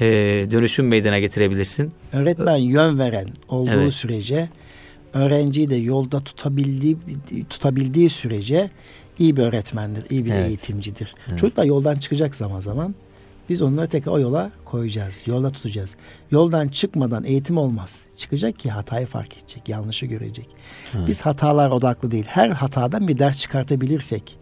e, 0.00 0.06
dönüşüm 0.50 0.88
meydana 0.88 1.18
getirebilirsin. 1.18 1.92
Öğretmen 2.12 2.56
yön 2.56 2.98
veren 2.98 3.28
olduğu 3.48 3.70
evet. 3.70 3.92
sürece 3.92 4.48
öğrenciyi 5.14 5.70
de 5.70 5.76
yolda 5.76 6.20
tutabildiği 6.20 6.96
tutabildiği 7.50 8.10
sürece 8.10 8.70
iyi 9.18 9.36
bir 9.36 9.42
öğretmendir, 9.42 10.04
iyi 10.10 10.24
bir 10.24 10.30
evet. 10.30 10.48
eğitimcidir. 10.48 11.14
Evet. 11.28 11.38
Çocuklar 11.38 11.64
yoldan 11.64 11.98
çıkacak 11.98 12.34
zaman 12.34 12.60
zaman 12.60 12.94
biz 13.48 13.62
onları 13.62 13.88
tekrar 13.88 14.12
o 14.12 14.18
yola 14.18 14.50
koyacağız. 14.64 15.22
Yolda 15.26 15.50
tutacağız. 15.50 15.96
Yoldan 16.30 16.68
çıkmadan 16.68 17.24
eğitim 17.24 17.58
olmaz. 17.58 18.02
Çıkacak 18.16 18.58
ki 18.58 18.70
hatayı 18.70 19.06
fark 19.06 19.38
edecek. 19.38 19.68
Yanlışı 19.68 20.06
görecek. 20.06 20.48
Evet. 20.94 21.08
Biz 21.08 21.20
hatalar 21.20 21.70
odaklı 21.70 22.10
değil. 22.10 22.26
Her 22.28 22.48
hatadan 22.48 23.08
bir 23.08 23.18
ders 23.18 23.38
çıkartabilirsek 23.38 24.38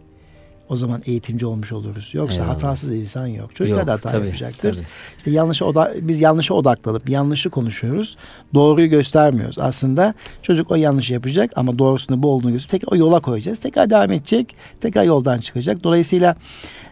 o 0.69 0.77
zaman 0.77 1.03
eğitimci 1.07 1.47
olmuş 1.47 1.73
oluruz. 1.73 2.11
Yoksa 2.13 2.43
Eyvallah. 2.43 2.55
hatasız 2.55 2.95
insan 2.95 3.27
yok. 3.27 3.55
Çocuklar 3.55 3.79
yok, 3.79 3.87
da 3.87 3.93
hata 3.93 4.09
tabii, 4.09 4.27
yapacaktır. 4.27 4.75
Tabii. 4.75 4.85
İşte 5.19 5.31
yanlışa 5.31 5.65
oda 5.65 5.95
biz 6.01 6.21
yanlışa 6.21 6.55
odaklanıp 6.55 7.09
yanlışı 7.09 7.51
konuşuyoruz. 7.51 8.17
Doğruyu 8.55 8.89
göstermiyoruz. 8.89 9.59
Aslında 9.59 10.15
çocuk 10.43 10.71
o 10.71 10.75
yanlışı 10.75 11.13
yapacak 11.13 11.51
ama 11.57 11.79
doğrusunu 11.79 12.23
bu 12.23 12.31
olduğunu 12.31 12.53
gösterip 12.53 12.71
tekrar 12.71 12.97
o 12.97 13.01
yola 13.01 13.21
koyacağız. 13.21 13.59
Tekrar 13.61 13.91
devam 13.91 14.13
edecek. 14.13 14.57
Tekrar 14.81 15.05
yoldan 15.05 15.39
çıkacak. 15.39 15.85
Dolayısıyla 15.85 16.37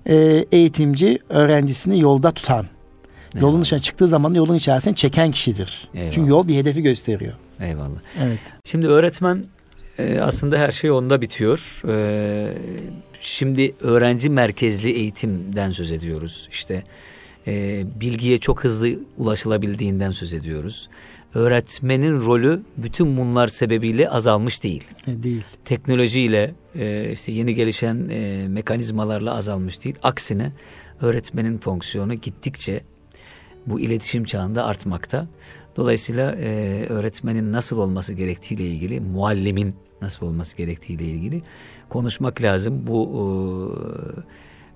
e, 0.06 0.44
eğitimci 0.52 1.18
öğrencisini 1.28 2.00
yolda 2.00 2.30
tutan, 2.30 2.66
Eyvallah. 3.34 3.42
yolun 3.42 3.62
dışına 3.62 3.78
çıktığı 3.78 4.08
zaman 4.08 4.32
yolun 4.32 4.54
içerisine 4.54 4.94
çeken 4.94 5.30
kişidir. 5.30 5.88
Eyvallah. 5.94 6.12
Çünkü 6.12 6.30
yol 6.30 6.48
bir 6.48 6.54
hedefi 6.56 6.82
gösteriyor. 6.82 7.32
Eyvallah. 7.60 8.00
Evet. 8.22 8.38
Şimdi 8.64 8.86
öğretmen 8.86 9.44
e, 9.98 10.20
aslında 10.20 10.58
her 10.58 10.72
şey 10.72 10.90
onda 10.90 11.20
bitiyor. 11.20 11.82
E, 11.88 12.54
şimdi 13.22 13.74
öğrenci 13.80 14.30
merkezli 14.30 14.90
eğitimden 14.90 15.70
söz 15.70 15.92
ediyoruz. 15.92 16.48
İşte 16.50 16.82
e, 17.46 17.84
bilgiye 18.00 18.38
çok 18.38 18.64
hızlı 18.64 18.98
ulaşılabildiğinden 19.18 20.10
söz 20.10 20.34
ediyoruz. 20.34 20.88
Öğretmenin 21.34 22.20
rolü 22.20 22.62
bütün 22.76 23.16
bunlar 23.16 23.48
sebebiyle 23.48 24.10
azalmış 24.10 24.62
değil. 24.62 24.84
E, 25.06 25.22
değil. 25.22 25.42
Teknolojiyle 25.64 26.54
e, 26.74 27.10
işte 27.12 27.32
yeni 27.32 27.54
gelişen 27.54 28.08
e, 28.10 28.48
mekanizmalarla 28.48 29.34
azalmış 29.34 29.84
değil. 29.84 29.96
Aksine 30.02 30.52
öğretmenin 31.00 31.58
fonksiyonu 31.58 32.14
gittikçe 32.14 32.80
bu 33.66 33.80
iletişim 33.80 34.24
çağında 34.24 34.64
artmakta. 34.64 35.26
Dolayısıyla 35.76 36.32
e, 36.32 36.86
öğretmenin 36.88 37.52
nasıl 37.52 37.78
olması 37.78 38.14
gerektiğiyle 38.14 38.66
ilgili, 38.66 39.00
muallimin 39.00 39.74
nasıl 40.02 40.26
olması 40.26 40.56
gerektiğiyle 40.56 41.04
ilgili 41.04 41.42
konuşmak 41.92 42.42
lazım. 42.42 42.86
Bu 42.86 43.00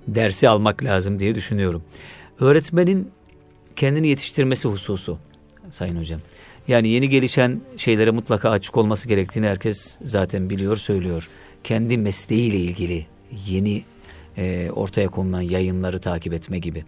e, 0.09 0.15
dersi 0.15 0.49
almak 0.49 0.85
lazım 0.85 1.19
diye 1.19 1.35
düşünüyorum. 1.35 1.83
Öğretmenin 2.41 3.11
kendini 3.77 4.09
yetiştirmesi 4.09 4.69
hususu 4.69 5.19
Sayın 5.71 5.97
Hocam. 5.97 6.21
Yani 6.69 6.89
yeni 6.89 7.09
gelişen 7.09 7.61
şeylere 7.77 8.11
mutlaka 8.11 8.51
açık 8.51 8.77
olması 8.77 9.09
gerektiğini 9.09 9.47
herkes 9.47 9.97
zaten 10.03 10.51
biliyor, 10.51 10.77
söylüyor. 10.77 11.29
Kendi 11.65 11.99
mesleğiyle 11.99 12.57
ilgili 12.57 13.07
yeni 13.47 13.85
e, 14.37 14.71
ortaya 14.71 15.09
konulan 15.09 15.41
yayınları 15.41 15.99
takip 15.99 16.33
etme 16.33 16.59
gibi. 16.59 16.85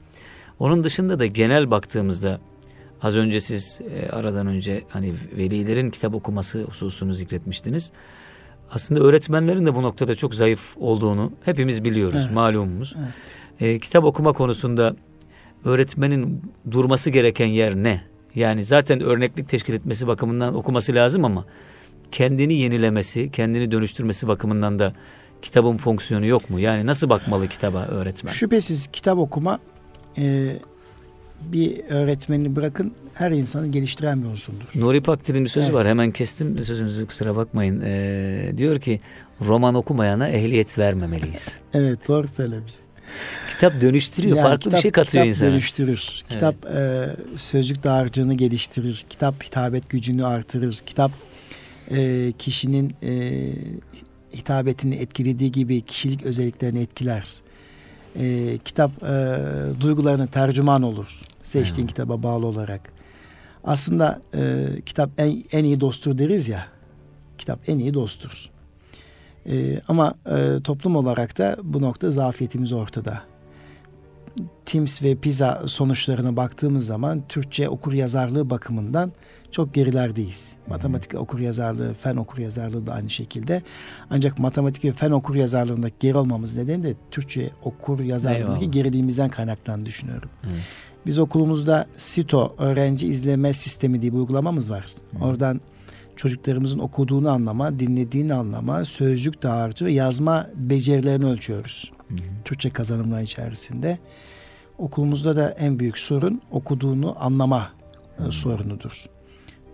Onun 0.59 0.85
dışında 0.85 1.19
da 1.19 1.27
genel 1.27 1.71
baktığımızda 1.71 2.41
az 3.03 3.17
önce 3.17 3.41
siz 3.41 3.81
e, 3.81 4.11
aradan 4.11 4.47
önce 4.47 4.85
hani 4.89 5.15
velilerin 5.37 5.91
kitap 5.91 6.15
okuması 6.15 6.63
hususunu 6.63 7.13
zikretmiştiniz. 7.13 7.93
Aslında 8.71 9.01
öğretmenlerin 9.01 9.67
de 9.67 9.75
bu 9.75 9.83
noktada 9.83 10.15
çok 10.15 10.35
zayıf 10.35 10.77
olduğunu 10.77 11.33
hepimiz 11.45 11.85
biliyoruz, 11.85 12.23
evet. 12.27 12.35
malumumuz. 12.35 12.97
Evet. 12.99 13.77
E, 13.77 13.79
kitap 13.79 14.05
okuma 14.05 14.33
konusunda 14.33 14.97
öğretmenin 15.65 16.43
durması 16.71 17.11
gereken 17.11 17.47
yer 17.47 17.77
ne? 17.77 18.01
Yani 18.35 18.65
zaten 18.65 19.01
örneklik 19.01 19.49
teşkil 19.49 19.75
etmesi 19.75 20.07
bakımından 20.07 20.55
okuması 20.55 20.95
lazım 20.95 21.25
ama 21.25 21.45
kendini 22.13 22.55
yenilemesi, 22.55 23.31
kendini 23.31 23.71
dönüştürmesi 23.71 24.29
bakımından 24.29 24.79
da 24.79 24.93
kitabın 25.43 25.77
fonksiyonu 25.77 26.27
yok 26.27 26.51
mu? 26.51 26.61
Yani 26.61 26.87
nasıl 26.87 27.09
bakmalı 27.09 27.49
kitaba 27.49 27.87
öğretmen? 27.87 28.33
Şüphesiz 28.33 28.87
kitap 28.87 29.19
okuma 29.19 29.59
e, 30.19 30.57
bir 31.41 31.85
öğretmeni 31.89 32.57
bırakın 32.57 32.93
her 33.15 33.31
insanı 33.31 33.69
geliştiren 33.69 34.23
bir 34.23 34.29
unsurdur. 34.29 34.67
Nuri 34.75 35.01
Pakdil'in 35.01 35.45
bir 35.45 35.49
sözü 35.49 35.67
evet. 35.67 35.75
var. 35.75 35.87
Hemen 35.87 36.11
kestim 36.11 36.65
sözünüzü 36.65 37.07
kusura 37.07 37.37
bakmayın. 37.37 37.83
Ee, 37.85 38.53
diyor 38.57 38.81
ki 38.81 39.01
roman 39.47 39.75
okumayana 39.75 40.29
ehliyet 40.29 40.79
vermemeliyiz. 40.79 41.59
evet 41.75 42.09
doğru 42.09 42.29
söylemiş. 42.29 42.73
Kitap 43.49 43.81
dönüştürüyor. 43.81 44.37
Yani 44.37 44.47
farklı 44.47 44.61
kitap, 44.61 44.77
bir 44.77 44.83
şey 44.83 44.91
katıyor 44.91 45.25
kitap 45.25 45.29
insana. 45.29 45.51
dönüştürür. 45.51 46.09
Evet. 46.21 46.29
Kitap 46.29 46.67
e, 46.67 47.09
sözcük 47.37 47.85
dağarcığını 47.85 48.35
geliştirir. 48.35 49.07
Kitap 49.11 49.45
hitabet 49.45 49.91
gücünü 49.91 50.27
artırır. 50.27 50.79
Kitap 50.87 51.11
e, 51.91 52.33
kişinin 52.39 52.95
e, 53.03 53.43
hitabetini 54.37 54.95
etkilediği 54.95 55.53
gibi 55.53 55.81
kişilik 55.81 56.23
özelliklerini 56.23 56.81
etkiler. 56.81 57.43
E, 58.17 58.59
kitap 58.65 59.03
e, 59.03 59.39
duygularına 59.81 60.27
tercüman 60.27 60.83
olur. 60.83 61.21
Seçtiğin 61.43 61.87
evet. 61.87 61.95
kitaba 61.95 62.23
bağlı 62.23 62.47
olarak. 62.47 62.93
Aslında 63.65 64.21
e, 64.35 64.67
kitap 64.87 65.11
en, 65.19 65.43
en 65.53 65.65
iyi 65.65 65.81
dosttur 65.81 66.19
deriz 66.19 66.49
ya. 66.49 66.67
Kitap 67.39 67.69
en 67.69 67.79
iyi 67.79 67.95
dosttur. 67.95 68.51
E, 69.47 69.81
ama 69.89 70.15
e, 70.27 70.63
toplum 70.65 70.97
olarak 70.97 71.39
da 71.39 71.57
bu 71.63 71.83
nokta 71.83 72.11
zafiyetimiz 72.11 72.73
ortada. 72.73 73.23
TIMS 74.67 75.03
ve 75.03 75.15
PISA 75.15 75.63
sonuçlarına 75.67 76.37
baktığımız 76.37 76.87
zaman 76.87 77.23
Türkçe 77.29 77.69
okur 77.69 77.93
yazarlığı 77.93 78.51
bakımından 78.51 79.13
çok 79.51 79.75
gerilerdeyiz. 79.75 80.57
Matematik 80.67 81.15
okur 81.15 81.39
yazarlığı, 81.39 81.95
fen 81.95 82.17
okur 82.17 82.39
yazarlığı 82.39 82.87
da 82.87 82.93
aynı 82.93 83.11
şekilde. 83.11 83.63
Ancak 84.11 84.39
matematik 84.39 84.85
ve 84.85 84.93
fen 84.93 85.11
okur 85.11 85.35
yazarlığında 85.35 85.89
geri 86.01 86.17
olmamız 86.17 86.57
nedeni 86.57 86.83
de 86.83 86.95
Türkçe 87.11 87.51
okur 87.65 88.01
yazarlığındaki 88.01 88.61
Eyvallah. 88.61 88.73
geriliğimizden 88.73 89.31
kaynaklandığını 89.31 89.87
düşünüyorum. 89.87 90.31
Evet. 90.45 90.63
Biz 91.07 91.19
okulumuzda 91.19 91.87
SITO 91.97 92.55
öğrenci 92.59 93.07
izleme 93.07 93.53
sistemi 93.53 94.03
diye 94.03 94.13
bir 94.13 94.19
uygulamamız 94.19 94.71
var. 94.71 94.87
Hı. 95.19 95.25
Oradan 95.25 95.61
çocuklarımızın 96.17 96.79
okuduğunu 96.79 97.31
anlama, 97.31 97.79
dinlediğini 97.79 98.35
anlama, 98.35 98.85
sözcük 98.85 99.43
dağarcığı 99.43 99.85
ve 99.87 99.93
yazma 99.93 100.47
becerilerini 100.55 101.27
ölçüyoruz. 101.27 101.93
Hı. 102.09 102.15
Türkçe 102.45 102.71
kazanımlar 102.71 103.23
içerisinde. 103.23 103.99
Okulumuzda 104.79 105.37
da 105.37 105.51
en 105.51 105.79
büyük 105.79 105.99
sorun 105.99 106.43
okuduğunu 106.51 107.17
anlama 107.19 107.71
Hı. 108.17 108.33
sorunudur. 108.33 109.05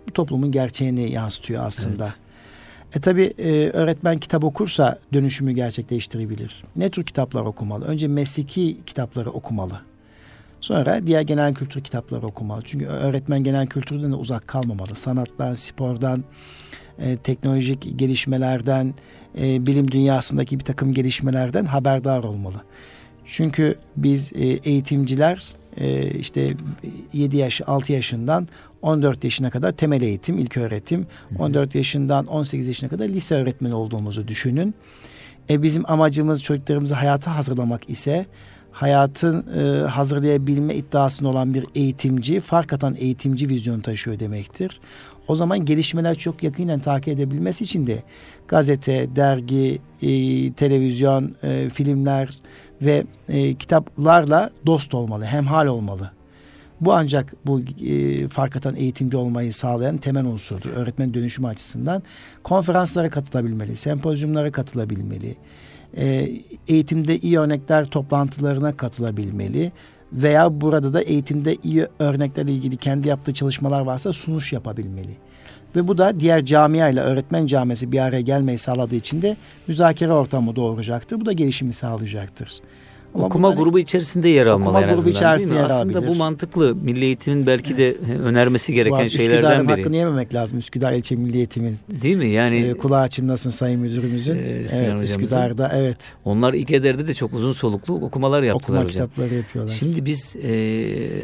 Bu 0.07 0.11
toplumun 0.13 0.51
gerçeğini 0.51 1.11
yansıtıyor 1.11 1.63
aslında. 1.63 2.03
Evet. 2.03 2.19
E 2.95 2.99
tabi 2.99 3.23
e, 3.23 3.69
öğretmen 3.69 4.17
kitap 4.17 4.43
okursa 4.43 4.99
dönüşümü 5.13 5.51
gerçekleştirebilir. 5.51 6.63
Ne 6.75 6.89
tür 6.89 7.03
kitaplar 7.03 7.41
okumalı? 7.41 7.85
Önce 7.85 8.07
mesleki 8.07 8.77
kitapları 8.85 9.31
okumalı. 9.31 9.81
Sonra 10.61 11.07
diğer 11.07 11.21
genel 11.21 11.53
kültür 11.53 11.83
kitapları 11.83 12.27
okumalı. 12.27 12.61
Çünkü 12.65 12.85
öğretmen 12.85 13.43
genel 13.43 13.67
kültürden 13.67 14.11
de 14.11 14.15
uzak 14.15 14.47
kalmamalı. 14.47 14.95
Sanattan, 14.95 15.53
spordan, 15.53 16.23
e, 16.99 17.17
teknolojik 17.17 17.99
gelişmelerden, 17.99 18.93
e, 19.41 19.65
bilim 19.65 19.91
dünyasındaki 19.91 20.59
bir 20.59 20.63
takım 20.63 20.93
gelişmelerden 20.93 21.65
haberdar 21.65 22.23
olmalı. 22.23 22.63
Çünkü 23.25 23.75
biz 23.97 24.33
e, 24.35 24.45
eğitimciler 24.45 25.55
e, 25.77 26.09
işte 26.09 26.53
7 27.13 27.37
yaş 27.37 27.61
6 27.67 27.93
yaşından 27.93 28.47
14 28.85 29.23
yaşına 29.23 29.49
kadar 29.49 29.71
temel 29.71 30.01
eğitim, 30.01 30.39
ilk 30.39 30.57
öğretim, 30.57 31.07
14 31.39 31.75
yaşından 31.75 32.25
18 32.25 32.67
yaşına 32.67 32.89
kadar 32.89 33.09
lise 33.09 33.35
öğretmeni 33.35 33.73
olduğumuzu 33.73 34.27
düşünün. 34.27 34.75
E 35.49 35.61
bizim 35.61 35.91
amacımız 35.91 36.43
çocuklarımızı 36.43 36.95
hayata 36.95 37.35
hazırlamak 37.35 37.89
ise 37.89 38.25
hayatın 38.71 39.45
e, 39.57 39.87
hazırlayabilme 39.87 40.75
iddiasında 40.75 41.29
olan 41.29 41.53
bir 41.53 41.65
eğitimci, 41.75 42.39
fark 42.39 42.73
atan 42.73 42.95
eğitimci 42.99 43.49
vizyonu 43.49 43.81
taşıyor 43.81 44.19
demektir. 44.19 44.79
O 45.27 45.35
zaman 45.35 45.65
gelişmeler 45.65 46.15
çok 46.15 46.43
yakinen 46.43 46.79
takip 46.79 47.07
edebilmesi 47.07 47.63
için 47.63 47.87
de 47.87 48.03
gazete, 48.47 49.15
dergi, 49.15 49.81
e, 50.01 50.53
televizyon, 50.53 51.35
e, 51.43 51.69
filmler 51.69 52.29
ve 52.81 53.03
e, 53.29 53.53
kitaplarla 53.53 54.49
dost 54.65 54.93
olmalı, 54.93 55.25
hemhal 55.25 55.65
olmalı. 55.67 56.11
Bu 56.81 56.93
ancak 56.93 57.33
bu 57.45 57.61
e, 57.61 58.27
fark 58.27 58.55
atan 58.55 58.75
eğitimci 58.75 59.17
olmayı 59.17 59.53
sağlayan 59.53 59.97
temel 59.97 60.25
unsurdur. 60.25 60.69
Öğretmen 60.69 61.13
dönüşümü 61.13 61.47
açısından 61.47 62.03
konferanslara 62.43 63.09
katılabilmeli, 63.09 63.75
sempozyumlara 63.75 64.51
katılabilmeli, 64.51 65.35
e, 65.97 66.29
eğitimde 66.67 67.17
iyi 67.17 67.39
örnekler 67.39 67.85
toplantılarına 67.85 68.77
katılabilmeli 68.77 69.71
veya 70.13 70.61
burada 70.61 70.93
da 70.93 71.01
eğitimde 71.01 71.55
iyi 71.63 71.87
örneklerle 71.99 72.51
ilgili 72.51 72.77
kendi 72.77 73.07
yaptığı 73.07 73.33
çalışmalar 73.33 73.81
varsa 73.81 74.13
sunuş 74.13 74.53
yapabilmeli. 74.53 75.17
Ve 75.75 75.87
bu 75.87 75.97
da 75.97 76.19
diğer 76.19 76.45
camia 76.45 76.89
ile 76.89 77.01
öğretmen 77.01 77.45
camiası 77.45 77.91
bir 77.91 77.99
araya 77.99 78.21
gelmeyi 78.21 78.57
sağladığı 78.57 78.95
için 78.95 79.21
de 79.21 79.37
müzakere 79.67 80.11
ortamı 80.11 80.55
doğuracaktır. 80.55 81.21
Bu 81.21 81.25
da 81.25 81.33
gelişimi 81.33 81.73
sağlayacaktır. 81.73 82.61
Ama 83.15 83.25
okuma 83.25 83.47
bunları, 83.47 83.63
grubu 83.63 83.79
içerisinde 83.79 84.29
yer 84.29 84.45
almalı 84.45 84.81
en 84.81 84.87
azından 84.87 85.11
içerisinde 85.15 85.49
değil 85.49 85.61
mi? 85.61 85.71
Yer 85.71 85.75
Aslında 85.75 86.07
bu 86.07 86.15
mantıklı. 86.15 86.75
Milli 86.75 87.05
Eğitim'in 87.05 87.47
belki 87.47 87.73
evet. 87.73 88.07
de 88.07 88.13
önermesi 88.13 88.73
gereken 88.73 89.07
şeylerden 89.07 89.37
Üsküdar'ın 89.37 89.67
biri. 89.67 89.75
hakkını 89.75 89.95
yememek 89.95 90.33
lazım. 90.33 90.59
Üsküdar 90.59 90.93
İlçe 90.93 91.15
Milli 91.15 91.37
Eğitim'in. 91.37 91.77
Değil 92.01 92.15
mi? 92.15 92.27
Yani 92.27 92.57
e, 92.57 92.73
kulağı 92.73 93.07
çınlasın 93.07 93.49
Sayın 93.49 93.79
Müdürümüzün. 93.79 94.35
E, 94.35 94.63
evet, 94.73 95.01
Üsküdar'da 95.01 95.71
evet. 95.75 95.97
Onlar 96.25 96.53
İGEDER'de 96.53 97.07
de 97.07 97.13
çok 97.13 97.33
uzun 97.33 97.51
soluklu 97.51 97.93
okumalar 97.93 98.43
yaptılar 98.43 98.77
Okuma 98.77 98.89
hocam. 98.89 99.07
kitapları 99.07 99.35
yapıyorlar. 99.35 99.73
Şimdi 99.73 100.05
biz 100.05 100.35
e, 100.35 100.49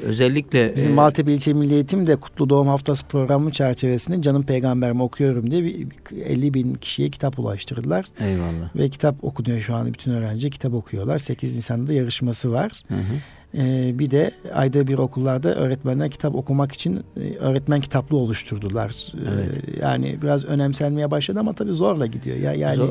özellikle 0.03 0.75
bizim 0.75 0.91
e, 0.91 0.95
Maltepe 0.95 1.33
İlçe 1.33 1.53
Milli 1.53 1.73
Eğitim 1.73 2.07
de 2.07 2.15
Kutlu 2.15 2.49
Doğum 2.49 2.67
Haftası 2.67 3.05
programı 3.05 3.51
çerçevesinde 3.51 4.21
Canım 4.21 4.43
Peygamberimi 4.43 5.03
okuyorum 5.03 5.51
diye 5.51 5.63
bir 5.63 5.87
50 6.25 6.53
bin 6.53 6.73
kişiye 6.73 7.09
kitap 7.09 7.39
ulaştırdılar. 7.39 8.05
Eyvallah. 8.19 8.75
Ve 8.75 8.89
kitap 8.89 9.23
okunuyor 9.23 9.61
şu 9.61 9.75
an 9.75 9.93
bütün 9.93 10.11
öğrenci 10.11 10.49
kitap 10.49 10.73
okuyorlar. 10.73 11.17
8 11.17 11.57
Nisan'da 11.81 11.93
yarışması 11.93 12.51
var. 12.51 12.71
Hı 12.87 12.95
hı. 12.95 13.15
Ee, 13.57 13.99
bir 13.99 14.11
de 14.11 14.31
ayda 14.53 14.87
bir 14.87 14.97
okullarda 14.97 15.55
öğretmenler 15.55 16.11
kitap 16.11 16.35
okumak 16.35 16.71
için 16.71 17.03
e, 17.17 17.35
öğretmen 17.35 17.81
kitaplı 17.81 18.17
oluşturdular. 18.17 19.13
Evet. 19.33 19.61
Ee, 19.67 19.79
yani 19.81 20.19
biraz 20.21 20.45
önemsenmeye 20.45 21.11
başladı 21.11 21.39
ama 21.39 21.53
tabii 21.53 21.73
zorla 21.73 22.05
gidiyor. 22.05 22.37
Ya 22.37 22.53
yani 22.53 22.75
Zor, 22.75 22.89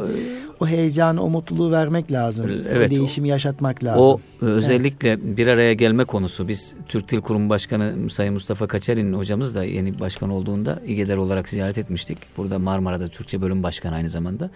o 0.60 0.66
heyecanı, 0.66 1.22
o 1.22 1.28
mutluluğu 1.28 1.72
vermek 1.72 2.12
lazım. 2.12 2.50
Evet. 2.70 2.90
O 2.90 2.94
değişimi 2.94 3.28
yaşatmak 3.28 3.84
lazım. 3.84 4.02
O 4.02 4.20
özellikle 4.40 5.08
evet. 5.08 5.20
bir 5.24 5.46
araya 5.46 5.72
gelme 5.72 6.04
konusu. 6.04 6.48
Biz 6.48 6.74
Türk 6.88 7.10
Dil 7.10 7.20
Kurumu 7.20 7.48
Başkanı 7.48 8.10
Sayın 8.10 8.34
Mustafa 8.34 8.66
Kaçerin 8.66 9.12
hocamız 9.12 9.54
da 9.54 9.64
yeni 9.64 9.98
başkan 10.00 10.30
olduğunda 10.30 10.80
İGEDER 10.86 11.16
olarak 11.16 11.48
ziyaret 11.48 11.78
etmiştik. 11.78 12.18
Burada 12.36 12.58
Marmara'da 12.58 13.08
Türkçe 13.08 13.40
Bölüm 13.40 13.62
Başkanı 13.62 13.94
aynı 13.94 14.08
zamanda. 14.08 14.50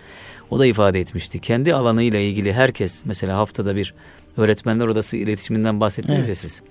O 0.50 0.58
da 0.58 0.66
ifade 0.66 1.00
etmişti. 1.00 1.40
Kendi 1.40 1.74
alanıyla 1.74 2.20
ilgili 2.20 2.52
herkes 2.52 3.04
mesela 3.06 3.36
haftada 3.36 3.76
bir 3.76 3.94
öğretmenler 4.36 4.86
odası 4.86 5.16
iletişiminden 5.16 5.80
bahsettiniz 5.80 6.18
evet. 6.18 6.28
ya 6.28 6.34
siz. 6.34 6.62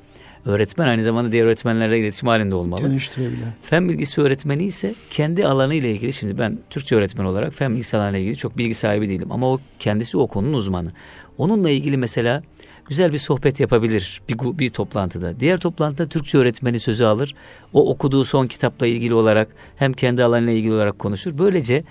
Öğretmen 0.45 0.87
aynı 0.87 1.03
zamanda 1.03 1.31
diğer 1.31 1.45
öğretmenlerle 1.45 1.99
iletişim 1.99 2.27
halinde 2.27 2.55
olmalı. 2.55 2.83
Dönüştürebilen. 2.83 3.53
Fen 3.61 3.89
bilgisi 3.89 4.21
öğretmeni 4.21 4.63
ise 4.63 4.95
kendi 5.11 5.47
alanı 5.47 5.73
ile 5.73 5.91
ilgili 5.91 6.13
şimdi 6.13 6.37
ben 6.37 6.59
Türkçe 6.69 6.95
öğretmen 6.95 7.25
olarak 7.25 7.53
fen 7.53 7.71
bilgisi 7.71 7.97
alanıyla 7.97 8.19
ilgili 8.19 8.35
çok 8.35 8.57
bilgi 8.57 8.73
sahibi 8.73 9.09
değilim 9.09 9.31
ama 9.31 9.51
o 9.51 9.59
kendisi 9.79 10.17
o 10.17 10.27
konunun 10.27 10.53
uzmanı. 10.53 10.91
Onunla 11.37 11.69
ilgili 11.69 11.97
mesela 11.97 12.43
güzel 12.85 13.13
bir 13.13 13.17
sohbet 13.17 13.59
yapabilir 13.59 14.21
bir, 14.29 14.37
bir 14.37 14.69
toplantıda. 14.69 15.39
Diğer 15.39 15.57
toplantıda 15.57 16.09
Türkçe 16.09 16.37
öğretmeni 16.37 16.79
sözü 16.79 17.03
alır. 17.03 17.35
O 17.73 17.89
okuduğu 17.89 18.25
son 18.25 18.47
kitapla 18.47 18.87
ilgili 18.87 19.13
olarak 19.13 19.47
hem 19.75 19.93
kendi 19.93 20.23
alanıyla 20.23 20.53
ilgili 20.53 20.73
olarak 20.73 20.99
konuşur. 20.99 21.37
Böylece 21.37 21.83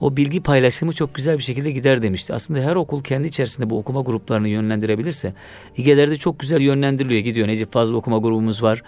o 0.00 0.16
bilgi 0.16 0.40
paylaşımı 0.40 0.92
çok 0.92 1.14
güzel 1.14 1.38
bir 1.38 1.42
şekilde 1.42 1.70
gider 1.70 2.02
demişti. 2.02 2.34
Aslında 2.34 2.60
her 2.60 2.76
okul 2.76 3.02
kendi 3.02 3.26
içerisinde 3.26 3.70
bu 3.70 3.78
okuma 3.78 4.00
gruplarını 4.00 4.48
yönlendirebilirse 4.48 5.34
İGE'lerde 5.76 6.16
çok 6.16 6.38
güzel 6.38 6.60
yönlendiriliyor 6.60 7.20
gidiyor. 7.20 7.48
Necip 7.48 7.72
Fazıl 7.72 7.94
okuma 7.94 8.18
grubumuz 8.18 8.62
var. 8.62 8.82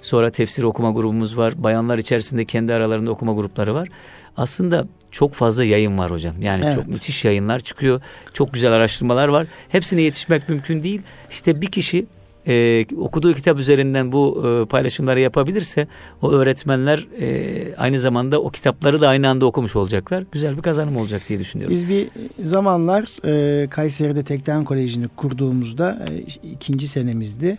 Sonra 0.00 0.30
tefsir 0.30 0.62
okuma 0.62 0.90
grubumuz 0.90 1.36
var. 1.36 1.62
Bayanlar 1.62 1.98
içerisinde 1.98 2.44
kendi 2.44 2.74
aralarında 2.74 3.10
okuma 3.10 3.32
grupları 3.32 3.74
var. 3.74 3.88
Aslında 4.36 4.86
çok 5.10 5.34
fazla 5.34 5.64
yayın 5.64 5.98
var 5.98 6.10
hocam. 6.10 6.42
Yani 6.42 6.64
evet. 6.64 6.74
çok 6.74 6.86
müthiş 6.86 7.24
yayınlar 7.24 7.60
çıkıyor. 7.60 8.00
Çok 8.32 8.52
güzel 8.52 8.72
araştırmalar 8.72 9.28
var. 9.28 9.46
Hepsine 9.68 10.02
yetişmek 10.02 10.48
mümkün 10.48 10.82
değil. 10.82 11.02
İşte 11.30 11.60
bir 11.60 11.66
kişi 11.70 12.06
e, 12.46 12.86
okuduğu 12.96 13.34
kitap 13.34 13.58
üzerinden 13.58 14.12
bu 14.12 14.44
e, 14.46 14.68
paylaşımları 14.68 15.20
yapabilirse 15.20 15.86
o 16.22 16.30
öğretmenler 16.30 17.06
e, 17.20 17.74
aynı 17.76 17.98
zamanda 17.98 18.42
o 18.42 18.50
kitapları 18.50 19.00
da 19.00 19.08
aynı 19.08 19.28
anda 19.28 19.46
okumuş 19.46 19.76
olacaklar. 19.76 20.24
Güzel 20.32 20.56
bir 20.56 20.62
kazanım 20.62 20.96
olacak 20.96 21.22
diye 21.28 21.38
düşünüyorum. 21.38 21.74
Biz 21.74 21.88
bir 21.88 22.08
zamanlar 22.42 23.04
e, 23.24 23.66
Kayseri'de 23.66 24.24
Tekten 24.24 24.64
Koleji'ni 24.64 25.08
kurduğumuzda 25.08 26.06
e, 26.10 26.18
ikinci 26.52 26.88
senemizdi. 26.88 27.58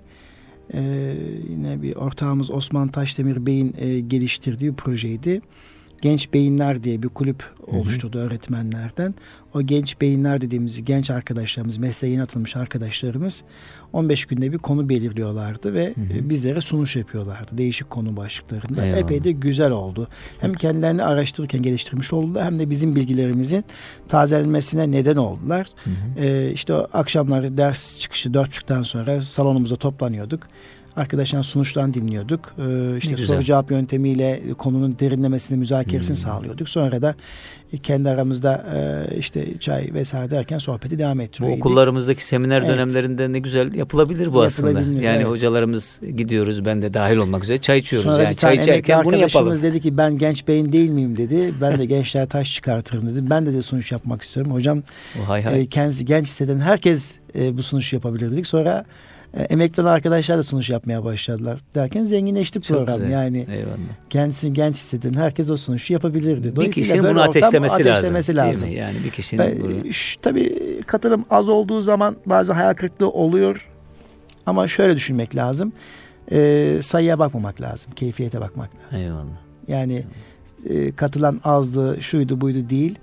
E, 0.74 0.82
yine 1.50 1.82
bir 1.82 1.96
ortağımız 1.96 2.52
Osman 2.52 2.88
Taşdemir 2.88 3.46
Bey'in 3.46 3.76
e, 3.78 4.00
geliştirdiği 4.00 4.72
bir 4.72 4.76
projeydi. 4.76 5.42
Genç 6.06 6.34
Beyinler 6.34 6.84
diye 6.84 7.04
bir 7.04 7.08
kulüp 7.08 7.44
oluşturdu 7.68 8.18
hı 8.18 8.22
hı. 8.22 8.28
öğretmenlerden. 8.28 9.16
O 9.54 9.62
genç 9.62 10.02
beyinler 10.02 10.42
dediğimiz 10.42 10.86
genç 10.86 11.10
arkadaşlarımız, 11.12 11.78
mesleğine 11.78 12.24
atılmış 12.24 12.56
arkadaşlarımız 12.56 13.44
15 13.94 14.26
günde 14.26 14.52
bir 14.52 14.58
konu 14.58 14.90
belirliyorlardı 14.90 15.74
ve 15.74 15.94
hı 15.96 16.02
hı. 16.02 16.30
bizlere 16.30 16.62
sunuş 16.62 16.96
yapıyorlardı. 16.96 17.58
Değişik 17.58 17.90
konu 17.90 18.18
başlıklarında. 18.18 18.86
Eyvallah. 18.86 19.00
Epey 19.00 19.24
de 19.24 19.32
güzel 19.32 19.72
oldu. 19.72 20.08
Hem 20.42 20.54
kendilerini 20.54 21.04
araştırırken 21.04 21.62
geliştirmiş 21.62 22.14
oldular 22.14 22.46
hem 22.46 22.60
de 22.60 22.70
bizim 22.70 22.96
bilgilerimizin 22.96 23.66
tazelenmesine 24.08 24.92
neden 24.92 25.16
oldular. 25.16 25.68
Hı 25.84 25.90
hı. 25.90 26.26
Ee, 26.26 26.52
işte 26.52 26.74
o 26.74 26.88
akşamları 26.94 27.58
ders 27.58 28.00
çıkışı 28.00 28.34
dört 28.34 28.48
buçuktan 28.48 28.84
sonra 28.84 29.22
salonumuzda 29.22 29.76
toplanıyorduk 29.76 30.48
Arkadaşlar 30.96 31.44
sonuçlarını 31.44 31.94
dinliyorduk. 31.94 32.56
Ee, 32.60 32.98
işte 32.98 33.18
soru 33.18 33.44
cevap 33.44 33.72
yöntemiyle 33.72 34.42
konunun 34.58 35.00
derinlemesini 35.00 35.58
müzakeresini 35.58 36.18
hmm. 36.18 36.24
sağlıyorduk. 36.24 36.70
Sonra 36.70 37.02
da 37.02 37.16
kendi 37.84 38.10
aramızda 38.10 38.66
e, 38.76 39.18
işte 39.18 39.58
çay 39.58 39.90
vesaire 39.94 40.32
derken 40.32 40.58
sohbeti 40.58 41.00
devam 41.00 41.20
ettiriyorduk. 41.20 41.58
Bu 41.58 41.68
okullarımızdaki 41.68 42.26
seminer 42.26 42.60
evet. 42.60 42.70
dönemlerinde 42.70 43.32
ne 43.32 43.40
güzel 43.40 43.74
yapılabilir 43.74 44.34
bu 44.34 44.42
aslında. 44.42 44.82
Yani 44.82 45.06
evet. 45.06 45.28
hocalarımız 45.28 46.02
gidiyoruz 46.18 46.66
ben 46.66 46.82
de 46.82 46.94
dahil 46.94 47.18
olmak 47.18 47.44
üzere 47.44 47.58
çay 47.58 47.78
içiyoruz. 47.78 48.12
Sonra 48.12 48.24
yani 48.24 48.36
çay 48.36 48.56
içerken 48.56 49.06
bunu 49.06 49.18
yapalım. 49.18 49.62
dedi 49.62 49.82
ki 49.82 49.98
ben 49.98 50.18
genç 50.18 50.48
beyin 50.48 50.72
değil 50.72 50.90
miyim 50.90 51.18
dedi. 51.18 51.54
Ben 51.62 51.80
de 51.80 51.86
gençler 51.86 52.30
taş 52.30 52.54
çıkartırım 52.54 53.10
dedi. 53.10 53.30
Ben 53.30 53.46
de 53.46 53.54
de 53.54 53.62
sonuç 53.62 53.92
yapmak 53.92 54.22
istiyorum. 54.22 54.54
Hocam 54.54 54.84
o 55.24 55.30
hay 55.30 55.44
hay. 55.44 55.62
E, 55.62 55.66
kendisi 55.66 56.06
genç 56.06 56.28
hisseden 56.28 56.60
herkes 56.60 57.16
e, 57.40 57.58
bu 57.58 57.64
sunuş 57.64 57.94
yapabilir 57.94 58.32
dedik. 58.32 58.48
Sonra 58.48 58.86
e, 59.36 59.44
emekli 59.44 59.82
olan 59.82 59.92
arkadaşlar 59.92 60.38
da 60.38 60.44
sunuş 60.44 60.70
yapmaya 60.70 61.04
başladılar 61.04 61.60
derken 61.76 62.04
zenginleşti 62.04 62.62
Çok 62.62 62.78
program. 62.78 62.98
Güzel. 62.98 63.12
Yani 63.12 63.48
Eyvallah. 63.52 63.76
kendisini 64.10 64.54
genç 64.54 64.76
hisseden 64.76 65.14
herkes 65.14 65.50
o 65.50 65.58
sunuşu 65.58 65.94
yapabilirdi. 65.94 66.56
Bir 66.56 66.72
kişinin 66.72 67.04
bunu 67.04 67.22
ateşlemesi, 67.22 67.76
ateşlemesi 67.76 68.36
lazım. 68.36 68.52
lazım. 68.52 68.78
Yani 68.78 68.96
bir 69.06 69.10
kişinin 69.10 69.46
ben, 69.46 69.62
bunu... 69.62 69.94
Şu, 69.94 70.22
tabii 70.22 70.82
katılım 70.88 71.26
az 71.30 71.50
olduğu 71.50 71.82
zaman 71.82 72.16
bazı 72.26 72.54
hayal 72.54 72.74
kırıklığı 72.74 73.10
oluyor. 73.10 73.70
Ama 74.46 74.68
şöyle 74.68 74.96
düşünmek 74.96 75.36
lazım. 75.36 75.74
E, 76.32 76.78
sayıya 76.82 77.20
bakmamak 77.20 77.62
lazım. 77.62 77.92
Keyfiyete 77.92 78.42
bakmak 78.42 78.70
lazım. 78.76 79.06
Eyvallah. 79.06 79.38
Yani 79.68 80.04
e, 80.70 80.92
katılan 80.92 81.42
azdı, 81.44 81.98
şuydu 82.02 82.42
buydu 82.42 82.70
değil. 82.70 83.00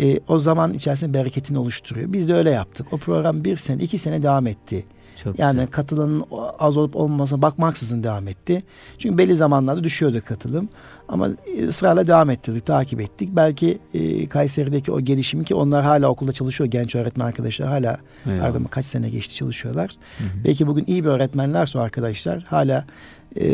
E, 0.00 0.20
o 0.28 0.38
zaman 0.38 0.74
içerisinde 0.74 1.18
bereketini 1.18 1.58
oluşturuyor. 1.58 2.12
Biz 2.12 2.28
de 2.28 2.34
öyle 2.34 2.50
yaptık. 2.50 2.92
O 2.92 2.96
program 2.96 3.44
bir 3.44 3.56
sene, 3.56 3.82
iki 3.82 3.98
sene 3.98 4.22
devam 4.22 4.46
etti. 4.46 4.84
Çok 5.24 5.38
yani 5.38 5.52
güzel. 5.52 5.66
katılanın 5.66 6.24
az 6.58 6.76
olup 6.76 6.96
olmamasına 6.96 7.42
bakmaksızın 7.42 8.02
devam 8.02 8.28
etti. 8.28 8.62
Çünkü 8.98 9.18
belli 9.18 9.36
zamanlarda 9.36 9.84
düşüyordu 9.84 10.22
katılım. 10.28 10.68
Ama 11.08 11.28
ısrarla 11.68 12.06
devam 12.06 12.30
ettirdik, 12.30 12.66
takip 12.66 13.00
ettik. 13.00 13.28
Belki 13.32 13.78
e, 13.94 14.26
Kayseri'deki 14.26 14.92
o 14.92 15.00
gelişimi 15.00 15.44
ki 15.44 15.54
onlar 15.54 15.84
hala 15.84 16.08
okulda 16.08 16.32
çalışıyor. 16.32 16.70
Genç 16.70 16.94
öğretmen 16.94 17.26
arkadaşlar 17.26 17.68
hala 17.68 17.98
ardından 18.26 18.68
kaç 18.68 18.86
sene 18.86 19.10
geçti 19.10 19.34
çalışıyorlar. 19.34 19.90
Hı 20.18 20.24
hı. 20.24 20.44
Belki 20.44 20.66
bugün 20.66 20.84
iyi 20.86 21.04
bir 21.04 21.08
öğretmenlerse 21.08 21.80
arkadaşlar 21.80 22.42
hala 22.42 22.84
e, 23.36 23.44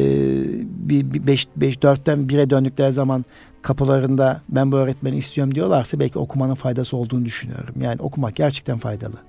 bir, 0.66 1.12
bir 1.12 1.27
beş, 1.27 1.49
beş, 1.57 1.83
dörtten 1.83 2.29
bire 2.29 2.51
döndükleri 2.51 2.93
zaman 2.93 3.25
kapılarında 3.62 4.41
ben 4.49 4.73
bu 4.73 4.77
öğretmeni 4.77 5.16
istiyorum 5.16 5.55
diyorlarsa 5.55 5.99
belki 5.99 6.19
okumanın 6.19 6.55
faydası 6.55 6.97
olduğunu 6.97 7.25
düşünüyorum. 7.25 7.75
Yani 7.81 8.03
okumak 8.03 8.37
gerçekten 8.37 8.79
faydalı. 8.79 9.28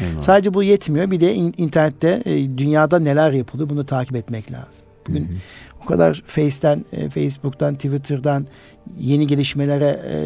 Eyvallah. 0.00 0.20
Sadece 0.22 0.54
bu 0.54 0.62
yetmiyor. 0.62 1.10
Bir 1.10 1.20
de 1.20 1.34
internette 1.34 2.22
e, 2.24 2.58
dünyada 2.58 2.98
neler 2.98 3.30
yapılıyor 3.32 3.70
bunu 3.70 3.86
takip 3.86 4.16
etmek 4.16 4.52
lazım. 4.52 4.86
Bugün 5.08 5.20
hı 5.20 5.32
hı. 5.32 5.36
o 5.82 5.86
kadar 5.86 6.22
Face'ten, 6.26 6.84
e, 6.92 7.08
Facebook'tan, 7.08 7.74
Twitter'dan 7.74 8.46
yeni 8.98 9.26
gelişmelere 9.26 10.00
e, 10.06 10.18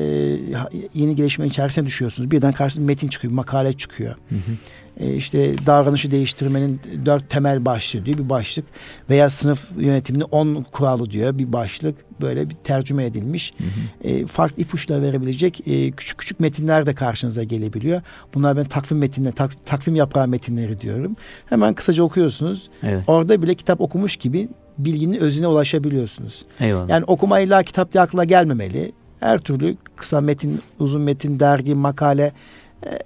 yeni 0.95 1.17
gelişme 1.17 1.47
içerisine 1.47 1.85
düşüyorsunuz. 1.85 2.31
Birden 2.31 2.53
karşınıza 2.53 2.87
metin 2.87 3.09
çıkıyor, 3.09 3.33
makale 3.33 3.73
çıkıyor. 3.73 4.15
Hı 4.29 4.35
hı 4.35 4.53
işte 5.01 5.55
davranışı 5.66 6.11
değiştirmenin 6.11 6.80
dört 7.07 7.30
temel 7.30 7.64
başlığı 7.64 8.05
diyor 8.05 8.18
bir 8.18 8.28
başlık 8.28 8.64
veya 9.11 9.30
sınıf 9.30 9.68
yönetimini 9.78 10.24
on 10.24 10.66
kuralı 10.72 11.11
diyor 11.11 11.38
bir 11.38 11.53
başlık 11.53 12.20
böyle 12.20 12.51
bir 12.51 12.55
tercüme 12.55 13.05
edilmiş. 13.05 13.53
Hı 13.59 13.64
hı. 13.64 14.09
E, 14.09 14.26
farklı 14.26 14.62
ipuçları 14.62 15.03
verebilecek 15.03 15.68
e, 15.68 15.90
küçük 15.90 16.18
küçük 16.18 16.40
metinler 16.40 16.86
de 16.86 16.95
karşınıza 16.95 17.43
gelebiliyor. 17.43 18.03
Bunlar 18.34 18.57
ben 18.57 18.64
takvim 18.64 18.99
metinleri, 18.99 19.34
tak, 19.34 19.66
takvim 19.66 19.97
yaprağı 19.97 20.28
metinleri 20.28 20.80
diyorum. 20.80 21.16
Hemen 21.47 21.74
kısaca 21.74 22.03
okuyorsunuz. 22.03 22.70
Evet. 22.82 23.05
Orada 23.07 23.43
bile 23.43 23.55
kitap 23.55 23.80
okumuş 23.80 24.16
gibi 24.16 24.49
bilginin 24.78 25.20
özüne 25.20 25.47
ulaşabiliyorsunuz. 25.47 26.43
Eyvallah. 26.61 26.88
Yani 26.88 27.05
okuma 27.05 27.40
illa 27.40 27.62
kitap 27.62 27.93
diye 27.93 28.03
akla 28.03 28.24
gelmemeli. 28.24 28.93
Her 29.20 29.38
türlü 29.38 29.76
kısa 29.97 30.20
metin, 30.20 30.61
uzun 30.78 31.01
metin, 31.01 31.40
dergi, 31.40 31.74
makale 31.74 32.22
e, 32.22 32.32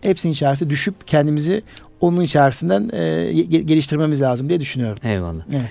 hepsinin 0.03 0.33
içerisinde 0.33 0.70
düşüp 0.70 1.09
kendimizi 1.09 1.62
onun 2.01 2.20
içerisinden 2.20 2.91
e, 2.93 3.33
geliştirmemiz 3.43 4.22
lazım 4.22 4.49
diye 4.49 4.61
düşünüyorum. 4.61 4.99
Eyvallah. 5.05 5.45
Evet. 5.55 5.70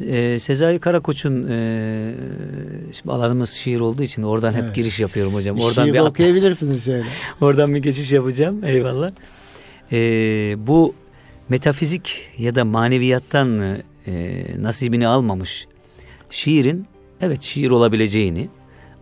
E, 0.00 0.38
Sezai 0.38 0.78
Karakoç'un 0.78 1.48
e, 1.50 2.14
şimdi 2.92 3.12
alanımız 3.12 3.50
şiir 3.50 3.80
olduğu 3.80 4.02
için 4.02 4.22
oradan 4.22 4.52
hep 4.52 4.62
evet. 4.64 4.74
giriş 4.74 5.00
yapıyorum 5.00 5.34
hocam. 5.34 5.60
Oradan 5.60 5.84
şiir 5.84 5.94
bir 5.94 5.98
okuyabilirsiniz 5.98 6.84
şöyle. 6.84 7.04
oradan 7.40 7.74
bir 7.74 7.78
geçiş 7.78 8.12
yapacağım. 8.12 8.64
Eyvallah. 8.64 9.12
E, 9.92 9.98
bu 10.66 10.94
metafizik 11.48 12.30
ya 12.38 12.54
da 12.54 12.64
maneviyattan 12.64 13.60
e, 14.06 14.44
nasibini 14.58 15.06
almamış 15.06 15.66
şiirin 16.30 16.86
evet 17.20 17.42
şiir 17.42 17.70
olabileceğini 17.70 18.48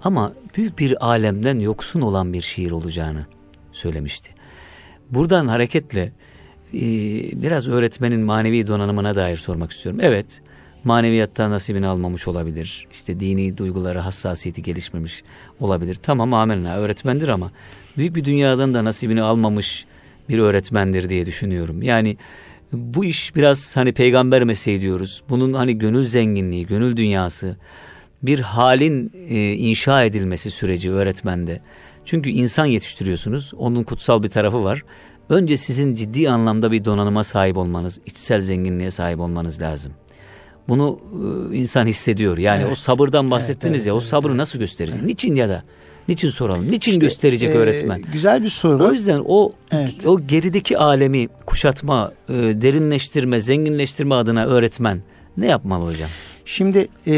ama 0.02 0.32
büyük 0.56 0.78
bir 0.78 1.06
alemden 1.06 1.58
yoksun 1.58 2.00
olan 2.00 2.32
bir 2.32 2.42
şiir 2.42 2.70
olacağını 2.70 3.26
söylemişti. 3.72 4.37
Buradan 5.10 5.48
hareketle 5.48 6.12
e, 6.74 6.80
biraz 7.42 7.68
öğretmenin 7.68 8.20
manevi 8.20 8.66
donanımına 8.66 9.16
dair 9.16 9.36
sormak 9.36 9.70
istiyorum. 9.70 10.00
Evet, 10.02 10.40
maneviyatta 10.84 11.50
nasibini 11.50 11.86
almamış 11.86 12.28
olabilir. 12.28 12.86
İşte 12.92 13.20
dini 13.20 13.58
duyguları, 13.58 13.98
hassasiyeti 13.98 14.62
gelişmemiş 14.62 15.22
olabilir. 15.60 15.94
Tamam 15.94 16.34
amenna 16.34 16.76
öğretmendir 16.76 17.28
ama 17.28 17.52
büyük 17.96 18.16
bir 18.16 18.24
dünyadan 18.24 18.74
da 18.74 18.84
nasibini 18.84 19.22
almamış 19.22 19.86
bir 20.28 20.38
öğretmendir 20.38 21.08
diye 21.08 21.26
düşünüyorum. 21.26 21.82
Yani 21.82 22.16
bu 22.72 23.04
iş 23.04 23.36
biraz 23.36 23.76
hani 23.76 23.92
peygamber 23.92 24.44
mesleği 24.44 24.80
diyoruz. 24.80 25.22
Bunun 25.28 25.52
hani 25.52 25.78
gönül 25.78 26.02
zenginliği, 26.02 26.66
gönül 26.66 26.96
dünyası, 26.96 27.56
bir 28.22 28.40
halin 28.40 29.12
e, 29.28 29.52
inşa 29.52 30.04
edilmesi 30.04 30.50
süreci 30.50 30.90
öğretmende. 30.90 31.60
Çünkü 32.08 32.30
insan 32.30 32.66
yetiştiriyorsunuz. 32.66 33.52
Onun 33.58 33.82
kutsal 33.82 34.22
bir 34.22 34.28
tarafı 34.28 34.64
var. 34.64 34.82
Önce 35.28 35.56
sizin 35.56 35.94
ciddi 35.94 36.30
anlamda 36.30 36.72
bir 36.72 36.84
donanıma 36.84 37.24
sahip 37.24 37.56
olmanız, 37.56 38.00
içsel 38.06 38.40
zenginliğe 38.40 38.90
sahip 38.90 39.20
olmanız 39.20 39.60
lazım. 39.60 39.92
Bunu 40.68 40.98
e, 41.52 41.56
insan 41.56 41.86
hissediyor. 41.86 42.38
Yani 42.38 42.62
evet. 42.62 42.72
o 42.72 42.74
sabırdan 42.74 43.30
bahsettiniz 43.30 43.64
evet, 43.64 43.74
evet, 43.74 43.86
ya. 43.86 43.94
O 43.94 44.00
sabrı 44.00 44.28
evet. 44.28 44.36
nasıl 44.36 44.58
gösterecek? 44.58 44.98
Evet. 44.98 45.08
Niçin 45.08 45.34
ya 45.34 45.48
da? 45.48 45.62
Niçin 46.08 46.30
soralım? 46.30 46.70
Niçin 46.70 46.92
işte, 46.92 47.06
gösterecek 47.06 47.50
e, 47.50 47.58
öğretmen? 47.58 48.02
Güzel 48.12 48.42
bir 48.42 48.48
soru. 48.48 48.84
O 48.84 48.92
yüzden 48.92 49.22
o 49.26 49.50
evet. 49.70 50.06
o 50.06 50.26
gerideki 50.26 50.78
alemi 50.78 51.28
kuşatma, 51.46 52.12
e, 52.28 52.34
derinleştirme, 52.34 53.40
zenginleştirme 53.40 54.14
adına 54.14 54.46
öğretmen 54.46 55.02
ne 55.36 55.46
yapmalı 55.46 55.86
hocam? 55.86 56.10
Şimdi 56.44 56.88
e, 57.06 57.14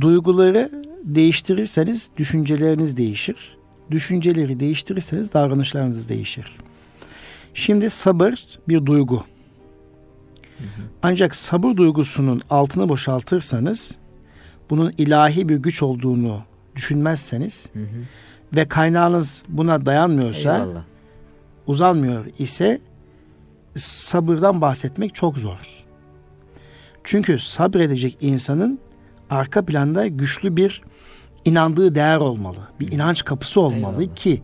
duyguları 0.00 0.70
değiştirirseniz 1.14 2.10
düşünceleriniz 2.16 2.96
değişir. 2.96 3.56
Düşünceleri 3.90 4.60
değiştirirseniz 4.60 5.34
davranışlarınız 5.34 6.08
değişir. 6.08 6.56
Şimdi 7.54 7.90
sabır 7.90 8.44
bir 8.68 8.86
duygu. 8.86 9.24
Ancak 11.02 11.34
sabır 11.34 11.76
duygusunun 11.76 12.42
altını 12.50 12.88
boşaltırsanız 12.88 13.96
bunun 14.70 14.92
ilahi 14.98 15.48
bir 15.48 15.56
güç 15.56 15.82
olduğunu 15.82 16.42
düşünmezseniz 16.76 17.68
hı 17.72 17.78
hı. 17.78 17.84
ve 18.56 18.68
kaynağınız 18.68 19.42
buna 19.48 19.86
dayanmıyorsa 19.86 20.56
Eyvallah. 20.56 20.82
uzanmıyor 21.66 22.26
ise 22.38 22.80
sabırdan 23.76 24.60
bahsetmek 24.60 25.14
çok 25.14 25.38
zor. 25.38 25.84
Çünkü 27.04 27.38
sabredecek 27.38 28.16
insanın 28.20 28.78
arka 29.30 29.64
planda 29.64 30.06
güçlü 30.06 30.56
bir 30.56 30.82
inandığı 31.44 31.94
değer 31.94 32.16
olmalı. 32.16 32.58
Bir 32.80 32.92
inanç 32.92 33.24
kapısı 33.24 33.60
olmalı 33.60 34.02
Eyvallah. 34.02 34.16
ki 34.16 34.42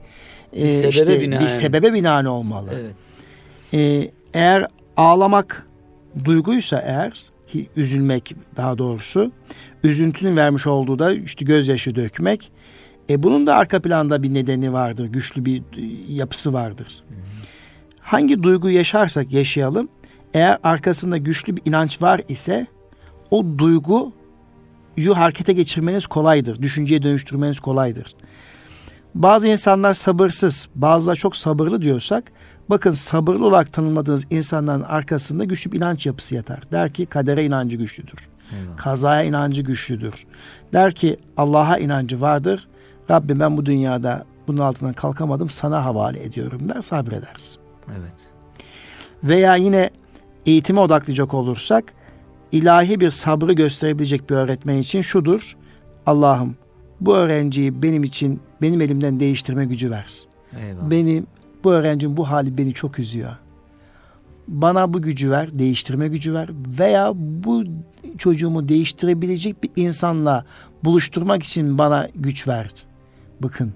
e, 0.57 0.62
bir 0.62 0.68
sebebe 0.68 0.90
işte 0.90 1.20
binaen. 1.20 1.42
bir 1.42 1.49
sebebe 1.49 1.92
binaen 1.92 2.24
olmalı. 2.24 2.70
Evet. 2.74 2.94
E, 3.74 4.11
eğer 4.34 4.66
ağlamak 4.97 5.66
duyguysa 6.24 6.78
eğer 6.86 7.30
üzülmek 7.76 8.34
daha 8.57 8.78
doğrusu 8.78 9.32
üzüntünün 9.84 10.36
vermiş 10.36 10.66
olduğu 10.66 10.99
da 10.99 11.12
işte 11.12 11.44
gözyaşı 11.44 11.94
dökmek. 11.94 12.53
E 13.11 13.22
bunun 13.22 13.47
da 13.47 13.57
arka 13.57 13.82
planda 13.82 14.22
bir 14.22 14.34
nedeni 14.34 14.72
vardır, 14.72 15.07
güçlü 15.07 15.44
bir 15.44 15.62
yapısı 16.09 16.53
vardır. 16.53 17.05
Hangi 18.01 18.42
duygu 18.42 18.70
yaşarsak 18.70 19.32
yaşayalım, 19.32 19.88
eğer 20.34 20.59
arkasında 20.62 21.16
güçlü 21.16 21.57
bir 21.57 21.62
inanç 21.64 22.03
var 22.03 22.20
ise 22.28 22.66
o 23.30 23.44
duygu 23.59 24.12
harekete 25.14 25.53
geçirmeniz 25.53 26.07
kolaydır. 26.07 26.62
Düşünceye 26.62 27.03
dönüştürmeniz 27.03 27.61
kolaydır. 27.61 28.14
Bazı 29.14 29.49
insanlar 29.49 29.94
sabırsız, 29.94 30.68
bazıları 30.74 31.16
çok 31.16 31.36
sabırlı 31.36 31.82
diyorsak, 31.82 32.32
bakın 32.70 32.90
sabırlı 32.90 33.47
olarak 33.47 33.72
tanımladığınız 33.72 34.26
insanların 34.30 34.82
arkasında 34.82 35.44
güçlü 35.44 35.72
bir 35.72 35.76
inanç 35.76 36.07
yapısı 36.07 36.34
yatar. 36.34 36.62
Der 36.72 36.92
ki 36.92 37.07
kadere 37.07 37.44
inancı 37.44 37.76
güçlüdür. 37.76 38.18
Eyvallah. 38.53 38.76
Kazaya 38.76 39.22
inancı 39.22 39.62
güçlüdür. 39.62 40.26
Der 40.72 40.92
ki 40.92 41.16
Allah'a 41.36 41.78
inancı 41.78 42.20
vardır. 42.20 42.68
Rabbim 43.11 43.40
ben 43.40 43.57
bu 43.57 43.66
dünyada 43.66 44.24
bunun 44.47 44.59
altından 44.59 44.92
kalkamadım 44.92 45.49
sana 45.49 45.84
havale 45.84 46.24
ediyorum 46.24 46.68
der 46.68 46.82
sabreder. 46.82 47.36
Evet. 47.88 48.30
Veya 49.24 49.57
yine 49.57 49.90
eğitime 50.47 50.80
odaklayacak 50.80 51.34
olursak 51.34 51.84
ilahi 52.53 53.01
bir 53.01 53.11
sabrı 53.11 53.53
gösterebilecek 53.53 54.30
bir 54.30 54.34
öğretmen 54.34 54.76
için 54.76 55.01
şudur. 55.01 55.57
Allah'ım 56.07 56.57
bu 57.01 57.14
öğrenciyi 57.14 57.82
benim 57.82 58.05
için 58.05 58.40
benim 58.62 58.80
elimden 58.80 59.20
değiştirme 59.20 59.66
gücü 59.66 59.90
ver. 59.90 60.14
Eyvallah. 60.61 60.90
Benim 60.90 61.26
bu 61.64 61.72
öğrencim 61.72 62.16
bu 62.16 62.30
hali 62.30 62.59
beni 62.59 62.74
çok 62.74 62.99
üzüyor. 62.99 63.36
Bana 64.49 64.94
bu 64.94 65.03
gücü 65.03 65.30
ver, 65.30 65.59
değiştirme 65.59 66.09
gücü 66.09 66.34
ver 66.34 66.51
veya 66.78 67.12
bu 67.14 67.64
çocuğumu 68.18 68.68
değiştirebilecek 68.68 69.62
bir 69.62 69.70
insanla 69.76 70.44
buluşturmak 70.84 71.42
için 71.42 71.78
bana 71.78 72.09
güç 72.14 72.49
ver. 72.49 72.70
Bakın 73.40 73.72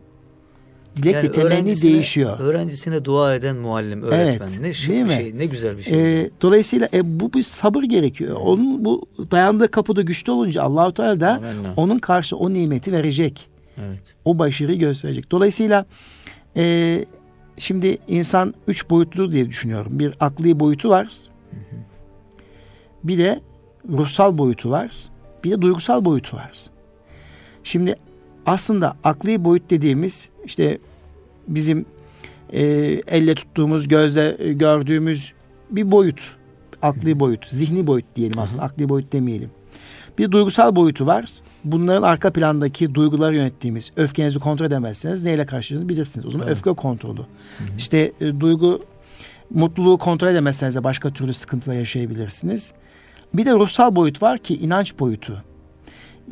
dilek 0.96 1.14
yani 1.14 1.28
ve 1.28 1.32
temenni 1.32 1.82
değişiyor. 1.82 2.38
Öğrencisine 2.38 3.04
dua 3.04 3.34
eden 3.34 3.56
muallim, 3.56 4.02
öğretmen. 4.02 4.48
Evet, 4.48 4.60
ne 4.60 4.72
şık 4.72 4.94
bir 4.94 5.08
şey, 5.08 5.38
ne 5.38 5.46
güzel 5.46 5.78
bir 5.78 5.82
şey. 5.82 6.20
Ee, 6.20 6.30
dolayısıyla 6.42 6.88
e, 6.94 7.20
bu 7.20 7.32
bir 7.32 7.42
sabır 7.42 7.82
gerekiyor. 7.82 8.36
Onun 8.36 8.84
bu 8.84 9.06
dayandığı 9.30 9.70
kapıda 9.70 10.02
güçlü 10.02 10.32
olunca 10.32 10.62
Allahu 10.62 10.92
Teala 10.92 11.20
da 11.20 11.30
Amenna. 11.30 11.74
onun 11.76 11.98
karşı 11.98 12.36
o 12.36 12.52
nimeti 12.52 12.92
verecek. 12.92 13.48
Evet. 13.78 14.14
O 14.24 14.38
başarıyı 14.38 14.78
gösterecek. 14.78 15.30
Dolayısıyla 15.30 15.86
e, 16.56 17.04
şimdi 17.58 17.98
insan 18.08 18.54
üç 18.68 18.90
boyutlu 18.90 19.32
diye 19.32 19.48
düşünüyorum. 19.48 19.98
Bir 19.98 20.14
akli 20.20 20.60
boyutu 20.60 20.88
var. 20.88 21.06
Hı 21.50 21.56
hı. 21.56 21.80
Bir 23.04 23.18
de 23.18 23.40
ruhsal 23.88 24.38
boyutu 24.38 24.70
var. 24.70 24.90
Bir 25.44 25.50
de 25.50 25.62
duygusal 25.62 26.04
boyutu 26.04 26.36
var. 26.36 26.50
Şimdi 27.64 27.96
aslında 28.46 28.96
akli 29.04 29.44
boyut 29.44 29.70
dediğimiz 29.70 30.30
işte 30.44 30.78
bizim 31.48 31.86
e, 32.52 32.62
elle 33.06 33.34
tuttuğumuz, 33.34 33.88
gözle 33.88 34.36
e, 34.38 34.52
gördüğümüz 34.52 35.32
bir 35.70 35.90
boyut. 35.90 36.36
Akli 36.82 37.20
boyut, 37.20 37.46
zihni 37.46 37.86
boyut 37.86 38.04
diyelim 38.16 38.38
aslında. 38.38 38.62
Akli 38.62 38.88
boyut 38.88 39.12
demeyelim. 39.12 39.50
Bir 40.18 40.30
duygusal 40.30 40.76
boyutu 40.76 41.06
var. 41.06 41.24
Bunların 41.64 42.02
arka 42.02 42.32
plandaki 42.32 42.94
duyguları 42.94 43.36
yönettiğimiz, 43.36 43.90
öfkenizi 43.96 44.38
kontrol 44.38 44.66
edemezseniz 44.66 45.24
neyle 45.24 45.46
karşılaşacağınızı 45.46 45.88
bilirsiniz. 45.88 46.26
O 46.26 46.30
zaman 46.30 46.46
evet. 46.46 46.56
öfke 46.56 46.72
kontrolü. 46.72 47.18
Hı 47.18 47.22
hı. 47.22 47.68
İşte 47.78 48.12
e, 48.20 48.40
duygu, 48.40 48.82
mutluluğu 49.50 49.98
kontrol 49.98 50.28
edemezseniz 50.28 50.74
de 50.74 50.84
başka 50.84 51.10
türlü 51.10 51.32
sıkıntılar 51.32 51.74
yaşayabilirsiniz. 51.74 52.72
Bir 53.34 53.46
de 53.46 53.52
ruhsal 53.52 53.96
boyut 53.96 54.22
var 54.22 54.38
ki 54.38 54.56
inanç 54.56 54.98
boyutu. 54.98 55.44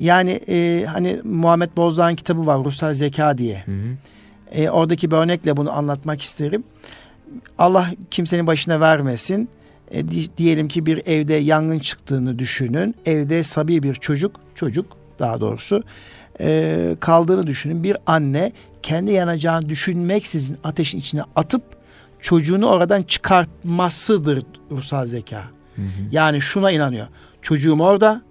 Yani 0.00 0.40
e, 0.48 0.84
hani 0.88 1.20
Muhammed 1.24 1.70
Bozdağ'ın 1.76 2.14
kitabı 2.14 2.46
var 2.46 2.64
Ruhsal 2.64 2.94
Zeka 2.94 3.38
diye. 3.38 3.62
Hı 3.66 3.72
hı. 3.72 3.96
E, 4.52 4.70
oradaki 4.70 5.10
bir 5.10 5.16
örnekle 5.16 5.56
bunu 5.56 5.72
anlatmak 5.72 6.22
isterim. 6.22 6.64
Allah 7.58 7.90
kimsenin 8.10 8.46
başına 8.46 8.80
vermesin. 8.80 9.48
E, 9.90 10.08
diyelim 10.38 10.68
ki 10.68 10.86
bir 10.86 11.02
evde 11.06 11.34
yangın 11.34 11.78
çıktığını 11.78 12.38
düşünün. 12.38 12.94
Evde 13.06 13.42
sabi 13.42 13.82
bir 13.82 13.94
çocuk, 13.94 14.40
çocuk 14.54 14.86
daha 15.18 15.40
doğrusu 15.40 15.82
e, 16.40 16.96
kaldığını 17.00 17.46
düşünün. 17.46 17.82
Bir 17.82 17.96
anne 18.06 18.52
kendi 18.82 19.12
yanacağını 19.12 19.68
düşünmeksizin 19.68 20.58
ateşin 20.64 20.98
içine 20.98 21.22
atıp 21.36 21.62
çocuğunu 22.20 22.66
oradan 22.66 23.02
çıkartmasıdır 23.02 24.42
ruhsal 24.70 25.06
zeka. 25.06 25.44
Hı 25.76 25.82
hı. 25.82 25.86
Yani 26.12 26.40
şuna 26.40 26.70
inanıyor. 26.70 27.06
Çocuğum 27.42 27.78
orada, 27.80 28.22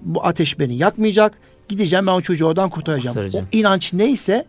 bu 0.00 0.26
ateş 0.26 0.58
beni 0.58 0.76
yakmayacak. 0.76 1.32
Gideceğim 1.68 2.06
ben 2.06 2.12
o 2.12 2.20
çocuğu 2.20 2.46
oradan 2.46 2.70
kurtaracağım. 2.70 3.14
kurtaracağım. 3.14 3.46
O 3.54 3.56
inanç 3.56 3.92
neyse 3.92 4.44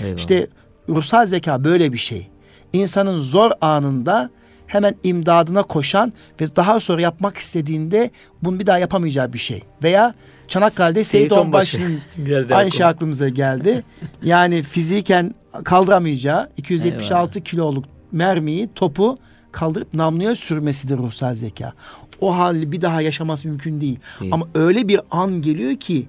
Eyvallah. 0.00 0.18
işte 0.18 0.46
ruhsal 0.88 1.26
zeka 1.26 1.64
böyle 1.64 1.92
bir 1.92 1.98
şey. 1.98 2.28
İnsanın 2.72 3.18
zor 3.18 3.50
anında 3.60 4.30
hemen 4.66 4.94
imdadına 5.02 5.62
koşan 5.62 6.12
ve 6.40 6.56
daha 6.56 6.80
sonra 6.80 7.00
yapmak 7.00 7.36
istediğinde 7.36 8.10
bunu 8.42 8.58
bir 8.60 8.66
daha 8.66 8.78
yapamayacağı 8.78 9.32
bir 9.32 9.38
şey. 9.38 9.62
Veya 9.82 10.14
Çanakkale'de 10.48 11.04
Seyit 11.04 11.32
Onbaşı'nın 11.32 12.00
aynı 12.54 12.70
şey 12.70 12.86
aklımıza 12.86 13.28
geldi. 13.28 13.84
yani 14.22 14.62
fiziken 14.62 15.34
kaldıramayacağı 15.64 16.50
276 16.56 17.38
Eyvallah. 17.38 17.44
kiloluk 17.50 17.84
mermiyi, 18.12 18.68
topu 18.74 19.16
kaldırıp 19.52 19.94
namluya 19.94 20.36
sürmesidir 20.36 20.98
ruhsal 20.98 21.34
zeka 21.34 21.72
o 22.20 22.38
hali 22.38 22.72
bir 22.72 22.80
daha 22.80 23.02
yaşaması 23.02 23.48
mümkün 23.48 23.80
değil. 23.80 23.98
değil. 24.20 24.32
Ama 24.32 24.48
öyle 24.54 24.88
bir 24.88 25.00
an 25.10 25.42
geliyor 25.42 25.76
ki 25.76 26.06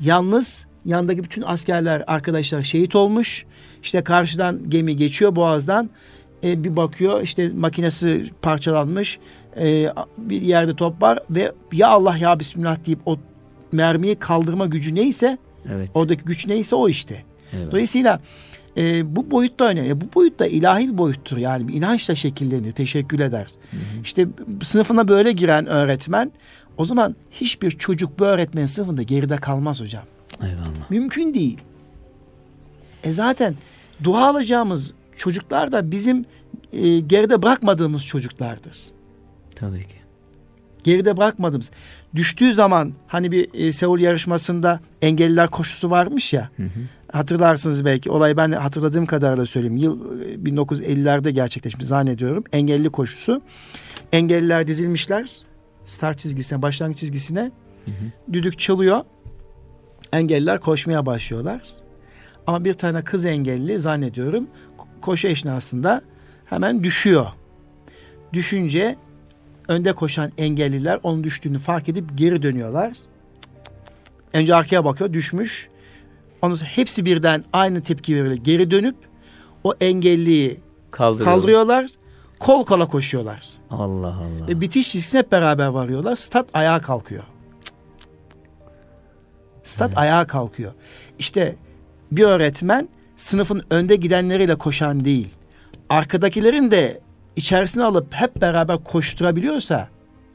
yalnız 0.00 0.66
yandaki 0.84 1.24
bütün 1.24 1.42
askerler 1.42 2.04
arkadaşlar 2.06 2.62
şehit 2.62 2.96
olmuş. 2.96 3.44
İşte 3.82 4.04
karşıdan 4.04 4.70
gemi 4.70 4.96
geçiyor 4.96 5.36
boğazdan. 5.36 5.90
E, 6.44 6.64
bir 6.64 6.76
bakıyor 6.76 7.22
işte 7.22 7.50
makinesi 7.56 8.30
parçalanmış. 8.42 9.18
E, 9.60 9.92
bir 10.18 10.42
yerde 10.42 10.76
top 10.76 11.02
var 11.02 11.18
ve 11.30 11.52
ya 11.72 11.88
Allah 11.88 12.16
ya 12.16 12.40
Bismillah 12.40 12.86
deyip 12.86 12.98
o 13.06 13.18
mermiyi 13.72 14.14
kaldırma 14.16 14.66
gücü 14.66 14.94
neyse 14.94 15.38
evet. 15.72 15.90
oradaki 15.94 16.24
güç 16.24 16.46
neyse 16.46 16.76
o 16.76 16.88
işte. 16.88 17.22
Evet. 17.52 17.72
Dolayısıyla 17.72 18.20
e, 18.76 19.16
bu 19.16 19.30
boyutta 19.30 19.64
önemli. 19.64 20.00
Bu 20.00 20.04
boyutta 20.14 20.46
ilahi 20.46 20.88
bir 20.88 20.98
boyuttur. 20.98 21.36
Yani 21.36 21.68
bir 21.68 21.74
inançla 21.74 22.14
şekillenir, 22.14 22.72
teşekkür 22.72 23.20
eder. 23.20 23.46
Hı 23.70 23.76
hı. 23.76 24.02
İşte 24.04 24.26
sınıfına 24.62 25.08
böyle 25.08 25.32
giren 25.32 25.66
öğretmen 25.66 26.32
o 26.76 26.84
zaman 26.84 27.16
hiçbir 27.30 27.70
çocuk 27.70 28.18
bu 28.18 28.24
öğretmenin 28.24 28.66
sınıfında 28.66 29.02
geride 29.02 29.36
kalmaz 29.36 29.80
hocam. 29.80 30.04
Eyvallah. 30.42 30.90
Mümkün 30.90 31.34
değil. 31.34 31.58
E 33.04 33.12
zaten 33.12 33.54
dua 34.04 34.28
alacağımız 34.28 34.92
çocuklar 35.16 35.72
da 35.72 35.90
bizim 35.90 36.24
e, 36.72 37.00
geride 37.00 37.42
bırakmadığımız 37.42 38.06
çocuklardır. 38.06 38.76
Tabii 39.54 39.82
ki. 39.82 39.96
Geride 40.84 41.16
bırakmadığımız. 41.16 41.70
Düştüğü 42.14 42.52
zaman 42.52 42.92
hani 43.06 43.32
bir 43.32 43.48
e, 43.54 43.72
Seul 43.72 43.98
yarışmasında 43.98 44.80
engelliler 45.02 45.50
koşusu 45.50 45.90
varmış 45.90 46.32
ya. 46.32 46.50
Hı 46.56 46.62
hı. 46.62 46.80
Hatırlarsınız 47.12 47.84
belki. 47.84 48.10
Olay 48.10 48.36
ben 48.36 48.52
hatırladığım 48.52 49.06
kadarıyla 49.06 49.46
söyleyeyim. 49.46 49.76
Yıl 49.76 50.20
1950'lerde 50.44 51.28
e, 51.28 51.30
gerçekleşmiş 51.30 51.86
zannediyorum. 51.86 52.44
Engelli 52.52 52.90
koşusu. 52.90 53.42
Engelliler 54.12 54.66
dizilmişler. 54.66 55.36
Start 55.84 56.18
çizgisine, 56.18 56.62
başlangıç 56.62 56.98
çizgisine. 56.98 57.40
Hı 57.84 57.90
hı. 57.90 58.32
Düdük 58.32 58.58
çalıyor. 58.58 59.00
Engelliler 60.12 60.60
koşmaya 60.60 61.06
başlıyorlar. 61.06 61.62
Ama 62.46 62.64
bir 62.64 62.72
tane 62.74 63.04
kız 63.04 63.26
engelli 63.26 63.80
zannediyorum 63.80 64.48
koşu 65.00 65.28
esnasında 65.28 66.02
hemen 66.44 66.84
düşüyor. 66.84 67.26
Düşünce 68.32 68.96
önde 69.68 69.92
koşan 69.92 70.32
engelliler 70.38 71.00
onun 71.02 71.24
düştüğünü 71.24 71.58
fark 71.58 71.88
edip 71.88 72.04
geri 72.14 72.42
dönüyorlar. 72.42 72.92
Önce 74.32 74.54
arkaya 74.54 74.84
bakıyor 74.84 75.12
düşmüş. 75.12 75.68
Ondan 76.42 76.54
sonra 76.54 76.70
hepsi 76.70 77.04
birden 77.04 77.44
aynı 77.52 77.82
tepki 77.82 78.16
veriyor. 78.16 78.34
Geri 78.34 78.70
dönüp 78.70 78.96
o 79.64 79.74
engelliyi 79.80 80.60
kaldırıyorlar. 81.24 81.86
Kol 82.38 82.64
kola 82.64 82.86
koşuyorlar. 82.86 83.46
Allah 83.70 84.06
Allah. 84.06 84.48
Ve 84.48 84.60
bitiş 84.60 84.90
çizgisine 84.90 85.20
hep 85.20 85.32
beraber 85.32 85.66
varıyorlar. 85.66 86.16
Stat 86.16 86.48
ayağa 86.54 86.80
kalkıyor. 86.80 87.24
Stat 89.62 89.88
evet. 89.88 89.98
ayağa 89.98 90.26
kalkıyor. 90.26 90.72
İşte 91.18 91.56
bir 92.12 92.22
öğretmen 92.22 92.88
sınıfın 93.16 93.62
önde 93.70 93.96
gidenleriyle 93.96 94.54
koşan 94.54 95.04
değil. 95.04 95.34
Arkadakilerin 95.88 96.70
de 96.70 97.00
içerisine 97.36 97.84
alıp 97.84 98.14
hep 98.14 98.40
beraber 98.40 98.84
koşturabiliyorsa 98.84 99.88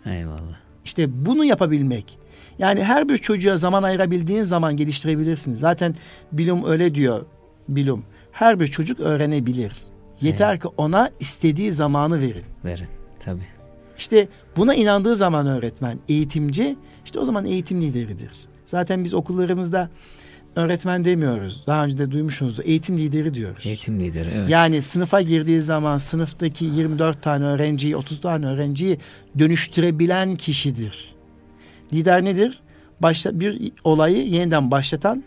Eyvallah. 0.05 0.61
İşte 0.85 1.25
bunu 1.25 1.45
yapabilmek. 1.45 2.19
Yani 2.59 2.83
her 2.83 3.09
bir 3.09 3.17
çocuğa 3.17 3.57
zaman 3.57 3.83
ayırabildiğin 3.83 4.43
zaman 4.43 4.77
geliştirebilirsiniz. 4.77 5.59
Zaten 5.59 5.95
bilim 6.31 6.65
öyle 6.65 6.95
diyor 6.95 7.25
bilim. 7.69 8.03
Her 8.31 8.59
bir 8.59 8.67
çocuk 8.67 8.99
öğrenebilir. 8.99 9.73
Yeter 10.21 10.51
evet. 10.51 10.61
ki 10.61 10.67
ona 10.77 11.11
istediği 11.19 11.71
zamanı 11.71 12.21
verin. 12.21 12.43
Verin 12.65 12.87
tabii. 13.19 13.47
İşte 13.97 14.27
buna 14.57 14.75
inandığı 14.75 15.15
zaman 15.15 15.47
öğretmen, 15.47 15.99
eğitimci 16.09 16.75
işte 17.05 17.19
o 17.19 17.25
zaman 17.25 17.45
eğitim 17.45 17.81
lideridir. 17.81 18.31
Zaten 18.65 19.03
biz 19.03 19.13
okullarımızda 19.13 19.89
öğretmen 20.55 21.05
demiyoruz. 21.05 21.63
Daha 21.67 21.85
önce 21.85 21.97
de 21.97 22.11
duymuşsunuz. 22.11 22.59
Eğitim 22.63 22.97
lideri 22.97 23.33
diyoruz. 23.33 23.65
Eğitim 23.65 23.99
lideri 23.99 24.29
evet. 24.35 24.49
Yani 24.49 24.81
sınıfa 24.81 25.21
girdiği 25.21 25.61
zaman 25.61 25.97
sınıftaki 25.97 26.65
24 26.65 27.21
tane 27.21 27.45
öğrenciyi, 27.45 27.95
30 27.95 28.21
tane 28.21 28.45
öğrenciyi 28.45 28.97
dönüştürebilen 29.39 30.35
kişidir. 30.35 31.15
Lider 31.93 32.25
nedir? 32.25 32.59
Başta 32.99 33.39
bir 33.39 33.71
olayı 33.83 34.27
yeniden 34.27 34.71
başlatan, 34.71 35.23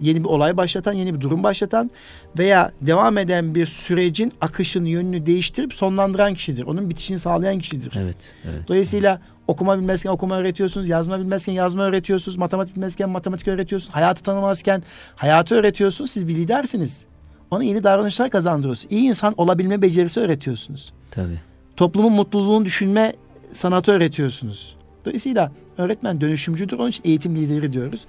yeni 0.00 0.24
bir 0.24 0.28
olay 0.28 0.56
başlatan, 0.56 0.92
yeni 0.92 1.14
bir 1.14 1.20
durum 1.20 1.42
başlatan 1.42 1.90
veya 2.38 2.72
devam 2.80 3.18
eden 3.18 3.54
bir 3.54 3.66
sürecin 3.66 4.32
akışını, 4.40 4.88
yönünü 4.88 5.26
değiştirip 5.26 5.74
sonlandıran 5.74 6.34
kişidir. 6.34 6.64
Onun 6.64 6.90
bitişini 6.90 7.18
sağlayan 7.18 7.58
kişidir. 7.58 7.92
Evet, 7.96 8.34
evet. 8.44 8.68
Dolayısıyla 8.68 9.20
okuma 9.46 9.78
bilmezken 9.78 10.10
okuma 10.10 10.38
öğretiyorsunuz, 10.38 10.88
yazma 10.88 11.18
bilmezken 11.18 11.52
yazma 11.52 11.82
öğretiyorsunuz, 11.82 12.36
matematik 12.36 12.76
bilmezken 12.76 13.10
matematik 13.10 13.48
öğretiyorsunuz, 13.48 13.94
hayatı 13.94 14.22
tanımazken 14.22 14.82
hayatı 15.16 15.54
öğretiyorsunuz. 15.54 16.10
Siz 16.10 16.28
bir 16.28 16.34
lidersiniz. 16.34 17.04
Ona 17.50 17.64
yeni 17.64 17.82
davranışlar 17.82 18.30
kazandırıyorsunuz. 18.30 18.92
İyi 18.92 19.02
insan 19.02 19.34
olabilme 19.36 19.82
becerisi 19.82 20.20
öğretiyorsunuz. 20.20 20.92
Tabii. 21.10 21.40
Toplumun 21.76 22.12
mutluluğunu 22.12 22.64
düşünme 22.64 23.12
sanatı 23.52 23.92
öğretiyorsunuz. 23.92 24.76
Dolayısıyla 25.06 25.52
öğretmen 25.78 26.20
dönüşümcüdür. 26.20 26.78
Onun 26.78 26.88
için 26.88 27.02
eğitim 27.04 27.36
lideri 27.36 27.72
diyoruz. 27.72 28.00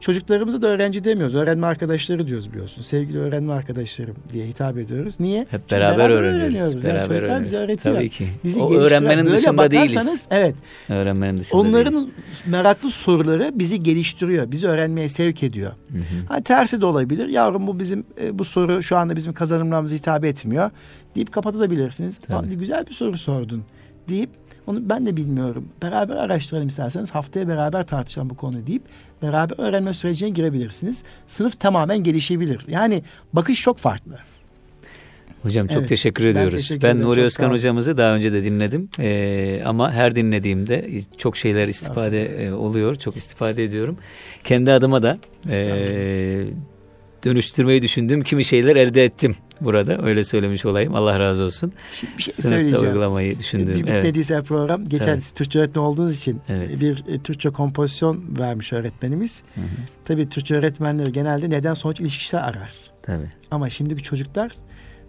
Çocuklarımıza 0.00 0.62
da 0.62 0.66
öğrenci 0.66 1.04
demiyoruz. 1.04 1.34
Öğrenme 1.34 1.66
arkadaşları 1.66 2.26
diyoruz 2.26 2.52
biliyorsun. 2.52 2.82
Sevgili 2.82 3.18
öğrenme 3.18 3.52
arkadaşlarım 3.52 4.16
diye 4.32 4.46
hitap 4.46 4.78
ediyoruz. 4.78 5.20
Niye? 5.20 5.46
Hep 5.50 5.70
beraber, 5.70 5.98
beraber 5.98 6.10
öğreniyoruz. 6.14 6.44
öğreniyoruz. 6.44 6.84
Beraber 6.84 6.98
yani 6.98 7.08
çocuklar 7.10 7.44
bize 7.44 7.56
öğretiyor. 7.56 7.94
Tabii 7.94 8.10
ki. 8.10 8.26
Bizi 8.44 8.60
o 8.60 8.74
öğrenmenin 8.74 9.24
Böyle 9.24 9.36
dışında 9.36 9.70
değiliz. 9.70 10.28
Evet. 10.30 10.54
Öğrenmenin 10.88 11.38
dışında 11.38 11.60
Onların 11.60 11.94
değiliz. 11.94 12.10
meraklı 12.46 12.90
soruları 12.90 13.52
bizi 13.54 13.82
geliştiriyor. 13.82 14.50
Bizi 14.50 14.68
öğrenmeye 14.68 15.08
sevk 15.08 15.42
ediyor. 15.42 15.72
Hı 15.90 15.98
hı. 15.98 16.02
Ha, 16.28 16.40
tersi 16.42 16.80
de 16.80 16.86
olabilir. 16.86 17.28
Yavrum 17.28 17.66
bu 17.66 17.78
bizim 17.78 18.04
e, 18.22 18.38
bu 18.38 18.44
soru 18.44 18.82
şu 18.82 18.96
anda 18.96 19.16
bizim 19.16 19.32
kazanımlarımıza 19.32 19.96
hitap 19.96 20.24
etmiyor 20.24 20.70
deyip 21.14 21.32
kapatabilirsiniz. 21.32 22.16
Tabii. 22.16 22.54
Güzel 22.54 22.86
bir 22.86 22.92
soru 22.92 23.18
sordun 23.18 23.64
deyip 24.08 24.30
onu 24.66 24.88
ben 24.88 25.06
de 25.06 25.16
bilmiyorum. 25.16 25.68
Beraber 25.82 26.16
araştıralım 26.16 26.68
isterseniz. 26.68 27.10
Haftaya 27.10 27.48
beraber 27.48 27.86
tartışalım 27.86 28.30
bu 28.30 28.36
konuyu 28.36 28.66
deyip 28.66 28.82
beraber 29.22 29.58
öğrenme 29.58 29.94
sürecine 29.94 30.30
girebilirsiniz. 30.30 31.04
Sınıf 31.26 31.60
tamamen 31.60 31.98
gelişebilir. 31.98 32.64
Yani 32.68 33.02
bakış 33.32 33.60
çok 33.60 33.78
farklı. 33.78 34.18
Hocam 35.42 35.66
çok 35.66 35.78
evet, 35.78 35.88
teşekkür 35.88 36.24
ediyoruz. 36.24 36.52
Ben, 36.52 36.58
teşekkür 36.58 36.82
ben 36.82 37.00
Nuri 37.00 37.20
Özkan 37.22 37.50
hocamızı 37.50 37.96
daha 37.96 38.14
önce 38.14 38.32
de 38.32 38.44
dinledim. 38.44 38.88
Ee, 38.98 39.62
ama 39.64 39.92
her 39.92 40.16
dinlediğimde 40.16 40.90
çok 41.16 41.36
şeyler 41.36 41.68
istifade 41.68 42.44
e, 42.44 42.52
oluyor. 42.52 42.94
Çok 42.94 43.16
istifade 43.16 43.64
ediyorum. 43.64 43.96
Kendi 44.44 44.72
adıma 44.72 45.02
da 45.02 45.18
e, 45.50 46.44
dönüştürmeyi 47.24 47.82
düşündüğüm 47.82 48.22
kimi 48.22 48.44
şeyler 48.44 48.76
elde 48.76 49.04
ettim 49.04 49.36
burada. 49.60 50.02
Öyle 50.02 50.24
söylemiş 50.24 50.66
olayım. 50.66 50.94
Allah 50.94 51.20
razı 51.20 51.44
olsun. 51.44 51.72
Şimdi 51.92 52.12
bir 52.18 52.22
şey 52.22 52.34
Sınıfta 52.34 52.58
söyleyeceğim. 52.58 52.86
uygulamayı 52.86 53.38
düşündüğüm. 53.38 53.74
Bir 53.74 53.86
bitmediyse 53.86 54.34
evet. 54.34 54.46
program. 54.46 54.84
Geçen 54.84 55.20
Tabii. 55.20 55.34
Türkçe 55.34 55.58
öğretmen 55.58 55.82
olduğunuz 55.82 56.16
için 56.16 56.40
evet. 56.48 56.80
bir 56.80 57.04
e, 57.08 57.18
Türkçe 57.18 57.50
kompozisyon 57.50 58.24
vermiş 58.38 58.72
öğretmenimiz. 58.72 59.42
Hı 59.54 59.60
hı. 59.60 59.64
Tabii 60.04 60.28
Türkçe 60.28 60.54
öğretmenleri 60.54 61.12
genelde 61.12 61.50
neden 61.50 61.74
sonuç 61.74 62.00
ilişkisi 62.00 62.38
arar. 62.38 62.74
Tabii. 63.02 63.32
Ama 63.50 63.70
şimdiki 63.70 64.02
çocuklar 64.02 64.52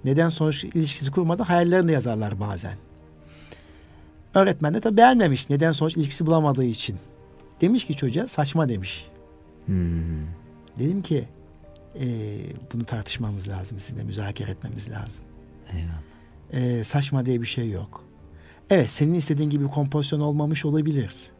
neden 0.03 0.29
sonuç 0.29 0.63
ilişkisi 0.63 1.11
kurmadan 1.11 1.43
hayallerini 1.43 1.91
yazarlar 1.91 2.39
bazen. 2.39 2.77
Öğretmen 4.33 4.73
de 4.73 4.79
tabii 4.79 4.97
beğenmemiş 4.97 5.49
neden 5.49 5.71
sonuç 5.71 5.97
ilişkisi 5.97 6.25
bulamadığı 6.25 6.63
için. 6.63 6.95
Demiş 7.61 7.85
ki 7.85 7.95
çocuğa 7.95 8.27
saçma 8.27 8.69
demiş. 8.69 9.07
Hmm. 9.65 9.95
Dedim 10.79 11.01
ki 11.01 11.25
e, 11.99 12.05
bunu 12.73 12.85
tartışmamız 12.85 13.47
lazım. 13.47 13.79
Sizinle 13.79 14.03
müzakere 14.03 14.51
etmemiz 14.51 14.89
lazım. 14.89 15.23
Eyvallah. 15.73 16.75
E, 16.79 16.83
saçma 16.83 17.25
diye 17.25 17.41
bir 17.41 17.47
şey 17.47 17.69
yok. 17.69 18.03
Evet 18.69 18.89
senin 18.89 19.13
istediğin 19.13 19.49
gibi 19.49 19.67
kompozisyon 19.67 20.19
olmamış 20.19 20.65
olabilir. 20.65 21.31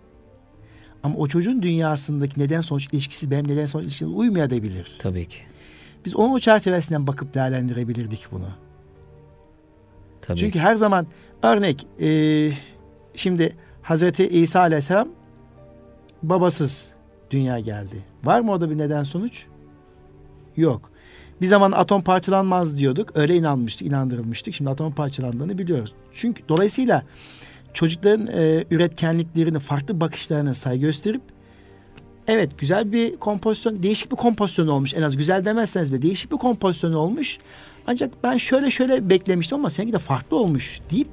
Ama 1.03 1.15
o 1.15 1.27
çocuğun 1.27 1.61
dünyasındaki 1.61 2.39
neden 2.39 2.61
sonuç 2.61 2.87
ilişkisi 2.91 3.31
benim 3.31 3.47
neden 3.47 3.65
sonuç 3.65 3.85
ilişkisi 3.85 4.05
uymayabilir. 4.05 4.95
Tabii 4.99 5.29
ki. 5.29 5.37
Biz 6.05 6.15
onun 6.15 6.33
o 6.33 6.39
çerçevesinden 6.39 7.07
bakıp 7.07 7.33
değerlendirebilirdik 7.33 8.27
bunu. 8.31 8.49
Tabii 10.21 10.39
Çünkü 10.39 10.51
ki. 10.51 10.59
her 10.59 10.75
zaman 10.75 11.07
örnek 11.43 11.87
e, 12.01 12.51
şimdi 13.15 13.55
Hazreti 13.81 14.27
İsa 14.27 14.59
Aleyhisselam 14.59 15.09
babasız 16.23 16.91
dünya 17.31 17.59
geldi. 17.59 18.03
Var 18.23 18.39
mı 18.39 18.51
orada 18.51 18.69
bir 18.69 18.77
neden 18.77 19.03
sonuç? 19.03 19.45
Yok. 20.57 20.91
Bir 21.41 21.45
zaman 21.45 21.71
atom 21.71 22.01
parçalanmaz 22.01 22.77
diyorduk. 22.77 23.11
Öyle 23.15 23.35
inanmıştık, 23.35 23.87
inandırılmıştık. 23.87 24.55
Şimdi 24.55 24.69
atom 24.69 24.93
parçalandığını 24.93 25.57
biliyoruz. 25.57 25.93
Çünkü 26.13 26.43
dolayısıyla 26.49 27.03
çocukların 27.73 28.27
e, 28.27 28.65
üretkenliklerini, 28.71 29.59
farklı 29.59 30.01
bakışlarına 30.01 30.53
saygı 30.53 30.81
gösterip 30.81 31.21
evet 32.27 32.51
güzel 32.57 32.91
bir 32.91 33.17
kompozisyon, 33.17 33.83
değişik 33.83 34.11
bir 34.11 34.17
kompozisyon 34.17 34.67
olmuş. 34.67 34.93
En 34.93 35.01
az 35.01 35.17
güzel 35.17 35.45
demezseniz 35.45 35.93
bile 35.93 36.01
değişik 36.01 36.31
bir 36.31 36.37
kompozisyon 36.37 36.93
olmuş. 36.93 37.37
Ancak 37.87 38.23
ben 38.23 38.37
şöyle 38.37 38.71
şöyle 38.71 39.09
beklemiştim 39.09 39.57
ama 39.57 39.69
seninki 39.69 39.93
de 39.93 39.99
farklı 39.99 40.37
olmuş 40.37 40.79
deyip 40.91 41.07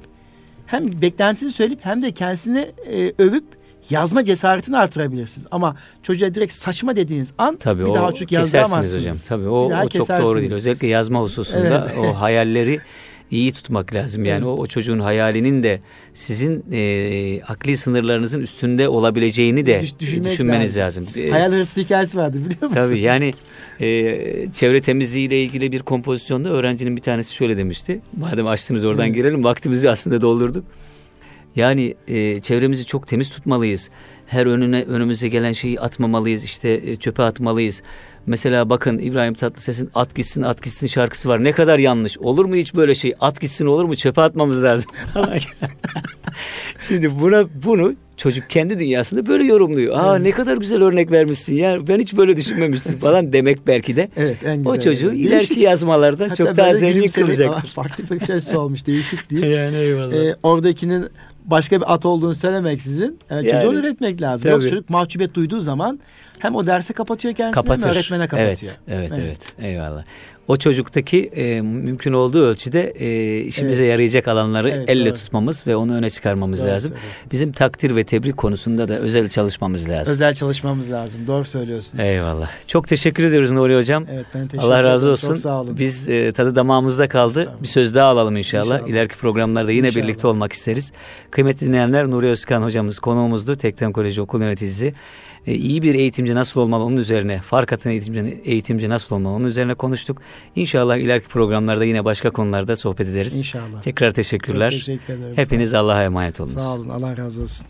hem 0.65 1.01
beklentisini 1.01 1.51
söyleyip 1.51 1.85
hem 1.85 2.01
de 2.01 2.11
kendisini 2.11 2.71
e, 2.91 3.13
övüp 3.17 3.45
yazma 3.89 4.25
cesaretini 4.25 4.77
artırabilirsiniz. 4.77 5.47
Ama 5.51 5.75
çocuğa 6.03 6.35
direkt 6.35 6.53
saçma 6.53 6.95
dediğiniz 6.95 7.33
an 7.37 7.55
Tabii, 7.55 7.85
bir 7.85 7.93
daha 7.93 8.11
çocuk 8.11 8.31
yazdıramazsınız. 8.31 9.01
hocam. 9.01 9.17
Tabii 9.27 9.47
o, 9.47 9.71
o 9.85 9.89
çok 9.89 10.09
doğru 10.09 10.39
değil. 10.39 10.51
Özellikle 10.51 10.87
yazma 10.87 11.21
hususunda 11.21 11.89
evet. 11.95 12.05
o 12.05 12.13
hayalleri 12.21 12.79
iyi 13.31 13.51
tutmak 13.51 13.93
lazım. 13.93 14.25
Yani 14.25 14.37
evet. 14.37 14.47
o, 14.47 14.57
o 14.57 14.67
çocuğun 14.67 14.99
hayalinin 14.99 15.63
de 15.63 15.79
sizin 16.13 16.65
e, 16.71 17.41
akli 17.47 17.77
sınırlarınızın 17.77 18.41
üstünde 18.41 18.87
olabileceğini 18.87 19.65
de 19.65 19.81
Düş, 19.81 20.23
düşünmeniz 20.23 20.77
lazım. 20.77 21.05
lazım. 21.05 21.31
Hayal 21.31 21.51
hırsı 21.51 21.81
hikayesi 21.81 22.17
vardı 22.17 22.37
biliyor 22.37 22.61
musun? 22.61 22.75
Tabii 22.75 22.99
yani 22.99 23.33
e, 23.79 23.87
çevre 24.53 24.81
temizliği 24.81 25.27
ile 25.27 25.43
ilgili 25.43 25.71
bir 25.71 25.79
kompozisyonda 25.79 26.49
öğrencinin 26.49 26.95
bir 26.95 27.01
tanesi 27.01 27.35
şöyle 27.35 27.57
demişti. 27.57 28.01
Madem 28.17 28.47
açtınız 28.47 28.85
oradan 28.85 29.05
evet. 29.05 29.15
girelim. 29.15 29.43
Vaktimizi 29.43 29.89
aslında 29.89 30.21
doldurduk. 30.21 30.65
Yani 31.55 31.95
e, 32.07 32.39
çevremizi 32.39 32.85
çok 32.85 33.07
temiz 33.07 33.29
tutmalıyız. 33.29 33.89
Her 34.25 34.45
önüne 34.45 34.83
önümüze 34.83 35.27
gelen 35.27 35.51
şeyi 35.51 35.79
atmamalıyız. 35.79 36.43
İşte 36.43 36.81
e, 36.85 36.95
çöpe 36.95 37.23
atmalıyız. 37.23 37.81
Mesela 38.25 38.69
bakın 38.69 38.97
İbrahim 38.97 39.33
Tatlıses'in 39.33 39.89
At 39.95 40.15
Gitsin 40.15 40.41
At 40.41 40.63
Gitsin 40.63 40.87
şarkısı 40.87 41.29
var. 41.29 41.43
Ne 41.43 41.51
kadar 41.51 41.79
yanlış. 41.79 42.17
Olur 42.17 42.45
mu 42.45 42.55
hiç 42.55 42.75
böyle 42.75 42.95
şey? 42.95 43.13
At 43.19 43.41
gitsin 43.41 43.65
olur 43.65 43.85
mu? 43.85 43.95
Çöpe 43.95 44.21
atmamız 44.21 44.63
lazım. 44.63 44.91
Şimdi 46.87 47.19
buna 47.19 47.45
bunu 47.65 47.93
çocuk 48.17 48.49
kendi 48.49 48.79
dünyasında 48.79 49.27
böyle 49.27 49.43
yorumluyor. 49.43 49.97
Aa 49.97 50.11
evet. 50.11 50.21
ne 50.25 50.31
kadar 50.31 50.57
güzel 50.57 50.81
örnek 50.81 51.11
vermişsin 51.11 51.55
ya. 51.55 51.87
Ben 51.87 51.99
hiç 51.99 52.17
böyle 52.17 52.37
düşünmemiştim 52.37 52.97
falan 52.97 53.33
demek 53.33 53.67
belki 53.67 53.95
de. 53.95 54.09
Evet 54.17 54.37
en 54.45 54.57
güzel. 54.57 54.71
O 54.71 54.79
çocuğu 54.79 55.05
yani. 55.05 55.17
ileriki 55.17 55.49
değişik. 55.49 55.57
yazmalarda 55.57 56.23
Hatta 56.23 56.35
çok 56.35 56.57
daha 56.57 56.73
zengin 56.73 57.07
kılacaktır. 57.07 57.69
Farklı 57.69 58.03
bir 58.09 58.41
şey 58.41 58.57
olmuş. 58.57 58.87
Değişik 58.87 59.29
değil. 59.31 59.43
yani 59.43 59.77
eyvallah. 59.77 60.13
Ee, 60.13 60.35
oradakinin 60.43 61.05
başka 61.45 61.81
bir 61.81 61.93
at 61.93 62.05
olduğunu 62.05 62.35
söylemeksizin 62.35 63.19
evet, 63.29 63.43
yani, 63.53 63.63
çocuğu 63.63 63.79
öğretmek 63.79 64.21
lazım. 64.21 64.43
Tabii. 64.43 64.53
Yoksa 64.53 64.69
çocuk 64.69 64.89
mahcubiyet 64.89 65.33
duyduğu 65.33 65.61
zaman 65.61 65.99
hem 66.39 66.55
o 66.55 66.65
dersi 66.65 66.93
kapatıyor 66.93 67.35
kendisini 67.35 67.63
Kapatır. 67.63 67.83
hem 67.83 67.91
öğretmene 67.91 68.27
kapatıyor. 68.27 68.77
Evet, 68.87 69.11
evet, 69.11 69.11
evet. 69.11 69.53
evet. 69.59 69.65
Eyvallah 69.65 70.03
o 70.47 70.57
çocuktaki 70.57 71.25
e, 71.25 71.61
mümkün 71.61 72.13
olduğu 72.13 72.45
ölçüde 72.45 72.93
e, 72.99 73.39
işimize 73.41 73.83
evet. 73.83 73.91
yarayacak 73.91 74.27
alanları 74.27 74.69
evet, 74.69 74.89
elle 74.89 75.05
doğru. 75.05 75.13
tutmamız 75.13 75.67
ve 75.67 75.75
onu 75.75 75.95
öne 75.95 76.09
çıkarmamız 76.09 76.61
doğru 76.63 76.69
lazım. 76.69 76.93
Bizim 77.31 77.51
takdir 77.51 77.95
ve 77.95 78.03
tebrik 78.03 78.37
konusunda 78.37 78.87
da 78.87 78.97
özel 78.97 79.29
çalışmamız 79.29 79.89
lazım. 79.89 80.13
Özel 80.13 80.33
çalışmamız 80.33 80.91
lazım. 80.91 81.27
Doğru 81.27 81.45
söylüyorsunuz. 81.45 82.03
Eyvallah. 82.03 82.49
Çok 82.67 82.87
teşekkür 82.87 83.23
ediyoruz 83.23 83.51
Nuri 83.51 83.75
Hocam. 83.75 84.05
Evet 84.11 84.25
ben 84.33 84.47
teşekkür 84.47 84.67
Allah 84.67 84.83
razı 84.83 85.09
olsun. 85.09 85.27
Çok 85.27 85.37
sağ 85.37 85.61
olun. 85.61 85.77
Biz 85.79 86.09
e, 86.09 86.31
tadı 86.31 86.55
damağımızda 86.55 87.09
kaldı. 87.09 87.49
Bir 87.61 87.67
söz 87.67 87.95
daha 87.95 88.07
alalım 88.07 88.37
inşallah. 88.37 88.75
inşallah. 88.75 88.89
İleriki 88.89 89.17
programlarda 89.17 89.71
yine 89.71 89.87
inşallah. 89.87 90.03
birlikte 90.03 90.27
olmak 90.27 90.53
isteriz. 90.53 90.91
Kıymetli 91.31 91.67
dinleyenler 91.67 92.09
Nuri 92.09 92.27
Özkan 92.27 92.61
hocamız 92.61 92.99
konuğumuzdu. 92.99 93.55
Tekten 93.55 93.91
Koleji 93.91 94.21
Okul 94.21 94.41
Yöneticisi 94.41 94.93
e, 95.47 95.55
iyi 95.55 95.81
bir 95.81 95.95
eğitimci 95.95 96.35
nasıl 96.35 96.61
olmalı 96.61 96.83
onun 96.83 96.97
üzerine, 96.97 97.39
fark 97.39 97.73
atan 97.73 97.91
eğitimci, 97.91 98.41
eğitimci 98.45 98.89
nasıl 98.89 99.15
olmalı 99.15 99.33
onun 99.33 99.45
üzerine 99.45 99.73
konuştuk. 99.73 100.17
İnşallah 100.55 100.97
ileriki 100.97 101.27
programlarda 101.27 101.85
yine 101.85 102.05
başka 102.05 102.29
konularda 102.29 102.75
sohbet 102.75 103.07
ederiz. 103.07 103.37
İnşallah. 103.37 103.81
Tekrar 103.81 104.11
teşekkürler. 104.13 104.71
Çok 104.71 104.79
teşekkür 104.79 105.13
ederim. 105.13 105.33
Hepiniz 105.37 105.73
Allah'a 105.73 106.03
emanet 106.03 106.39
olunuz. 106.39 106.61
Sağ 106.61 106.73
olun. 106.73 106.89
Allah 106.89 107.17
razı 107.17 107.41
olsun. 107.41 107.65